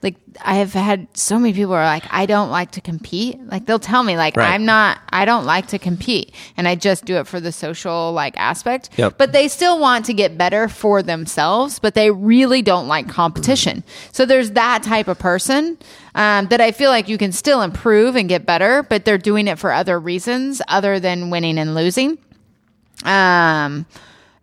like, 0.00 0.14
I 0.40 0.56
have 0.56 0.72
had 0.72 1.08
so 1.12 1.38
many 1.40 1.52
people 1.52 1.70
who 1.70 1.74
are 1.74 1.84
like, 1.84 2.04
I 2.10 2.26
don't 2.26 2.50
like 2.50 2.70
to 2.72 2.80
compete. 2.80 3.40
Like 3.50 3.66
they'll 3.66 3.80
tell 3.80 4.04
me 4.04 4.16
like, 4.16 4.36
Right. 4.36 4.50
I'm 4.50 4.64
not, 4.64 5.00
I 5.10 5.24
don't 5.24 5.44
like 5.44 5.66
to 5.68 5.78
compete, 5.78 6.32
and 6.56 6.68
I 6.68 6.76
just 6.76 7.04
do 7.04 7.16
it 7.16 7.26
for 7.26 7.40
the 7.40 7.50
social 7.50 8.12
like 8.12 8.36
aspect. 8.36 8.90
Yep. 8.96 9.18
But 9.18 9.32
they 9.32 9.48
still 9.48 9.80
want 9.80 10.04
to 10.04 10.14
get 10.14 10.38
better 10.38 10.68
for 10.68 11.02
themselves, 11.02 11.80
but 11.80 11.94
they 11.94 12.12
really 12.12 12.62
don't 12.62 12.86
like 12.86 13.08
competition. 13.08 13.82
So 14.12 14.24
there's 14.24 14.52
that 14.52 14.84
type 14.84 15.08
of 15.08 15.18
person 15.18 15.78
um, 16.14 16.46
that 16.48 16.60
I 16.60 16.70
feel 16.70 16.90
like 16.90 17.08
you 17.08 17.18
can 17.18 17.32
still 17.32 17.62
improve 17.62 18.14
and 18.14 18.28
get 18.28 18.46
better, 18.46 18.84
but 18.84 19.04
they're 19.04 19.18
doing 19.18 19.48
it 19.48 19.58
for 19.58 19.72
other 19.72 19.98
reasons 19.98 20.62
other 20.68 21.00
than 21.00 21.30
winning 21.30 21.58
and 21.58 21.74
losing. 21.74 22.18
Um, 23.04 23.84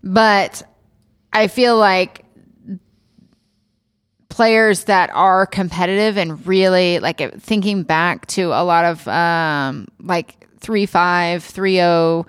but 0.04 0.64
I 1.32 1.48
feel 1.48 1.78
like 1.78 2.25
players 4.36 4.84
that 4.84 5.10
are 5.14 5.46
competitive 5.46 6.18
and 6.18 6.46
really 6.46 7.00
like 7.00 7.22
uh, 7.22 7.32
thinking 7.40 7.84
back 7.84 8.26
to 8.26 8.48
a 8.48 8.66
lot 8.66 8.84
of 8.84 9.08
um, 9.08 9.88
like 10.02 10.46
three 10.60 10.86
five 10.86 11.42
three 11.42 11.82
oh 11.82 12.26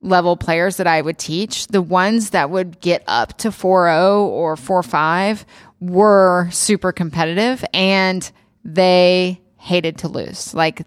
level 0.00 0.36
players 0.36 0.78
that 0.78 0.88
I 0.88 1.00
would 1.00 1.16
teach, 1.16 1.68
the 1.68 1.80
ones 1.80 2.30
that 2.30 2.50
would 2.50 2.80
get 2.80 3.04
up 3.06 3.38
to 3.38 3.50
4-0 3.50 4.18
or 4.22 4.56
4-5 4.56 5.44
were 5.78 6.48
super 6.50 6.90
competitive 6.90 7.64
and 7.72 8.28
they 8.64 9.40
hated 9.58 9.98
to 9.98 10.08
lose. 10.08 10.54
Like 10.54 10.82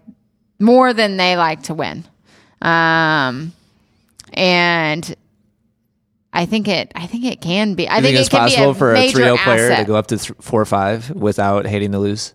more 0.58 0.92
than 0.92 1.16
they 1.16 1.38
like 1.38 1.62
to 1.64 1.74
win. 1.74 2.04
Um 2.60 3.54
and 4.34 5.16
I 6.32 6.46
think 6.46 6.68
it 6.68 6.92
I 6.94 7.06
think 7.06 7.24
it 7.24 7.40
can 7.40 7.74
be. 7.74 7.88
I 7.88 7.94
think, 7.94 8.04
think 8.06 8.18
it's 8.18 8.28
it 8.28 8.30
can 8.30 8.40
possible 8.40 8.66
be 8.66 8.70
a 8.70 8.74
for 8.74 8.90
a 8.92 8.94
major 8.94 9.18
3-0 9.18 9.44
player 9.44 9.76
to 9.76 9.84
go 9.84 9.96
up 9.96 10.06
to 10.08 10.18
th- 10.18 10.38
4-5 10.38 11.10
without 11.14 11.66
hating 11.66 11.92
to 11.92 11.98
lose 11.98 12.34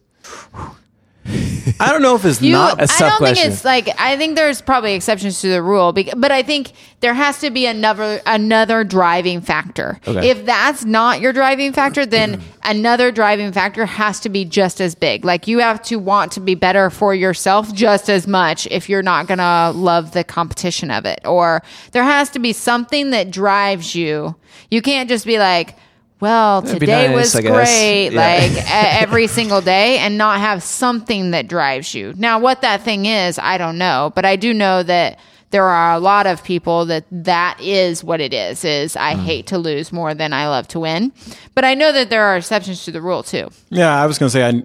I 1.80 1.92
don't 1.92 2.02
know 2.02 2.16
if 2.16 2.26
it's 2.26 2.42
You, 2.42 2.54
not. 2.54 2.80
A 2.80 2.84
I 2.84 2.86
tough 2.86 3.00
don't 3.00 3.18
question. 3.18 3.36
think 3.36 3.54
it's 3.54 3.66
like 3.66 3.90
I 4.00 4.16
think 4.18 4.36
there's 4.36 4.62
probably 4.62 4.94
exceptions 4.94 5.42
to 5.42 5.50
the 5.50 5.62
rule, 5.62 5.94
but 5.94 6.32
I 6.32 6.42
think 6.44 6.72
there 7.02 7.14
has 7.14 7.40
to 7.42 7.50
be 7.52 7.66
another 7.66 8.22
another 8.26 8.84
driving 8.84 9.42
factor. 9.42 10.00
Okay. 10.08 10.30
If 10.30 10.46
that's 10.46 10.86
not 10.86 11.20
your 11.20 11.34
driving 11.34 11.74
factor, 11.74 12.06
then 12.06 12.42
another 12.64 13.12
driving 13.12 13.52
factor 13.52 13.86
has 13.86 14.20
to 14.22 14.30
be 14.30 14.46
just 14.46 14.80
as 14.80 14.96
big. 14.96 15.26
Like 15.26 15.48
you 15.48 15.60
have 15.60 15.82
to 15.84 15.98
want 15.98 16.32
to 16.34 16.40
be 16.40 16.56
better 16.56 16.90
for 16.90 17.14
yourself 17.14 17.74
just 17.74 18.10
as 18.10 18.26
much 18.28 18.66
if 18.68 18.88
you're 18.90 19.04
not 19.04 19.28
going 19.28 19.40
to 19.40 19.72
love 19.78 20.14
the 20.14 20.24
competition 20.24 20.90
of 20.90 21.06
it. 21.06 21.20
Or 21.26 21.62
there 21.92 22.04
has 22.04 22.30
to 22.32 22.40
be 22.40 22.54
something 22.54 23.10
that 23.12 23.30
drives 23.32 23.94
you. 23.96 24.36
You 24.72 24.82
can't 24.82 25.10
just 25.10 25.26
be 25.26 25.38
like 25.40 25.76
well, 26.20 26.62
That'd 26.62 26.80
today 26.80 27.08
nice, 27.08 27.34
was 27.34 27.42
great, 27.46 28.10
Yeah. 28.10 28.22
like 28.22 28.64
every 28.70 29.28
single 29.28 29.62
day, 29.62 29.98
and 30.00 30.18
not 30.18 30.40
have 30.40 30.64
something 30.64 31.32
that 31.32 31.48
drives 31.48 31.94
you. 31.94 32.14
Now, 32.18 32.40
what 32.40 32.62
that 32.62 32.82
thing 32.82 33.06
is, 33.06 33.38
I 33.40 33.58
don't 33.58 33.78
know, 33.78 34.12
but 34.16 34.26
I 34.26 34.36
do 34.36 34.54
know 34.54 34.84
that 34.84 35.20
there 35.52 35.64
are 35.64 35.94
a 35.94 36.00
lot 36.00 36.28
of 36.28 36.44
people 36.44 36.86
that 36.88 37.06
that 37.12 37.58
is 37.62 38.04
what 38.04 38.20
it 38.20 38.34
is. 38.34 38.66
Is 38.66 38.96
I 38.98 39.14
Hmm. 39.16 39.22
hate 39.22 39.48
to 39.48 39.58
lose 39.58 39.94
more 39.94 40.14
than 40.14 40.34
I 40.34 40.48
love 40.50 40.68
to 40.70 40.80
win, 40.80 41.12
but 41.56 41.64
I 41.64 41.74
know 41.74 41.92
that 41.94 42.10
there 42.10 42.24
are 42.24 42.36
exceptions 42.38 42.84
to 42.86 42.92
the 42.92 43.02
rule 43.02 43.24
too. 43.24 43.50
Yeah, 43.70 43.96
I 44.02 44.06
was 44.08 44.18
gonna 44.18 44.30
say, 44.30 44.46
I, 44.46 44.64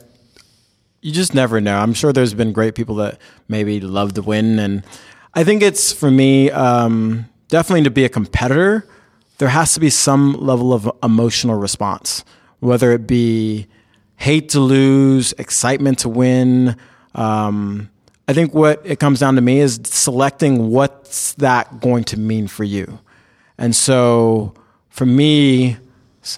you 1.00 1.12
just 1.12 1.34
never 1.34 1.60
know. 1.60 1.76
I'm 1.78 1.94
sure 1.94 2.12
there's 2.12 2.34
been 2.34 2.52
great 2.52 2.74
people 2.74 2.96
that 2.96 3.18
maybe 3.48 3.80
love 3.80 4.14
to 4.14 4.22
win, 4.22 4.58
and 4.58 4.82
I 5.34 5.44
think 5.44 5.62
it's 5.62 5.92
for 5.92 6.10
me 6.10 6.50
um, 6.50 7.26
definitely 7.48 7.84
to 7.84 7.90
be 7.90 8.04
a 8.04 8.08
competitor. 8.08 8.86
There 9.42 9.48
has 9.48 9.74
to 9.74 9.81
be 9.81 9.90
some 9.90 10.35
level 10.35 10.72
of 10.72 10.88
emotional 11.02 11.57
response, 11.57 12.24
whether 12.61 12.92
it 12.92 13.09
be 13.09 13.66
hate 14.14 14.50
to 14.50 14.61
lose, 14.61 15.33
excitement 15.33 15.98
to 15.98 16.09
win. 16.09 16.76
Um, 17.16 17.90
I 18.28 18.35
think 18.35 18.55
what 18.55 18.83
it 18.85 19.00
comes 19.00 19.18
down 19.18 19.35
to 19.35 19.40
me 19.40 19.59
is 19.59 19.81
selecting 19.83 20.70
what's 20.70 21.33
that 21.35 21.81
going 21.81 22.05
to 22.05 22.20
mean 22.20 22.46
for 22.46 22.62
you. 22.62 23.00
And 23.59 23.74
so 23.74 24.55
for 24.90 25.07
me, 25.07 25.76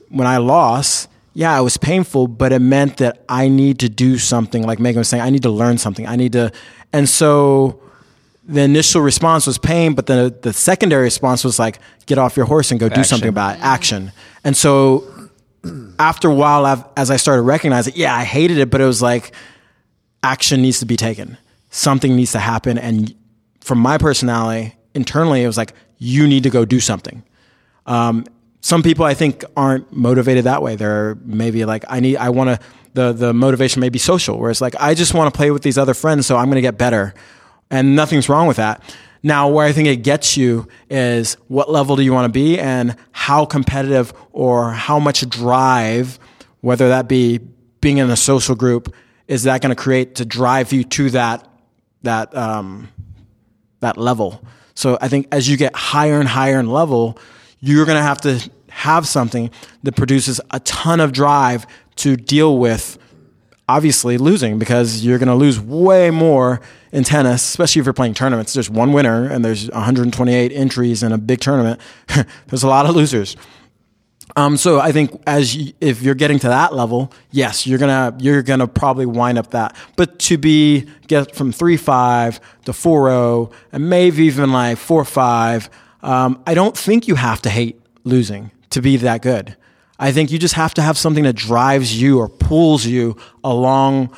when 0.09 0.27
I 0.27 0.39
lost, 0.39 1.11
yeah, 1.35 1.61
it 1.61 1.63
was 1.63 1.77
painful, 1.77 2.29
but 2.29 2.53
it 2.53 2.61
meant 2.61 2.97
that 2.97 3.23
I 3.29 3.49
need 3.49 3.81
to 3.81 3.91
do 3.91 4.17
something. 4.17 4.63
Like 4.63 4.79
Megan 4.79 5.01
was 5.01 5.11
saying, 5.11 5.23
I 5.23 5.29
need 5.29 5.43
to 5.43 5.51
learn 5.51 5.77
something. 5.77 6.07
I 6.07 6.17
need 6.17 6.33
to, 6.33 6.53
and 6.91 7.07
so 7.07 7.83
the 8.47 8.61
initial 8.61 9.01
response 9.01 9.47
was 9.47 9.59
pain, 9.59 9.95
but 9.95 10.07
the 10.07 10.35
the 10.43 10.53
secondary 10.53 11.05
response 11.05 11.45
was 11.45 11.59
like, 11.59 11.79
get 12.07 12.19
off 12.19 12.37
your 12.37 12.47
horse 12.47 12.71
and 12.71 12.81
go 12.81 12.89
do 12.89 13.05
something 13.05 13.29
about 13.29 13.57
it, 13.57 13.63
action. 13.63 14.13
And 14.45 14.57
so 14.57 15.11
after 15.99 16.29
a 16.29 16.35
while, 16.35 16.67
I've, 16.67 16.85
as 16.97 17.11
I 17.11 17.17
started 17.17 17.43
recognizing, 17.43 17.95
yeah, 17.97 18.15
I 18.15 18.25
hated 18.25 18.59
it, 18.59 18.71
but 18.71 18.81
it 18.81 18.85
was 18.85 19.01
like 19.01 19.33
action 20.23 20.61
needs 20.61 20.81
to 20.81 20.87
be 20.87 20.97
taken. 20.97 21.39
Something 21.71 22.15
needs 22.17 22.33
to 22.33 22.39
happen. 22.39 22.77
And 22.77 23.15
from 23.61 23.79
my 23.79 23.97
personality, 23.97 24.75
internally, 24.95 25.43
it 25.43 25.47
was 25.47 25.57
like, 25.57 25.73
you 25.99 26.27
need 26.27 26.43
to 26.43 26.51
go 26.51 26.67
do 26.67 26.81
something. 26.81 27.23
Um, 27.87 28.27
some 28.61 28.83
people 28.83 29.07
I 29.07 29.15
think 29.15 29.45
aren't 29.57 29.91
motivated 29.91 30.45
that 30.45 30.63
way. 30.63 30.77
They're 30.77 31.17
maybe 31.25 31.65
like, 31.65 31.85
I 31.89 32.01
need, 32.01 32.19
I 32.19 32.29
want 32.29 32.51
to, 32.51 32.67
the, 32.93 33.13
the 33.13 33.33
motivation 33.33 33.81
may 33.81 33.89
be 33.89 33.99
social, 33.99 34.39
where 34.39 34.51
it's 34.51 34.61
like, 34.61 34.75
I 34.79 34.95
just 34.95 35.15
want 35.15 35.33
to 35.33 35.37
play 35.37 35.51
with 35.51 35.63
these 35.63 35.79
other 35.79 35.95
friends, 35.95 36.27
so 36.27 36.37
I'm 36.37 36.47
going 36.47 36.57
to 36.57 36.63
get 36.63 36.77
better. 36.77 37.15
And 37.75 37.97
nothing's 37.97 38.29
wrong 38.29 38.47
with 38.47 38.59
that. 38.59 38.85
Now, 39.25 39.49
where 39.49 39.67
I 39.67 39.73
think 39.73 39.89
it 39.89 39.97
gets 39.97 40.37
you 40.37 40.69
is 40.89 41.35
what 41.49 41.69
level 41.69 41.97
do 41.97 42.03
you 42.03 42.13
want 42.13 42.33
to 42.33 42.33
be 42.33 42.57
and 42.57 42.95
how 43.11 43.47
competitive 43.47 44.13
or 44.31 44.71
how 44.71 45.01
much 45.01 45.29
drive, 45.29 46.21
whether 46.61 46.91
that 46.91 47.09
be 47.09 47.41
being 47.81 47.99
in 47.99 48.09
a 48.11 48.17
social 48.17 48.55
group, 48.55 48.95
is 49.27 49.43
that 49.43 49.61
going 49.61 49.75
to 49.75 49.83
create 49.83 50.15
to 50.17 50.25
drive 50.25 50.73
you 50.73 50.85
to 50.85 51.11
that, 51.11 51.49
that, 52.03 52.33
um, 52.37 52.87
that 53.81 53.97
level. 53.97 54.45
So 54.75 54.97
I 55.01 55.09
think 55.09 55.27
as 55.33 55.49
you 55.49 55.57
get 55.57 55.75
higher 55.75 56.21
and 56.21 56.29
higher 56.29 56.61
in 56.61 56.71
level, 56.71 57.19
you're 57.59 57.87
going 57.87 57.99
to 57.99 58.03
have 58.03 58.21
to 58.21 58.51
have 58.69 59.09
something 59.09 59.51
that 59.83 59.97
produces 59.97 60.41
a 60.53 60.61
ton 60.61 61.01
of 61.01 61.11
drive 61.11 61.67
to 61.97 62.17
deal 62.17 62.57
with 62.57 62.99
obviously 63.69 64.19
losing 64.19 64.59
because 64.59 65.05
you're 65.05 65.19
going 65.19 65.29
to 65.29 65.35
lose 65.35 65.59
way 65.59 66.11
more 66.11 66.61
in 66.93 67.05
tennis, 67.05 67.43
especially 67.43 67.81
if 67.81 67.87
you're 67.87 67.93
playing 67.93 68.15
tournaments. 68.15 68.53
There's 68.53 68.71
one 68.71 68.93
winner 68.93 69.27
and 69.31 69.45
there's 69.45 69.71
128 69.71 70.53
entries 70.53 71.03
in 71.03 71.13
a 71.13 71.19
big 71.19 71.41
tournament. 71.41 71.81
there's 72.47 72.63
a 72.63 72.69
lot 72.69 72.87
of 72.87 72.95
losers. 72.95 73.37
Um, 74.37 74.57
so 74.57 74.81
I 74.81 74.91
think 74.91 75.23
as 75.27 75.55
you, 75.55 75.73
if 75.81 76.03
you're 76.03 76.15
getting 76.15 76.39
to 76.41 76.49
that 76.49 76.75
level, 76.75 77.13
yes, 77.31 77.67
you're 77.67 77.79
gonna 77.79 78.17
you're 78.19 78.43
gonna 78.43 78.67
probably 78.67 79.07
wind 79.07 79.39
up 79.39 79.51
that. 79.51 79.77
But 79.97 80.19
to 80.21 80.39
be 80.39 80.87
get 81.07 81.37
from 81.37 81.53
three 81.53 81.77
five 81.77 82.41
to 82.65 82.73
four 82.73 83.09
zero 83.09 83.51
and 83.71 83.89
maybe 83.89 84.25
even 84.25 84.51
like 84.51 84.79
four 84.79 85.05
five, 85.05 85.71
um, 86.03 86.43
I 86.47 86.55
don't 86.55 86.77
think 86.77 87.07
you 87.07 87.15
have 87.15 87.43
to 87.43 87.51
hate 87.51 87.81
losing 88.03 88.51
to 88.71 88.83
be 88.83 88.97
that 88.97 89.23
good. 89.23 89.57
I 89.99 90.13
think 90.13 90.31
you 90.31 90.39
just 90.39 90.55
have 90.55 90.75
to 90.75 90.83
have 90.83 90.99
something 90.99 91.25
that 91.25 91.37
drives 91.37 92.01
you 92.01 92.19
or 92.19 92.29
pulls 92.29 92.85
you 92.85 93.17
along 93.43 94.15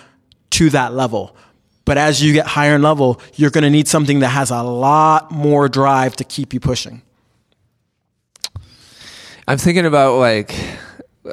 to 0.51 0.71
that 0.71 0.95
level. 0.95 1.37
But 1.85 1.99
as 1.99 2.23
you 2.23 2.33
get 2.33 2.47
higher 2.47 2.75
in 2.75 2.83
level, 2.83 3.21
you're 3.35 3.51
going 3.51 3.63
to 3.63 3.71
need 3.71 3.87
something 3.87 4.21
that 4.21 4.29
has 4.29 4.51
a 4.51 4.63
lot 4.63 5.31
more 5.31 5.69
drive 5.69 6.17
to 6.17 6.25
keep 6.25 6.53
you 6.53 6.61
pushing. 6.61 7.03
I'm 9.47 9.59
thinking 9.59 9.87
about 9.87 10.19
like 10.19 10.53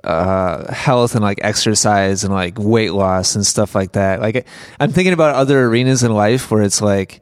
uh, 0.04 0.72
health 0.72 1.16
and 1.16 1.24
like 1.24 1.40
exercise 1.42 2.24
and 2.24 2.34
like 2.34 2.60
weight 2.60 2.94
loss 2.94 3.36
and 3.36 3.46
stuff 3.46 3.74
like 3.74 3.94
that. 3.94 4.22
Like 4.22 4.46
I'm 4.80 4.92
thinking 4.92 5.14
about 5.14 5.36
other 5.36 5.66
arenas 5.66 6.04
in 6.04 6.14
life 6.14 6.52
where 6.52 6.62
it's 6.62 6.82
like 6.82 7.22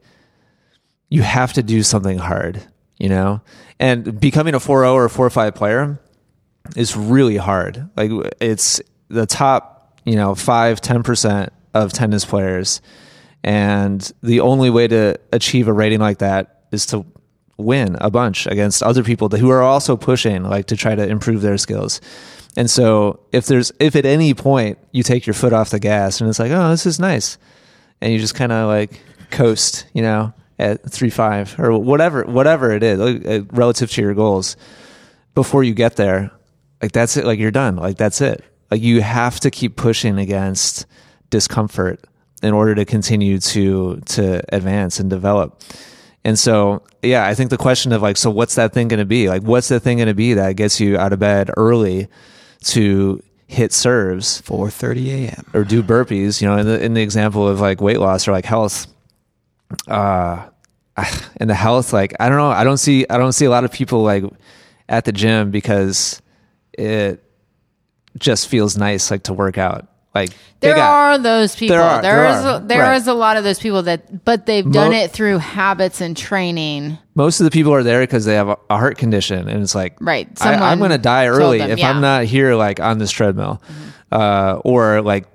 you 1.07 1.21
have 1.21 1.53
to 1.53 1.63
do 1.63 1.83
something 1.83 2.17
hard, 2.17 2.61
you 2.97 3.07
know? 3.07 3.41
And 3.79 4.19
becoming 4.19 4.53
a 4.53 4.59
4-0 4.59 4.93
or 4.93 5.07
4-5 5.07 5.55
player 5.55 5.99
is 6.75 6.95
really 6.95 7.37
hard. 7.37 7.89
Like 7.95 8.11
it's 8.39 8.81
the 9.09 9.25
top, 9.25 9.99
you 10.05 10.15
know, 10.15 10.35
5 10.35 10.81
10% 10.81 11.49
of 11.73 11.93
tennis 11.93 12.25
players 12.25 12.81
and 13.43 14.11
the 14.21 14.41
only 14.41 14.69
way 14.69 14.87
to 14.87 15.19
achieve 15.31 15.67
a 15.67 15.73
rating 15.73 15.99
like 15.99 16.19
that 16.19 16.65
is 16.71 16.85
to 16.87 17.05
win 17.57 17.97
a 18.01 18.09
bunch 18.09 18.47
against 18.47 18.81
other 18.83 19.03
people 19.03 19.29
who 19.29 19.49
are 19.49 19.61
also 19.61 19.95
pushing 19.95 20.43
like 20.43 20.67
to 20.67 20.75
try 20.75 20.95
to 20.95 21.07
improve 21.07 21.41
their 21.41 21.57
skills. 21.57 22.01
And 22.57 22.69
so 22.69 23.19
if 23.31 23.45
there's 23.45 23.71
if 23.79 23.95
at 23.95 24.05
any 24.05 24.33
point 24.33 24.77
you 24.91 25.03
take 25.03 25.25
your 25.25 25.33
foot 25.33 25.53
off 25.53 25.69
the 25.69 25.79
gas 25.79 26.19
and 26.19 26.29
it's 26.29 26.39
like, 26.39 26.51
"Oh, 26.51 26.69
this 26.69 26.85
is 26.85 26.99
nice." 26.99 27.37
And 28.01 28.11
you 28.11 28.19
just 28.19 28.35
kind 28.35 28.51
of 28.51 28.67
like 28.67 28.99
coast, 29.29 29.85
you 29.93 30.01
know, 30.01 30.33
at 30.59 30.83
3-5 30.83 31.59
or 31.59 31.77
whatever 31.77 32.23
whatever 32.23 32.71
it 32.71 32.83
is, 32.83 32.99
like, 32.99 33.25
uh, 33.25 33.45
relative 33.51 33.89
to 33.91 34.01
your 34.01 34.13
goals 34.13 34.57
before 35.33 35.63
you 35.63 35.73
get 35.73 35.95
there, 35.95 36.31
like 36.81 36.91
that's 36.91 37.17
it, 37.17 37.25
like 37.25 37.39
you're 37.39 37.51
done. 37.51 37.75
Like 37.75 37.97
that's 37.97 38.21
it. 38.21 38.43
Like 38.69 38.81
you 38.81 39.01
have 39.01 39.39
to 39.41 39.51
keep 39.51 39.75
pushing 39.75 40.17
against 40.17 40.85
discomfort 41.29 42.03
in 42.41 42.53
order 42.53 42.75
to 42.75 42.85
continue 42.85 43.39
to 43.39 44.01
to 44.05 44.41
advance 44.53 44.99
and 44.99 45.09
develop. 45.09 45.61
And 46.23 46.37
so, 46.37 46.83
yeah, 47.01 47.25
I 47.25 47.33
think 47.33 47.49
the 47.49 47.57
question 47.57 47.91
of 47.91 48.01
like, 48.01 48.15
so 48.17 48.29
what's 48.29 48.55
that 48.55 48.73
thing 48.73 48.87
going 48.87 48.99
to 48.99 49.05
be? 49.05 49.27
Like, 49.27 49.41
what's 49.41 49.69
the 49.69 49.79
thing 49.79 49.97
going 49.97 50.07
to 50.07 50.13
be 50.13 50.35
that 50.35 50.55
gets 50.55 50.79
you 50.79 50.97
out 50.97 51.13
of 51.13 51.19
bed 51.19 51.49
early 51.57 52.07
to 52.65 53.23
hit 53.47 53.73
serves 53.73 54.41
4:30 54.43 55.07
a.m. 55.07 55.45
or 55.53 55.63
do 55.63 55.81
burpees? 55.81 56.41
You 56.41 56.47
know, 56.47 56.57
in 56.57 56.67
the 56.67 56.83
in 56.83 56.93
the 56.93 57.01
example 57.01 57.47
of 57.47 57.59
like 57.59 57.81
weight 57.81 57.99
loss 57.99 58.27
or 58.27 58.31
like 58.31 58.45
health, 58.45 58.87
uh, 59.87 60.47
in 61.39 61.47
the 61.47 61.55
health, 61.55 61.91
like 61.93 62.15
I 62.19 62.29
don't 62.29 62.37
know, 62.37 62.51
I 62.51 62.63
don't 62.63 62.77
see 62.77 63.05
I 63.09 63.17
don't 63.17 63.33
see 63.33 63.45
a 63.45 63.49
lot 63.49 63.63
of 63.63 63.71
people 63.71 64.03
like 64.03 64.23
at 64.87 65.05
the 65.05 65.11
gym 65.11 65.49
because 65.49 66.21
it 66.73 67.23
just 68.17 68.47
feels 68.47 68.77
nice 68.77 69.09
like 69.11 69.23
to 69.23 69.33
work 69.33 69.57
out. 69.57 69.87
Like 70.13 70.31
There 70.59 70.75
got- 70.75 70.89
are 70.89 71.17
those 71.17 71.55
people. 71.55 71.77
There 71.77 71.83
are, 71.85 72.01
there 72.01 72.15
there 72.23 72.29
is 72.39 72.45
are, 72.45 72.57
a, 72.57 72.59
there 72.65 72.79
right. 72.81 72.95
is 72.97 73.07
a 73.07 73.13
lot 73.13 73.37
of 73.37 73.45
those 73.45 73.59
people 73.59 73.83
that, 73.83 74.25
but 74.25 74.45
they've 74.45 74.69
done 74.69 74.91
Mo- 74.91 74.97
it 74.97 75.11
through 75.11 75.37
habits 75.37 76.01
and 76.01 76.17
training. 76.17 76.97
most 77.15 77.39
of 77.39 77.45
the 77.45 77.51
people 77.51 77.73
are 77.73 77.81
there 77.83 78.01
because 78.01 78.25
they 78.25 78.33
have 78.35 78.49
a, 78.49 78.57
a 78.69 78.77
heart 78.77 78.97
condition 78.97 79.47
and 79.47 79.63
it's 79.63 79.73
like 79.73 79.95
Right. 80.01 80.27
I, 80.41 80.53
i'm 80.71 80.79
going 80.79 80.91
to 80.91 80.97
die 80.97 81.27
early 81.27 81.59
them, 81.59 81.71
if 81.71 81.79
yeah. 81.79 81.87
Mm-hmm. 81.87 81.95
i'm 81.95 82.01
not 82.01 82.25
here 82.25 82.55
like 82.55 82.81
on 82.81 82.97
this 82.97 83.09
treadmill 83.11 83.61
uh, 84.11 84.59
or 84.65 85.01
like 85.01 85.27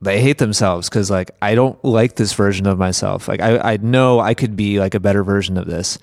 they 0.00 0.20
hate 0.20 0.38
themselves 0.38 0.88
because 0.88 1.10
like 1.10 1.30
i 1.42 1.54
don't 1.54 1.82
like 1.84 2.16
this 2.16 2.32
version 2.32 2.66
of 2.66 2.78
myself 2.78 3.28
like 3.28 3.40
I, 3.42 3.74
I 3.74 3.76
know 3.78 4.18
i 4.20 4.32
could 4.32 4.56
be 4.56 4.78
like 4.80 4.94
a 4.94 5.00
better 5.00 5.22
version 5.24 5.58
of 5.58 5.66
this 5.66 5.98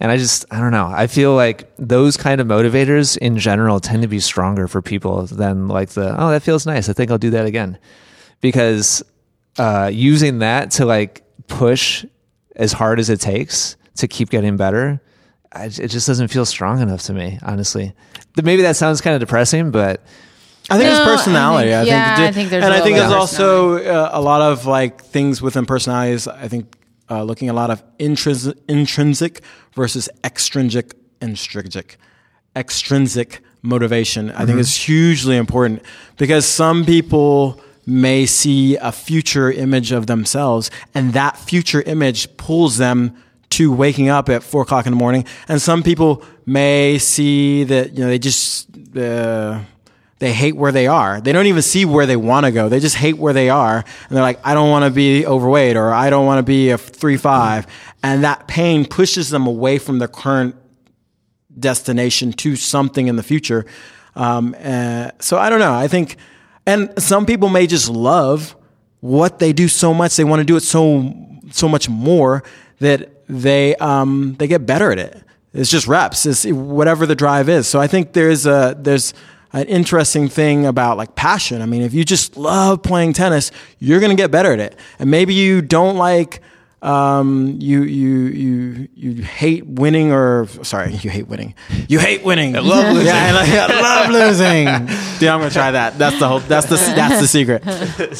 and 0.00 0.10
i 0.10 0.16
just 0.16 0.44
i 0.50 0.58
don't 0.58 0.70
know 0.72 0.86
i 0.86 1.06
feel 1.06 1.34
like 1.34 1.70
those 1.78 2.16
kind 2.16 2.40
of 2.40 2.46
motivators 2.46 3.16
in 3.18 3.38
general 3.38 3.78
tend 3.80 4.02
to 4.02 4.08
be 4.08 4.18
stronger 4.20 4.66
for 4.66 4.80
people 4.82 5.26
than 5.26 5.68
like 5.68 5.90
the 5.90 6.14
oh 6.20 6.30
that 6.30 6.42
feels 6.42 6.66
nice 6.66 6.88
i 6.88 6.92
think 6.92 7.10
i'll 7.10 7.18
do 7.18 7.30
that 7.30 7.46
again 7.46 7.78
because 8.40 9.02
uh, 9.58 9.90
using 9.92 10.38
that 10.38 10.70
to 10.72 10.86
like 10.86 11.22
push 11.46 12.04
as 12.56 12.72
hard 12.72 12.98
as 12.98 13.10
it 13.10 13.20
takes 13.20 13.76
to 13.96 14.08
keep 14.08 14.30
getting 14.30 14.56
better, 14.56 15.00
I, 15.52 15.64
it 15.64 15.88
just 15.88 16.06
doesn't 16.06 16.28
feel 16.28 16.46
strong 16.46 16.80
enough 16.80 17.02
to 17.02 17.12
me, 17.12 17.38
honestly. 17.42 17.92
Th- 18.36 18.44
Maybe 18.44 18.62
that 18.62 18.76
sounds 18.76 19.00
kind 19.00 19.14
of 19.14 19.20
depressing, 19.20 19.70
but 19.72 20.02
I 20.70 20.78
think 20.78 20.88
No, 20.90 21.02
it's 21.02 21.04
personality. 21.16 21.74
I 21.74 21.78
think- 21.78 21.88
think, 21.88 21.90
yeah, 21.90 22.16
I 22.28 22.32
think 22.32 22.50
there's 22.50 22.64
and 22.64 22.72
a 22.72 22.76
I 22.76 22.80
think 22.80 22.94
little 22.96 23.10
there's 23.10 23.20
also 23.20 23.78
uh, 23.84 24.10
a 24.12 24.20
lot 24.22 24.40
of 24.40 24.64
like 24.66 25.02
things 25.02 25.42
within 25.42 25.66
personalities. 25.66 26.26
I 26.28 26.48
think 26.48 26.74
uh, 27.10 27.22
looking 27.22 27.50
a 27.50 27.52
lot 27.52 27.70
of 27.70 27.82
intrinsic, 27.98 28.56
intrinsic 28.68 29.42
versus 29.74 30.08
extrinsic, 30.24 30.94
intrinsic, 31.20 31.96
extrinsic 32.54 33.40
motivation. 33.62 34.30
I 34.30 34.46
think 34.46 34.58
is 34.58 34.76
hugely 34.76 35.36
important 35.36 35.82
because 36.16 36.46
some 36.46 36.84
people 36.84 37.60
may 37.86 38.26
see 38.26 38.76
a 38.76 38.92
future 38.92 39.50
image 39.50 39.92
of 39.92 40.06
themselves, 40.06 40.70
and 40.94 41.12
that 41.12 41.36
future 41.36 41.82
image 41.82 42.36
pulls 42.36 42.76
them 42.76 43.16
to 43.50 43.72
waking 43.72 44.08
up 44.08 44.28
at 44.28 44.42
four 44.42 44.62
o'clock 44.62 44.86
in 44.86 44.92
the 44.92 44.96
morning. 44.96 45.24
And 45.48 45.60
some 45.60 45.82
people 45.82 46.22
may 46.46 46.98
see 46.98 47.64
that 47.64 47.92
you 47.94 48.04
know 48.04 48.08
they 48.08 48.18
just 48.18 48.68
uh, 48.96 49.60
they 50.20 50.32
hate 50.34 50.54
where 50.54 50.70
they 50.70 50.86
are. 50.86 51.20
They 51.20 51.32
don't 51.32 51.46
even 51.46 51.62
see 51.62 51.86
where 51.86 52.04
they 52.06 52.16
want 52.16 52.44
to 52.44 52.52
go. 52.52 52.68
They 52.68 52.78
just 52.78 52.94
hate 52.94 53.16
where 53.16 53.32
they 53.32 53.48
are, 53.48 53.76
and 53.78 54.16
they're 54.16 54.22
like, 54.22 54.38
I 54.44 54.54
don't 54.54 54.70
want 54.70 54.84
to 54.84 54.90
be 54.90 55.26
overweight 55.26 55.76
or 55.76 55.92
I 55.92 56.10
don't 56.10 56.26
want 56.26 56.38
to 56.38 56.42
be 56.42 56.70
a 56.70 56.78
three 56.78 57.16
five, 57.16 57.66
and 58.02 58.22
that 58.22 58.46
pain 58.46 58.84
pushes 58.84 59.30
them 59.30 59.46
away 59.46 59.78
from 59.78 59.98
their 59.98 60.08
current 60.08 60.54
destination 61.58 62.32
to 62.34 62.54
something 62.54 63.08
in 63.08 63.16
the 63.16 63.22
future. 63.22 63.64
Um, 64.14 64.54
uh, 64.62 65.10
so 65.20 65.38
I 65.38 65.48
don't 65.48 65.58
know. 65.58 65.72
I 65.72 65.88
think, 65.88 66.16
and 66.66 66.92
some 67.02 67.24
people 67.24 67.48
may 67.48 67.66
just 67.66 67.88
love 67.88 68.54
what 69.00 69.38
they 69.38 69.54
do 69.54 69.68
so 69.68 69.94
much. 69.94 70.16
They 70.16 70.24
want 70.24 70.40
to 70.40 70.44
do 70.44 70.56
it 70.56 70.62
so 70.62 71.14
so 71.50 71.66
much 71.66 71.88
more 71.88 72.44
that 72.80 73.26
they 73.26 73.74
um, 73.76 74.34
they 74.38 74.46
get 74.46 74.66
better 74.66 74.92
at 74.92 74.98
it. 74.98 75.22
It's 75.54 75.70
just 75.70 75.88
reps. 75.88 76.26
It's 76.26 76.44
whatever 76.44 77.06
the 77.06 77.16
drive 77.16 77.48
is. 77.48 77.66
So 77.66 77.80
I 77.80 77.86
think 77.86 78.12
there's 78.12 78.46
a 78.46 78.76
there's 78.78 79.14
an 79.52 79.66
interesting 79.66 80.28
thing 80.28 80.66
about 80.66 80.96
like 80.96 81.14
passion. 81.14 81.62
I 81.62 81.66
mean, 81.66 81.82
if 81.82 81.92
you 81.92 82.04
just 82.04 82.36
love 82.36 82.82
playing 82.82 83.12
tennis, 83.14 83.50
you're 83.78 84.00
going 84.00 84.16
to 84.16 84.20
get 84.20 84.30
better 84.30 84.52
at 84.52 84.60
it. 84.60 84.76
And 84.98 85.10
maybe 85.10 85.34
you 85.34 85.62
don't 85.62 85.96
like 85.96 86.40
um, 86.82 87.56
you 87.60 87.82
you 87.82 88.18
you 88.26 88.88
you 88.94 89.22
hate 89.22 89.66
winning 89.66 90.12
or 90.12 90.46
sorry, 90.62 90.92
you 91.02 91.10
hate 91.10 91.28
winning. 91.28 91.54
You 91.88 91.98
hate 91.98 92.24
winning. 92.24 92.56
I 92.56 92.60
love 92.60 92.92
losing. 92.94 93.06
Yeah, 93.06 93.26
I, 93.26 93.32
like, 93.32 93.48
I 93.50 93.80
love 93.80 94.10
losing. 94.90 95.18
Dude, 95.18 95.28
I'm 95.28 95.40
gonna 95.40 95.50
try 95.50 95.72
that. 95.72 95.98
That's 95.98 96.18
the 96.18 96.26
whole. 96.28 96.40
That's 96.40 96.66
the 96.66 96.76
that's 96.76 97.20
the 97.20 97.26
secret. 97.28 97.62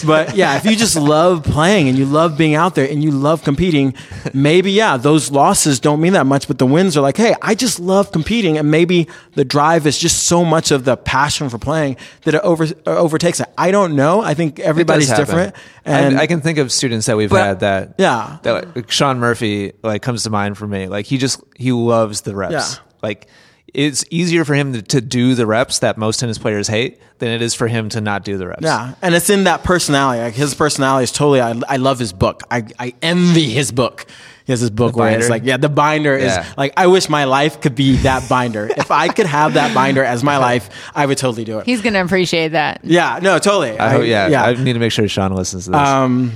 But 0.06 0.36
yeah, 0.36 0.56
if 0.56 0.64
you 0.66 0.76
just 0.76 0.96
love 0.96 1.44
playing 1.44 1.88
and 1.88 1.96
you 1.96 2.04
love 2.04 2.36
being 2.36 2.54
out 2.54 2.74
there 2.74 2.88
and 2.88 3.02
you 3.02 3.10
love 3.10 3.42
competing, 3.44 3.94
maybe 4.34 4.72
yeah, 4.72 4.96
those 4.98 5.30
losses 5.30 5.80
don't 5.80 6.00
mean 6.00 6.12
that 6.12 6.26
much, 6.26 6.46
but 6.46 6.58
the 6.58 6.66
wins 6.66 6.96
are 6.96 7.00
like, 7.00 7.16
hey, 7.16 7.34
I 7.40 7.54
just 7.54 7.80
love 7.80 8.12
competing, 8.12 8.58
and 8.58 8.70
maybe 8.70 9.08
the 9.34 9.44
drive 9.44 9.86
is 9.86 9.96
just 9.98 10.24
so 10.24 10.44
much 10.44 10.70
of 10.70 10.84
the 10.84 10.96
passion 10.96 11.48
for 11.48 11.58
playing 11.58 11.96
that 12.22 12.34
it 12.34 12.40
over 12.42 12.66
overtakes 12.86 13.40
it. 13.40 13.48
I 13.56 13.70
don't 13.70 13.96
know. 13.96 14.20
I 14.20 14.34
think 14.34 14.58
everybody's 14.60 15.08
different, 15.10 15.54
I- 15.86 15.90
and 16.00 16.18
I, 16.18 16.26
can 16.26 16.40
think 16.40 16.58
of 16.58 16.70
students 16.70 17.06
that 17.06 17.16
we've 17.16 17.30
But- 17.30 17.44
had 17.46 17.60
that 17.60 17.94
yeah. 17.98 18.38
that 18.42 18.49
like, 18.52 18.90
Sean 18.90 19.18
Murphy 19.18 19.72
like 19.82 20.02
comes 20.02 20.24
to 20.24 20.30
mind 20.30 20.58
for 20.58 20.66
me. 20.66 20.86
Like 20.88 21.06
he 21.06 21.18
just 21.18 21.42
he 21.56 21.72
loves 21.72 22.22
the 22.22 22.34
reps. 22.34 22.52
Yeah. 22.52 22.82
Like 23.02 23.28
it's 23.72 24.04
easier 24.10 24.44
for 24.44 24.54
him 24.54 24.72
to, 24.72 24.82
to 24.82 25.00
do 25.00 25.34
the 25.36 25.46
reps 25.46 25.78
that 25.78 25.96
most 25.96 26.18
tennis 26.18 26.38
players 26.38 26.66
hate 26.66 26.98
than 27.18 27.28
it 27.28 27.40
is 27.40 27.54
for 27.54 27.68
him 27.68 27.88
to 27.90 28.00
not 28.00 28.24
do 28.24 28.36
the 28.36 28.48
reps. 28.48 28.62
Yeah, 28.64 28.94
and 29.00 29.14
it's 29.14 29.30
in 29.30 29.44
that 29.44 29.62
personality. 29.62 30.20
Like 30.22 30.34
his 30.34 30.54
personality 30.54 31.04
is 31.04 31.12
totally. 31.12 31.40
I, 31.40 31.54
I 31.68 31.76
love 31.76 31.98
his 31.98 32.12
book. 32.12 32.42
I, 32.50 32.64
I 32.78 32.94
envy 33.00 33.48
his 33.50 33.70
book. 33.70 34.06
He 34.44 34.52
has 34.52 34.58
his 34.60 34.70
book 34.70 34.96
where 34.96 35.16
it's 35.16 35.28
like, 35.28 35.44
yeah, 35.44 35.58
the 35.58 35.68
binder 35.68 36.18
Yeah. 36.18 36.40
is 36.50 36.56
like. 36.56 36.72
I 36.76 36.88
wish 36.88 37.08
my 37.08 37.24
life 37.24 37.60
could 37.60 37.76
be 37.76 37.96
that 37.98 38.28
binder. 38.28 38.68
if 38.76 38.90
I 38.90 39.06
could 39.06 39.26
have 39.26 39.54
that 39.54 39.72
binder 39.72 40.02
as 40.02 40.24
my 40.24 40.38
life, 40.48 40.70
I 40.92 41.06
would 41.06 41.18
totally 41.18 41.44
do 41.44 41.60
it. 41.60 41.66
He's 41.66 41.82
going 41.82 41.92
to 41.92 42.00
appreciate 42.02 42.48
that. 42.48 42.80
yeah, 42.82 43.20
no, 43.22 43.38
totally. 43.38 43.78
I 43.78 43.90
hope, 43.90 44.04
yeah, 44.06 44.26
yeah. 44.26 44.42
I 44.42 44.54
need 44.54 44.72
to 44.72 44.80
make 44.80 44.90
sure 44.90 45.06
Sean 45.06 45.32
listens 45.36 45.66
to 45.66 45.70
this. 45.70 45.78
Um, 45.78 46.32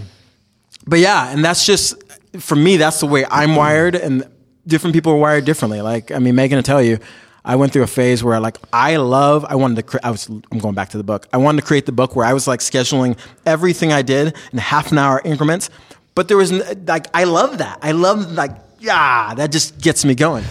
but 0.86 1.00
yeah, 1.00 1.30
and 1.32 1.44
that's 1.44 1.66
just 1.66 1.94
for 2.38 2.56
me. 2.56 2.76
That's 2.76 3.00
the 3.00 3.06
way 3.06 3.24
I'm 3.30 3.56
wired, 3.56 3.94
and 3.94 4.28
different 4.66 4.94
people 4.94 5.12
are 5.12 5.18
wired 5.18 5.44
differently. 5.44 5.80
Like, 5.80 6.10
I 6.10 6.18
mean, 6.18 6.34
Megan 6.34 6.56
will 6.56 6.62
tell 6.62 6.82
you, 6.82 6.98
I 7.44 7.56
went 7.56 7.72
through 7.72 7.82
a 7.82 7.88
phase 7.88 8.24
where 8.24 8.40
like 8.40 8.58
I 8.72 8.96
love. 8.96 9.44
I 9.44 9.56
wanted 9.56 9.76
to. 9.76 9.82
Cre- 9.82 9.98
I 10.02 10.10
was. 10.10 10.28
I'm 10.28 10.58
going 10.58 10.74
back 10.74 10.90
to 10.90 10.96
the 10.96 11.04
book. 11.04 11.28
I 11.32 11.36
wanted 11.36 11.60
to 11.60 11.66
create 11.66 11.86
the 11.86 11.92
book 11.92 12.16
where 12.16 12.26
I 12.26 12.32
was 12.32 12.46
like 12.46 12.60
scheduling 12.60 13.18
everything 13.44 13.92
I 13.92 14.02
did 14.02 14.34
in 14.52 14.58
half 14.58 14.92
an 14.92 14.98
hour 14.98 15.20
increments. 15.24 15.70
But 16.14 16.28
there 16.28 16.36
was 16.36 16.52
like 16.86 17.06
I 17.12 17.24
love 17.24 17.58
that. 17.58 17.78
I 17.82 17.92
love 17.92 18.32
like 18.32 18.52
yeah, 18.80 19.34
that 19.34 19.52
just 19.52 19.80
gets 19.80 20.04
me 20.04 20.14
going. 20.14 20.44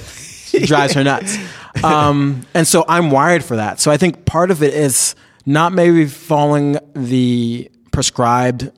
It 0.54 0.68
drives 0.68 0.94
her 0.94 1.04
nuts. 1.04 1.38
Um, 1.84 2.46
and 2.54 2.68
so 2.68 2.86
I'm 2.88 3.10
wired 3.10 3.44
for 3.44 3.56
that. 3.56 3.80
So 3.80 3.90
I 3.90 3.98
think 3.98 4.26
part 4.26 4.52
of 4.52 4.62
it 4.62 4.76
is 4.76 5.16
not 5.44 5.74
maybe 5.74 6.06
following 6.06 6.78
the 6.94 7.72
prescribed, 7.92 8.72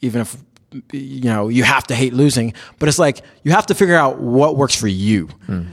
even 0.00 0.22
if 0.22 0.38
you 0.92 1.22
know 1.22 1.48
you 1.48 1.64
have 1.64 1.86
to 1.88 1.94
hate 1.94 2.12
losing, 2.12 2.54
but 2.78 2.88
it's 2.88 2.98
like 2.98 3.22
you 3.42 3.52
have 3.52 3.66
to 3.66 3.74
figure 3.74 3.96
out 3.96 4.20
what 4.20 4.56
works 4.56 4.74
for 4.74 4.88
you. 4.88 5.28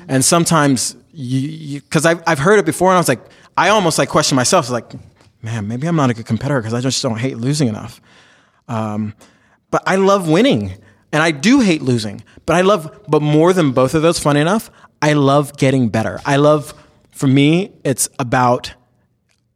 And 0.07 0.23
sometimes 0.23 0.95
you 1.11 1.81
because 1.81 2.05
I've 2.05 2.21
I've 2.27 2.39
heard 2.39 2.59
it 2.59 2.65
before, 2.65 2.89
and 2.89 2.95
I 2.95 2.99
was 2.99 3.07
like, 3.07 3.21
I 3.57 3.69
almost 3.69 3.97
like 3.97 4.09
question 4.09 4.35
myself. 4.35 4.69
Like, 4.69 4.91
man, 5.41 5.67
maybe 5.67 5.87
I'm 5.87 5.95
not 5.95 6.09
a 6.09 6.13
good 6.13 6.25
competitor 6.25 6.59
because 6.61 6.73
I 6.73 6.81
just 6.81 7.01
don't 7.01 7.19
hate 7.19 7.37
losing 7.37 7.67
enough. 7.67 8.01
Um, 8.67 9.13
but 9.71 9.83
I 9.85 9.95
love 9.95 10.29
winning 10.29 10.73
and 11.11 11.23
I 11.23 11.31
do 11.31 11.59
hate 11.59 11.81
losing. 11.81 12.23
But 12.45 12.55
I 12.55 12.61
love, 12.61 13.03
but 13.07 13.21
more 13.21 13.53
than 13.53 13.71
both 13.71 13.93
of 13.93 14.01
those, 14.01 14.19
funny 14.19 14.39
enough, 14.39 14.69
I 15.01 15.13
love 15.13 15.57
getting 15.57 15.89
better. 15.89 16.19
I 16.25 16.37
love, 16.37 16.73
for 17.11 17.27
me, 17.27 17.71
it's 17.83 18.09
about, 18.19 18.73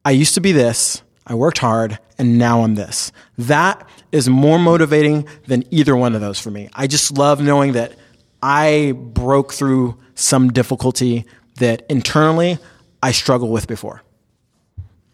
I 0.06 0.12
used 0.12 0.34
to 0.36 0.42
be 0.42 0.52
this, 0.52 1.02
I 1.26 1.36
worked 1.36 1.60
hard, 1.60 2.00
and 2.18 2.38
now 2.38 2.64
I'm 2.64 2.76
this. 2.76 3.12
That 3.38 3.88
is 4.12 4.30
more 4.30 4.60
motivating 4.60 5.28
than 5.48 5.64
either 5.72 5.96
one 5.96 6.16
of 6.16 6.22
those 6.22 6.40
for 6.40 6.52
me. 6.52 6.70
I 6.74 6.88
just 6.88 7.18
love 7.18 7.42
knowing 7.42 7.74
that 7.74 7.94
I 8.42 8.94
broke 8.96 9.54
through 9.54 9.98
some 10.16 10.52
difficulty 10.52 11.26
that 11.56 11.86
internally 11.90 12.58
I 13.02 13.12
struggled 13.12 13.52
with 13.52 13.68
before. 13.68 14.04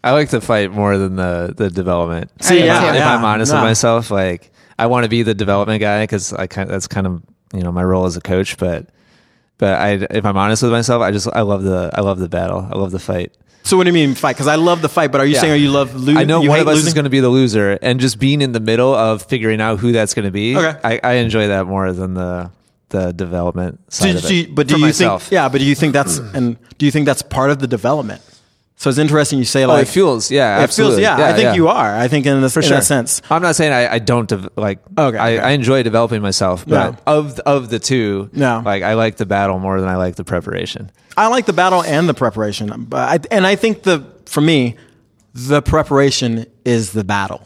I 0.02 0.12
like 0.12 0.30
to 0.30 0.40
fight 0.40 0.72
more 0.72 0.96
than 0.96 1.16
the 1.16 1.52
the 1.56 1.70
development. 1.70 2.30
See, 2.42 2.58
if, 2.58 2.66
yeah, 2.66 2.80
I, 2.80 2.88
if 2.90 2.94
yeah, 2.96 3.16
I'm 3.16 3.24
honest 3.24 3.52
no. 3.52 3.58
with 3.58 3.64
myself, 3.64 4.10
like 4.10 4.50
I 4.78 4.86
want 4.86 5.04
to 5.04 5.08
be 5.08 5.22
the 5.22 5.34
development 5.34 5.80
guy 5.80 6.04
because 6.04 6.32
I 6.32 6.46
kind 6.46 6.70
that's 6.70 6.86
kind 6.86 7.06
of 7.06 7.22
you 7.52 7.62
know 7.62 7.72
my 7.72 7.82
role 7.82 8.06
as 8.06 8.16
a 8.16 8.20
coach. 8.20 8.56
But 8.58 8.88
but 9.58 9.74
I 9.74 10.06
if 10.10 10.24
I'm 10.24 10.36
honest 10.36 10.62
with 10.62 10.72
myself, 10.72 11.02
I 11.02 11.10
just 11.10 11.28
I 11.32 11.42
love 11.42 11.64
the 11.64 11.90
I 11.92 12.00
love 12.00 12.20
the 12.20 12.28
battle. 12.28 12.66
I 12.70 12.78
love 12.78 12.92
the 12.92 13.00
fight. 13.00 13.36
So 13.64 13.76
what 13.76 13.84
do 13.84 13.88
you 13.88 13.94
mean 13.94 14.14
fight? 14.14 14.34
Because 14.34 14.46
I 14.46 14.54
love 14.54 14.80
the 14.80 14.88
fight, 14.88 15.12
but 15.12 15.20
are 15.20 15.26
you 15.26 15.34
Yeah. 15.34 15.40
saying 15.40 15.52
are 15.52 15.56
you 15.56 15.70
love 15.70 15.94
losing? 15.94 16.16
I 16.16 16.24
know 16.24 16.40
you 16.42 16.48
one 16.48 16.56
hate 16.58 16.62
of 16.62 16.68
us 16.68 16.74
losing? 16.76 16.88
is 16.88 16.94
going 16.94 17.04
to 17.04 17.10
be 17.10 17.20
the 17.20 17.28
loser, 17.28 17.78
and 17.82 18.00
just 18.00 18.18
being 18.18 18.40
in 18.40 18.52
the 18.52 18.60
middle 18.60 18.94
of 18.94 19.22
figuring 19.22 19.60
out 19.60 19.78
who 19.78 19.92
that's 19.92 20.14
going 20.14 20.24
to 20.24 20.30
be. 20.30 20.56
Okay. 20.56 20.78
I, 20.82 21.00
I 21.04 21.12
enjoy 21.14 21.48
that 21.48 21.66
more 21.66 21.92
than 21.92 22.14
the 22.14 22.50
the 22.90 23.12
development 23.12 23.80
side 23.92 24.12
Do- 24.12 24.16
of 24.16 24.22
do 24.22 24.28
it. 24.28 24.32
you- 24.34 24.48
but 24.54 24.66
do 24.66 24.74
For 24.74 24.78
you 24.78 24.84
myself. 24.86 25.24
think? 25.24 25.32
Yeah, 25.32 25.48
but 25.50 25.58
do 25.58 25.66
you 25.66 25.74
think 25.74 25.92
that's 25.92 26.16
and 26.18 26.56
do 26.78 26.86
you 26.86 26.92
think 26.92 27.04
that's 27.04 27.20
part 27.20 27.50
of 27.50 27.58
the 27.58 27.66
development? 27.66 28.22
So 28.80 28.88
it's 28.90 28.98
interesting 28.98 29.40
you 29.40 29.44
say 29.44 29.64
Oh, 29.64 29.68
like 29.68 29.82
it 29.88 29.90
fuels. 29.90 30.30
Yeah, 30.30 30.60
It 30.60 30.62
absolutely. 30.62 31.02
feels, 31.02 31.18
yeah, 31.18 31.26
I 31.26 31.32
think 31.34 31.56
you 31.56 31.66
are. 31.66 31.96
I 31.96 32.06
think 32.06 32.26
in, 32.26 32.40
this, 32.40 32.54
for 32.54 32.60
in 32.60 32.66
sure. 32.66 32.76
that 32.76 32.84
sense. 32.84 33.20
I'm 33.28 33.42
not 33.42 33.56
saying 33.56 33.72
I, 33.72 33.94
I 33.94 33.98
don't 33.98 34.28
dev- 34.28 34.48
like. 34.56 34.78
Okay, 34.96 35.18
I, 35.18 35.32
okay. 35.34 35.38
I 35.40 35.50
enjoy 35.50 35.82
developing 35.82 36.22
myself, 36.22 36.64
but 36.64 36.92
No. 36.92 36.96
of 37.06 37.40
of 37.40 37.70
the 37.70 37.80
two, 37.80 38.30
No. 38.32 38.62
like 38.64 38.84
I 38.84 38.94
like 38.94 39.16
the 39.16 39.26
battle 39.26 39.58
more 39.58 39.80
than 39.80 39.88
I 39.90 39.96
like 39.96 40.14
the 40.14 40.22
preparation. 40.24 40.92
I 41.16 41.26
like 41.26 41.46
the 41.46 41.52
battle 41.52 41.82
and 41.82 42.08
the 42.08 42.14
preparation, 42.14 42.84
but 42.84 43.08
I, 43.26 43.34
and 43.34 43.44
I 43.44 43.56
think 43.56 43.82
the 43.82 44.04
for 44.26 44.40
me, 44.40 44.76
the 45.34 45.60
preparation 45.60 46.46
is 46.64 46.92
the 46.92 47.02
battle. 47.02 47.42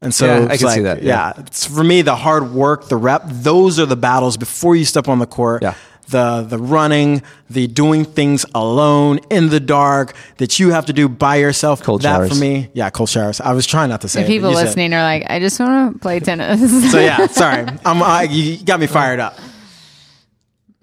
And 0.00 0.14
so 0.14 0.26
Yeah, 0.26 0.44
I 0.44 0.48
can 0.50 0.58
see 0.58 0.64
like, 0.66 0.82
that, 0.84 1.02
yeah. 1.02 1.32
it's 1.38 1.66
for 1.66 1.82
me 1.82 2.02
the 2.02 2.14
hard 2.14 2.52
work, 2.52 2.88
the 2.88 2.96
rep. 2.96 3.22
Those 3.26 3.80
are 3.80 3.86
the 3.86 3.96
battles 3.96 4.36
before 4.36 4.76
you 4.76 4.84
step 4.84 5.08
on 5.08 5.18
the 5.18 5.26
court. 5.26 5.62
Yeah. 5.62 5.74
The 6.08 6.42
the 6.42 6.58
running, 6.58 7.22
the 7.50 7.66
doing 7.66 8.04
things 8.04 8.46
alone 8.54 9.18
in 9.28 9.48
the 9.48 9.58
dark 9.58 10.14
that 10.36 10.60
you 10.60 10.70
have 10.70 10.86
to 10.86 10.92
do 10.92 11.08
by 11.08 11.36
yourself. 11.36 11.82
Cold 11.82 12.02
that 12.02 12.16
showers. 12.16 12.28
for 12.28 12.36
me, 12.36 12.70
yeah, 12.74 12.90
cold 12.90 13.08
showers. 13.08 13.40
I 13.40 13.52
was 13.52 13.66
trying 13.66 13.88
not 13.88 14.02
to 14.02 14.08
say. 14.08 14.20
The 14.20 14.26
it, 14.26 14.28
people 14.28 14.50
you 14.50 14.56
said 14.56 14.62
it. 14.62 14.66
listening 14.66 14.94
are 14.94 15.02
like, 15.02 15.24
I 15.28 15.40
just 15.40 15.58
want 15.58 15.94
to 15.94 15.98
play 15.98 16.20
tennis. 16.20 16.60
So 16.92 17.00
yeah, 17.00 17.26
sorry, 17.26 17.66
I'm, 17.84 18.02
I, 18.02 18.22
you 18.24 18.64
got 18.64 18.78
me 18.78 18.86
fired 18.86 19.18
up. 19.20 19.36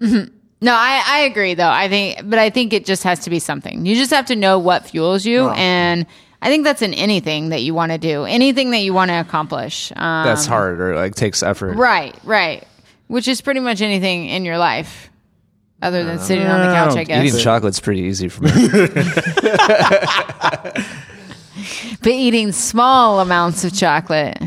No, 0.00 0.72
I, 0.72 1.02
I 1.06 1.18
agree 1.20 1.54
though. 1.54 1.68
I 1.68 1.88
think, 1.88 2.20
but 2.24 2.38
I 2.38 2.50
think 2.50 2.72
it 2.72 2.84
just 2.84 3.02
has 3.02 3.20
to 3.20 3.30
be 3.30 3.38
something. 3.38 3.86
You 3.86 3.94
just 3.96 4.10
have 4.10 4.26
to 4.26 4.36
know 4.36 4.58
what 4.58 4.86
fuels 4.86 5.24
you, 5.24 5.48
and 5.50 6.06
I 6.44 6.48
think 6.48 6.64
that's 6.64 6.82
in 6.82 6.92
anything 6.92 7.48
that 7.48 7.62
you 7.62 7.72
want 7.72 7.92
to 7.92 7.96
do, 7.98 8.24
anything 8.24 8.70
that 8.72 8.80
you 8.80 8.92
want 8.92 9.10
to 9.10 9.18
accomplish. 9.18 9.90
Um, 9.96 10.26
That's 10.26 10.44
hard 10.44 10.78
or 10.78 10.94
like 10.94 11.14
takes 11.14 11.42
effort. 11.42 11.74
right, 11.76 12.14
right. 12.22 12.68
Which 13.06 13.28
is 13.28 13.40
pretty 13.40 13.60
much 13.60 13.80
anything 13.80 14.26
in 14.26 14.44
your 14.44 14.58
life, 14.58 15.10
other 15.82 16.04
than 16.04 16.18
uh, 16.18 16.22
sitting 16.22 16.46
on 16.46 16.60
the 16.60 16.72
couch. 16.74 16.96
I 16.96 17.04
guess. 17.04 17.24
Eating 17.24 17.40
chocolate's 17.40 17.80
pretty 17.80 18.02
easy 18.02 18.28
for 18.28 18.44
me. 18.44 18.50
but 22.02 22.06
eating 22.12 22.52
small 22.52 23.20
amounts 23.20 23.64
of 23.64 23.72
chocolate. 23.74 24.38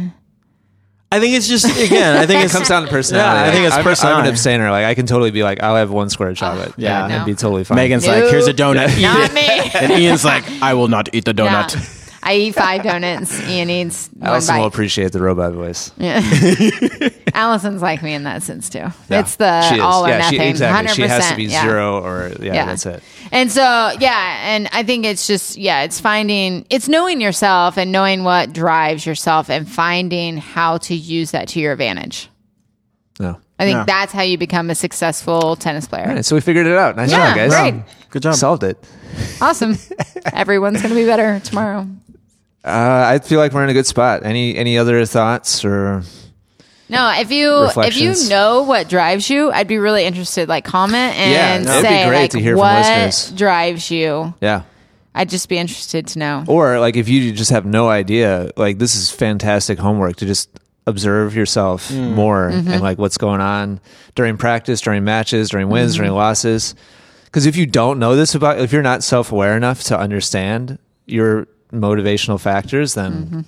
I 1.10 1.22
think 1.22 1.36
it's 1.36 1.48
just 1.48 1.66
again. 1.66 2.18
I 2.18 2.26
think 2.26 2.44
it 2.44 2.52
comes 2.56 2.68
down 2.68 2.84
to 2.84 2.90
personality. 2.90 3.40
Yeah, 3.40 3.48
I 3.48 3.52
think 3.52 3.66
it's 3.66 3.74
I'm, 3.76 3.80
I'm 3.80 3.84
personality. 3.86 4.28
an 4.28 4.34
abstainer. 4.34 4.72
Like 4.72 4.86
I 4.86 4.94
can 4.94 5.06
totally 5.06 5.32
be 5.32 5.42
like, 5.42 5.64
I'll 5.64 5.76
have 5.78 5.90
one 5.90 6.10
square 6.10 6.30
of 6.30 6.36
chocolate. 6.38 6.74
Yeah. 6.76 7.06
and, 7.06 7.14
and 7.14 7.22
No. 7.22 7.26
be 7.26 7.34
totally 7.34 7.64
fine. 7.64 7.78
Megan's 7.78 8.06
Nope. 8.06 8.24
like, 8.24 8.32
here's 8.32 8.48
a 8.48 8.54
donut. 8.54 8.90
Eat 8.98 9.02
Not 9.04 9.32
it. 9.32 9.34
me. 9.34 9.72
And 9.74 9.92
Ian's 9.94 10.26
like, 10.26 10.44
I 10.62 10.74
will 10.74 10.90
not 10.90 11.08
eat 11.14 11.24
the 11.26 11.34
donut. 11.34 11.76
Yeah. 12.24 12.30
I 12.30 12.36
eat 12.36 12.56
five 12.56 12.84
donuts. 12.84 13.40
Ian 13.48 13.70
eats 13.70 14.10
one 14.14 14.30
Allison 14.30 14.58
will 14.58 14.66
appreciate 14.66 15.12
the 15.12 15.22
robot 15.22 15.54
voice. 15.54 15.92
Yeah. 15.98 16.22
Allison's 17.34 17.82
like 17.82 18.02
me 18.02 18.14
in 18.14 18.24
that 18.24 18.44
sense 18.44 18.70
too. 18.70 18.80
Yeah. 19.10 19.20
It's 19.20 19.36
the 19.36 19.80
all 19.82 20.06
or 20.06 20.10
yeah, 20.10 20.18
nothing. 20.18 20.40
She, 20.40 20.48
exactly. 20.48 20.88
100%, 20.88 20.96
She 20.96 21.02
has 21.04 21.30
to 21.30 21.36
be 21.36 21.44
yeah. 21.46 21.62
zero 21.62 22.04
or 22.04 22.34
yeah, 22.40 22.66
that's 22.66 22.86
it. 22.86 23.04
And 23.32 23.52
so, 23.52 23.62
yeah, 23.62 24.40
and 24.44 24.70
I 24.72 24.84
think 24.84 25.06
it's 25.06 25.28
just, 25.28 25.58
yeah, 25.58 25.84
it's 25.84 26.00
finding, 26.00 26.66
it's 26.70 26.88
knowing 26.88 27.22
yourself 27.22 27.78
and 27.78 27.92
knowing 27.92 28.24
what 28.24 28.54
drives 28.54 29.06
yourself 29.06 29.50
and 29.50 29.70
finding 29.70 30.38
how 30.38 30.78
to 30.80 30.96
use 30.96 31.32
that 31.32 31.50
to 31.50 31.60
your 31.60 31.74
advantage. 31.74 32.30
No. 33.20 33.40
I 33.60 33.66
think 33.66 33.76
Yeah. 33.78 33.84
that's 33.86 34.14
how 34.14 34.22
you 34.22 34.38
become 34.38 34.70
a 34.70 34.76
successful 34.76 35.56
tennis 35.56 35.88
player. 35.88 36.08
All 36.08 36.14
right, 36.16 36.26
so 36.26 36.36
we 36.36 36.42
figured 36.42 36.68
it 36.68 36.78
out. 36.78 36.96
Nice 36.96 37.12
Yeah, 37.12 37.28
job, 37.30 37.36
guys. 37.36 37.50
great. 37.52 37.84
Good 38.12 38.22
job. 38.22 38.36
Solved 38.36 38.64
it. 38.64 38.78
Awesome. 39.42 39.78
Everyone's 40.34 40.82
going 40.82 40.94
to 40.94 40.96
be 41.00 41.06
better 41.06 41.40
tomorrow. 41.40 41.88
Uh, 42.64 43.06
I 43.08 43.20
feel 43.20 43.40
like 43.40 43.54
we're 43.54 43.64
in 43.64 43.70
a 43.70 43.74
good 43.74 43.86
spot. 43.88 44.26
Any 44.26 44.56
any 44.58 44.78
other 44.78 45.06
thoughts 45.06 45.64
or 45.66 46.04
No, 46.90 47.12
if 47.18 47.32
you 47.32 47.68
if 47.78 47.98
you 47.98 48.14
know 48.30 48.64
what 48.64 48.90
drives 48.90 49.30
you, 49.30 49.52
I'd 49.52 49.68
be 49.68 49.78
really 49.78 50.04
interested. 50.06 50.50
Like 50.50 50.66
comment 50.66 51.16
Yeah, 51.16 51.56
and 51.56 51.66
that'd 51.66 51.84
be 51.84 51.88
say 51.88 52.08
great 52.08 52.20
like 52.22 52.32
to 52.32 52.40
hear 52.40 52.54
from 52.54 52.60
what 52.60 52.86
listeners. 52.86 53.32
drives 53.38 53.90
you. 53.90 54.34
yeah? 54.42 54.64
I'd 55.16 55.30
just 55.30 55.50
be 55.50 55.58
interested 55.58 56.08
to 56.10 56.20
know. 56.20 56.44
Or 56.48 56.80
like 56.80 56.96
if 56.96 57.10
you 57.10 57.32
just 57.32 57.50
have 57.52 57.66
no 57.66 57.90
idea, 57.90 58.52
like 58.56 58.78
this 58.78 58.96
is 58.96 59.10
fantastic 59.10 59.80
homework 59.80 60.18
to 60.18 60.26
just 60.26 60.50
observe 60.88 61.36
yourself 61.36 61.92
more 61.94 62.50
Mm-hmm. 62.50 62.72
and 62.72 62.82
like 62.82 62.98
what's 62.98 63.18
going 63.18 63.42
on 63.42 63.80
during 64.16 64.38
practice, 64.38 64.82
during 64.82 65.04
matches, 65.04 65.50
during 65.50 65.70
wins, 65.70 65.94
Mm-hmm. 65.94 66.04
during 66.04 66.14
losses. 66.14 66.74
Because 67.26 67.46
if 67.46 67.56
you 67.58 67.66
don't 67.68 68.00
know 68.00 68.16
this 68.16 68.34
about, 68.34 68.58
if 68.60 68.72
you're 68.74 68.82
not 68.82 69.04
self 69.04 69.32
aware 69.32 69.56
enough 69.56 69.84
to 69.86 70.00
understand 70.00 70.80
your 71.06 71.46
motivational 71.72 72.40
factors, 72.40 72.96
then 72.96 73.12
Mm-hmm. 73.14 73.40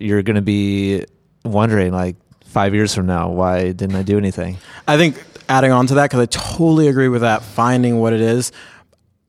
you're 0.00 0.22
going 0.22 0.36
to 0.36 0.42
be 0.42 1.04
wondering 1.44 1.92
like 1.92 2.16
five 2.44 2.74
years 2.74 2.94
from 2.94 3.06
now, 3.06 3.28
why 3.28 3.72
didn't 3.72 3.96
I 3.96 4.02
do 4.02 4.16
anything? 4.16 4.56
I 4.88 4.96
think 4.96 5.22
adding 5.48 5.72
on 5.72 5.86
to 5.88 5.94
that, 5.96 6.04
because 6.10 6.20
I 6.20 6.26
totally 6.26 6.88
agree 6.88 7.08
with 7.08 7.20
that, 7.22 7.42
finding 7.42 7.98
what 7.98 8.12
it 8.12 8.20
is, 8.20 8.50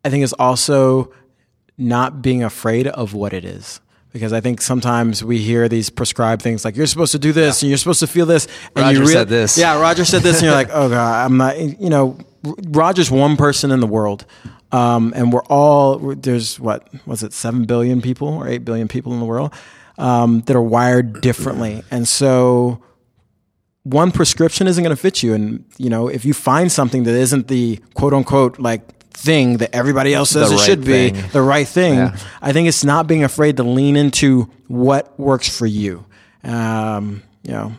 I 0.05 0.09
think 0.09 0.24
it's 0.24 0.34
also 0.34 1.11
not 1.78 2.22
being 2.22 2.43
afraid 2.43 2.88
of 2.88 3.13
what 3.13 3.34
it 3.34 3.43
is. 3.43 3.82
Because 4.18 4.34
I 4.34 4.41
think 4.41 4.61
sometimes 4.61 5.24
we 5.24 5.38
hear 5.38 5.70
these 5.70 5.89
prescribed 5.89 6.41
things 6.41 6.65
like 6.65 6.76
you're 6.76 6.88
supposed 6.88 7.11
to 7.11 7.20
do 7.20 7.32
this 7.32 7.61
and 7.61 7.70
you're 7.70 7.78
supposed 7.78 7.99
to 7.99 8.07
feel 8.07 8.26
this. 8.26 8.47
And 8.76 8.86
Roger 8.86 8.99
you 8.99 9.05
rea- 9.05 9.13
said 9.13 9.30
this. 9.30 9.57
Yeah, 9.57 9.80
Roger 9.80 10.05
said 10.05 10.24
this, 10.24 10.38
and 10.38 10.45
you're 10.45 10.55
like, 10.63 10.70
oh 10.72 10.89
god, 10.89 11.26
I'm 11.26 11.38
not. 11.38 11.59
You 11.59 11.89
know, 11.89 12.18
Roger's 12.43 13.11
one 13.11 13.38
person 13.38 13.72
in 13.72 13.80
the 13.80 13.88
world, 13.88 14.26
um, 14.72 15.13
and 15.15 15.32
we're 15.32 15.45
all 15.45 15.99
there's 16.15 16.59
what 16.59 16.88
was 17.05 17.22
it 17.22 17.34
seven 17.34 17.65
billion 17.65 18.01
people 18.01 18.30
or 18.30 18.47
eight 18.47 18.65
billion 18.65 18.88
people 18.88 19.13
in 19.13 19.20
the 19.20 19.26
world 19.26 19.53
um, 19.97 20.41
that 20.41 20.55
are 20.55 20.61
wired 20.61 21.22
differently, 21.22 21.84
and 21.91 22.07
so 22.07 22.82
one 23.84 24.11
prescription 24.11 24.68
isn't 24.68 24.84
going 24.84 24.95
to 24.95 25.01
fit 25.01 25.24
you 25.24 25.34
and 25.34 25.63
you 25.78 25.89
know 25.89 26.09
if 26.09 26.26
you 26.26 26.34
find 26.34 26.70
something 26.70 27.03
that 27.03 27.15
isn't 27.15 27.47
the 27.47 27.80
quote 27.93 28.13
unquote 28.13 28.59
like 28.59 28.82
thing 29.18 29.57
that 29.57 29.74
everybody 29.74 30.13
else 30.13 30.30
says 30.30 30.49
The 30.49 30.55
it 30.55 30.57
right 30.59 30.65
should 30.65 30.82
be 30.86 31.09
thing. 31.09 31.30
the 31.32 31.41
right 31.41 31.68
thing 31.68 31.95
Yeah. 31.95 32.15
i 32.41 32.53
think 32.53 32.68
it's 32.68 32.84
not 32.84 33.07
being 33.07 33.24
afraid 33.24 33.57
to 33.57 33.63
lean 33.63 33.95
into 33.97 34.49
what 34.68 35.20
works 35.20 35.49
for 35.49 35.65
you 35.65 36.05
um, 36.43 37.24
you 37.43 37.51
know 37.51 37.74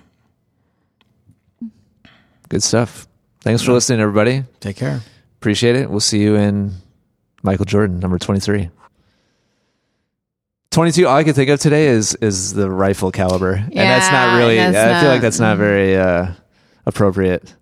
Good 2.49 2.63
stuff. 2.63 3.07
Thanks 3.43 3.63
for 3.63 3.73
listening, 3.73 4.01
everybody. 4.01 4.43
take 4.61 4.77
care 4.77 5.03
Appreciate 5.39 5.77
it. 5.77 5.91
We'll 5.91 6.01
see 6.01 6.21
you 6.23 6.35
in 6.35 6.73
Michael 7.43 7.67
Jordan, 7.67 8.01
number 8.01 8.19
23. 8.19 8.71
22, 10.71 11.07
all 11.07 11.17
I 11.17 11.25
can 11.25 11.35
think 11.35 11.51
of 11.51 11.61
today 11.61 11.87
is 11.89 12.15
is 12.17 12.55
the 12.55 12.71
rifle 12.71 13.11
caliber. 13.13 13.53
and 13.53 13.73
that's 13.73 14.11
not 14.11 14.39
really, 14.39 14.57
that's 14.57 14.77
I 14.77 15.01
feel 15.01 15.11
like 15.11 15.21
that's 15.21 15.39
not 15.41 15.57
very 15.59 15.97
uh, 15.97 16.33
appropriate. 16.87 17.55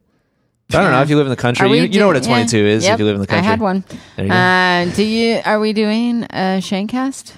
I 0.72 0.82
don't 0.82 0.90
know 0.90 1.02
if 1.02 1.10
you 1.10 1.16
live 1.16 1.26
in 1.26 1.30
the 1.30 1.36
country. 1.36 1.66
Are 1.66 1.70
we 1.70 1.78
You, 1.78 1.84
you 1.84 2.00
know 2.00 2.08
what 2.08 2.16
a 2.16 2.20
22 2.20 2.58
yeah. 2.58 2.64
is 2.64 2.84
Yep, 2.84 2.94
if 2.94 2.98
you 3.00 3.06
live 3.06 3.14
in 3.14 3.20
the 3.20 3.26
country. 3.26 3.46
I 3.46 3.50
had 3.50 3.60
one. 3.60 3.84
There 4.16 4.24
you 4.24 4.30
go. 4.30 4.36
Uh, 4.36 4.84
do 4.96 5.04
you? 5.04 5.40
Are 5.44 5.60
we 5.60 5.72
doing 5.72 6.24
a 6.24 6.58
Shankcast? 6.60 7.32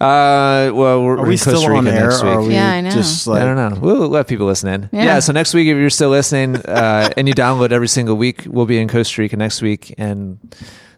Uh, 0.00 0.70
well, 0.74 1.02
we're, 1.02 1.14
are 1.14 1.16
we're 1.18 1.26
we 1.26 1.32
in 1.32 1.38
still 1.38 1.54
Costa 1.54 1.68
Rica 1.70 1.78
on 1.78 1.88
air 1.88 2.08
next 2.08 2.22
or 2.22 2.26
week. 2.26 2.34
are 2.36 2.42
we 2.42 2.54
Yeah, 2.54 2.70
I 2.70 2.80
know. 2.80 2.90
just 2.90 3.28
I 3.28 3.40
don't 3.40 3.56
know. 3.56 3.78
We'll 3.80 4.08
let 4.08 4.28
people 4.28 4.46
listen 4.46 4.68
in. 4.70 4.88
Yeah. 4.92 5.04
Yeah. 5.04 5.18
so 5.20 5.32
next 5.32 5.52
week, 5.52 5.68
if 5.68 5.76
you're 5.76 5.90
still 5.90 6.08
listening 6.10 6.56
uh, 6.64 7.10
and 7.16 7.28
you 7.28 7.34
download 7.34 7.70
every 7.70 7.88
single 7.88 8.16
week, 8.16 8.44
we'll 8.46 8.66
be 8.66 8.78
in 8.78 8.88
Costa 8.88 9.20
Rica 9.20 9.36
next 9.36 9.60
week 9.60 9.94
and 9.98 10.38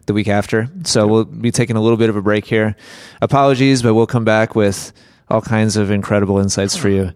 the 0.05 0.13
week 0.13 0.27
after. 0.29 0.69
So 0.85 1.05
we'll 1.07 1.25
be 1.25 1.51
taking 1.51 1.75
a 1.75 1.81
little 1.81 1.97
bit 1.97 2.09
of 2.09 2.15
a 2.15 2.21
break 2.21 2.45
here. 2.45 2.75
Apologies, 3.21 3.81
but 3.81 3.93
we'll 3.93 4.07
come 4.07 4.23
back 4.25 4.55
with 4.55 4.93
all 5.29 5.41
kinds 5.41 5.75
of 5.75 5.91
incredible 5.91 6.39
insights 6.39 6.75
for 6.77 6.89
you 6.89 7.11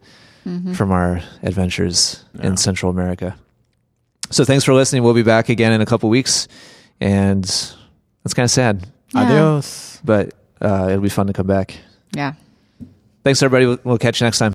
from 0.74 0.92
our 0.92 1.22
adventures 1.44 2.24
in 2.42 2.56
Central 2.56 2.90
America. 2.90 3.36
So 4.30 4.44
thanks 4.46 4.64
for 4.64 4.74
listening. 4.74 5.04
We'll 5.04 5.14
be 5.14 5.24
back 5.24 5.50
again 5.50 5.72
in 5.74 5.82
a 5.82 5.86
couple 5.86 6.10
weeks. 6.10 6.48
And 7.00 7.44
that's 7.44 8.34
kind 8.34 8.44
of 8.46 8.52
sad, 8.52 8.88
Yeah. 9.14 9.22
adios 9.22 10.00
but 10.04 10.34
uh, 10.62 10.88
it'll 10.90 11.02
be 11.02 11.10
fun 11.10 11.28
to 11.28 11.34
come 11.34 11.48
back. 11.48 11.78
Yeah. 12.14 12.34
Thanks, 13.24 13.42
everybody. 13.44 13.66
We'll, 13.66 13.80
we'll 13.84 13.98
catch 13.98 14.22
you 14.22 14.26
next 14.26 14.40
time. 14.40 14.54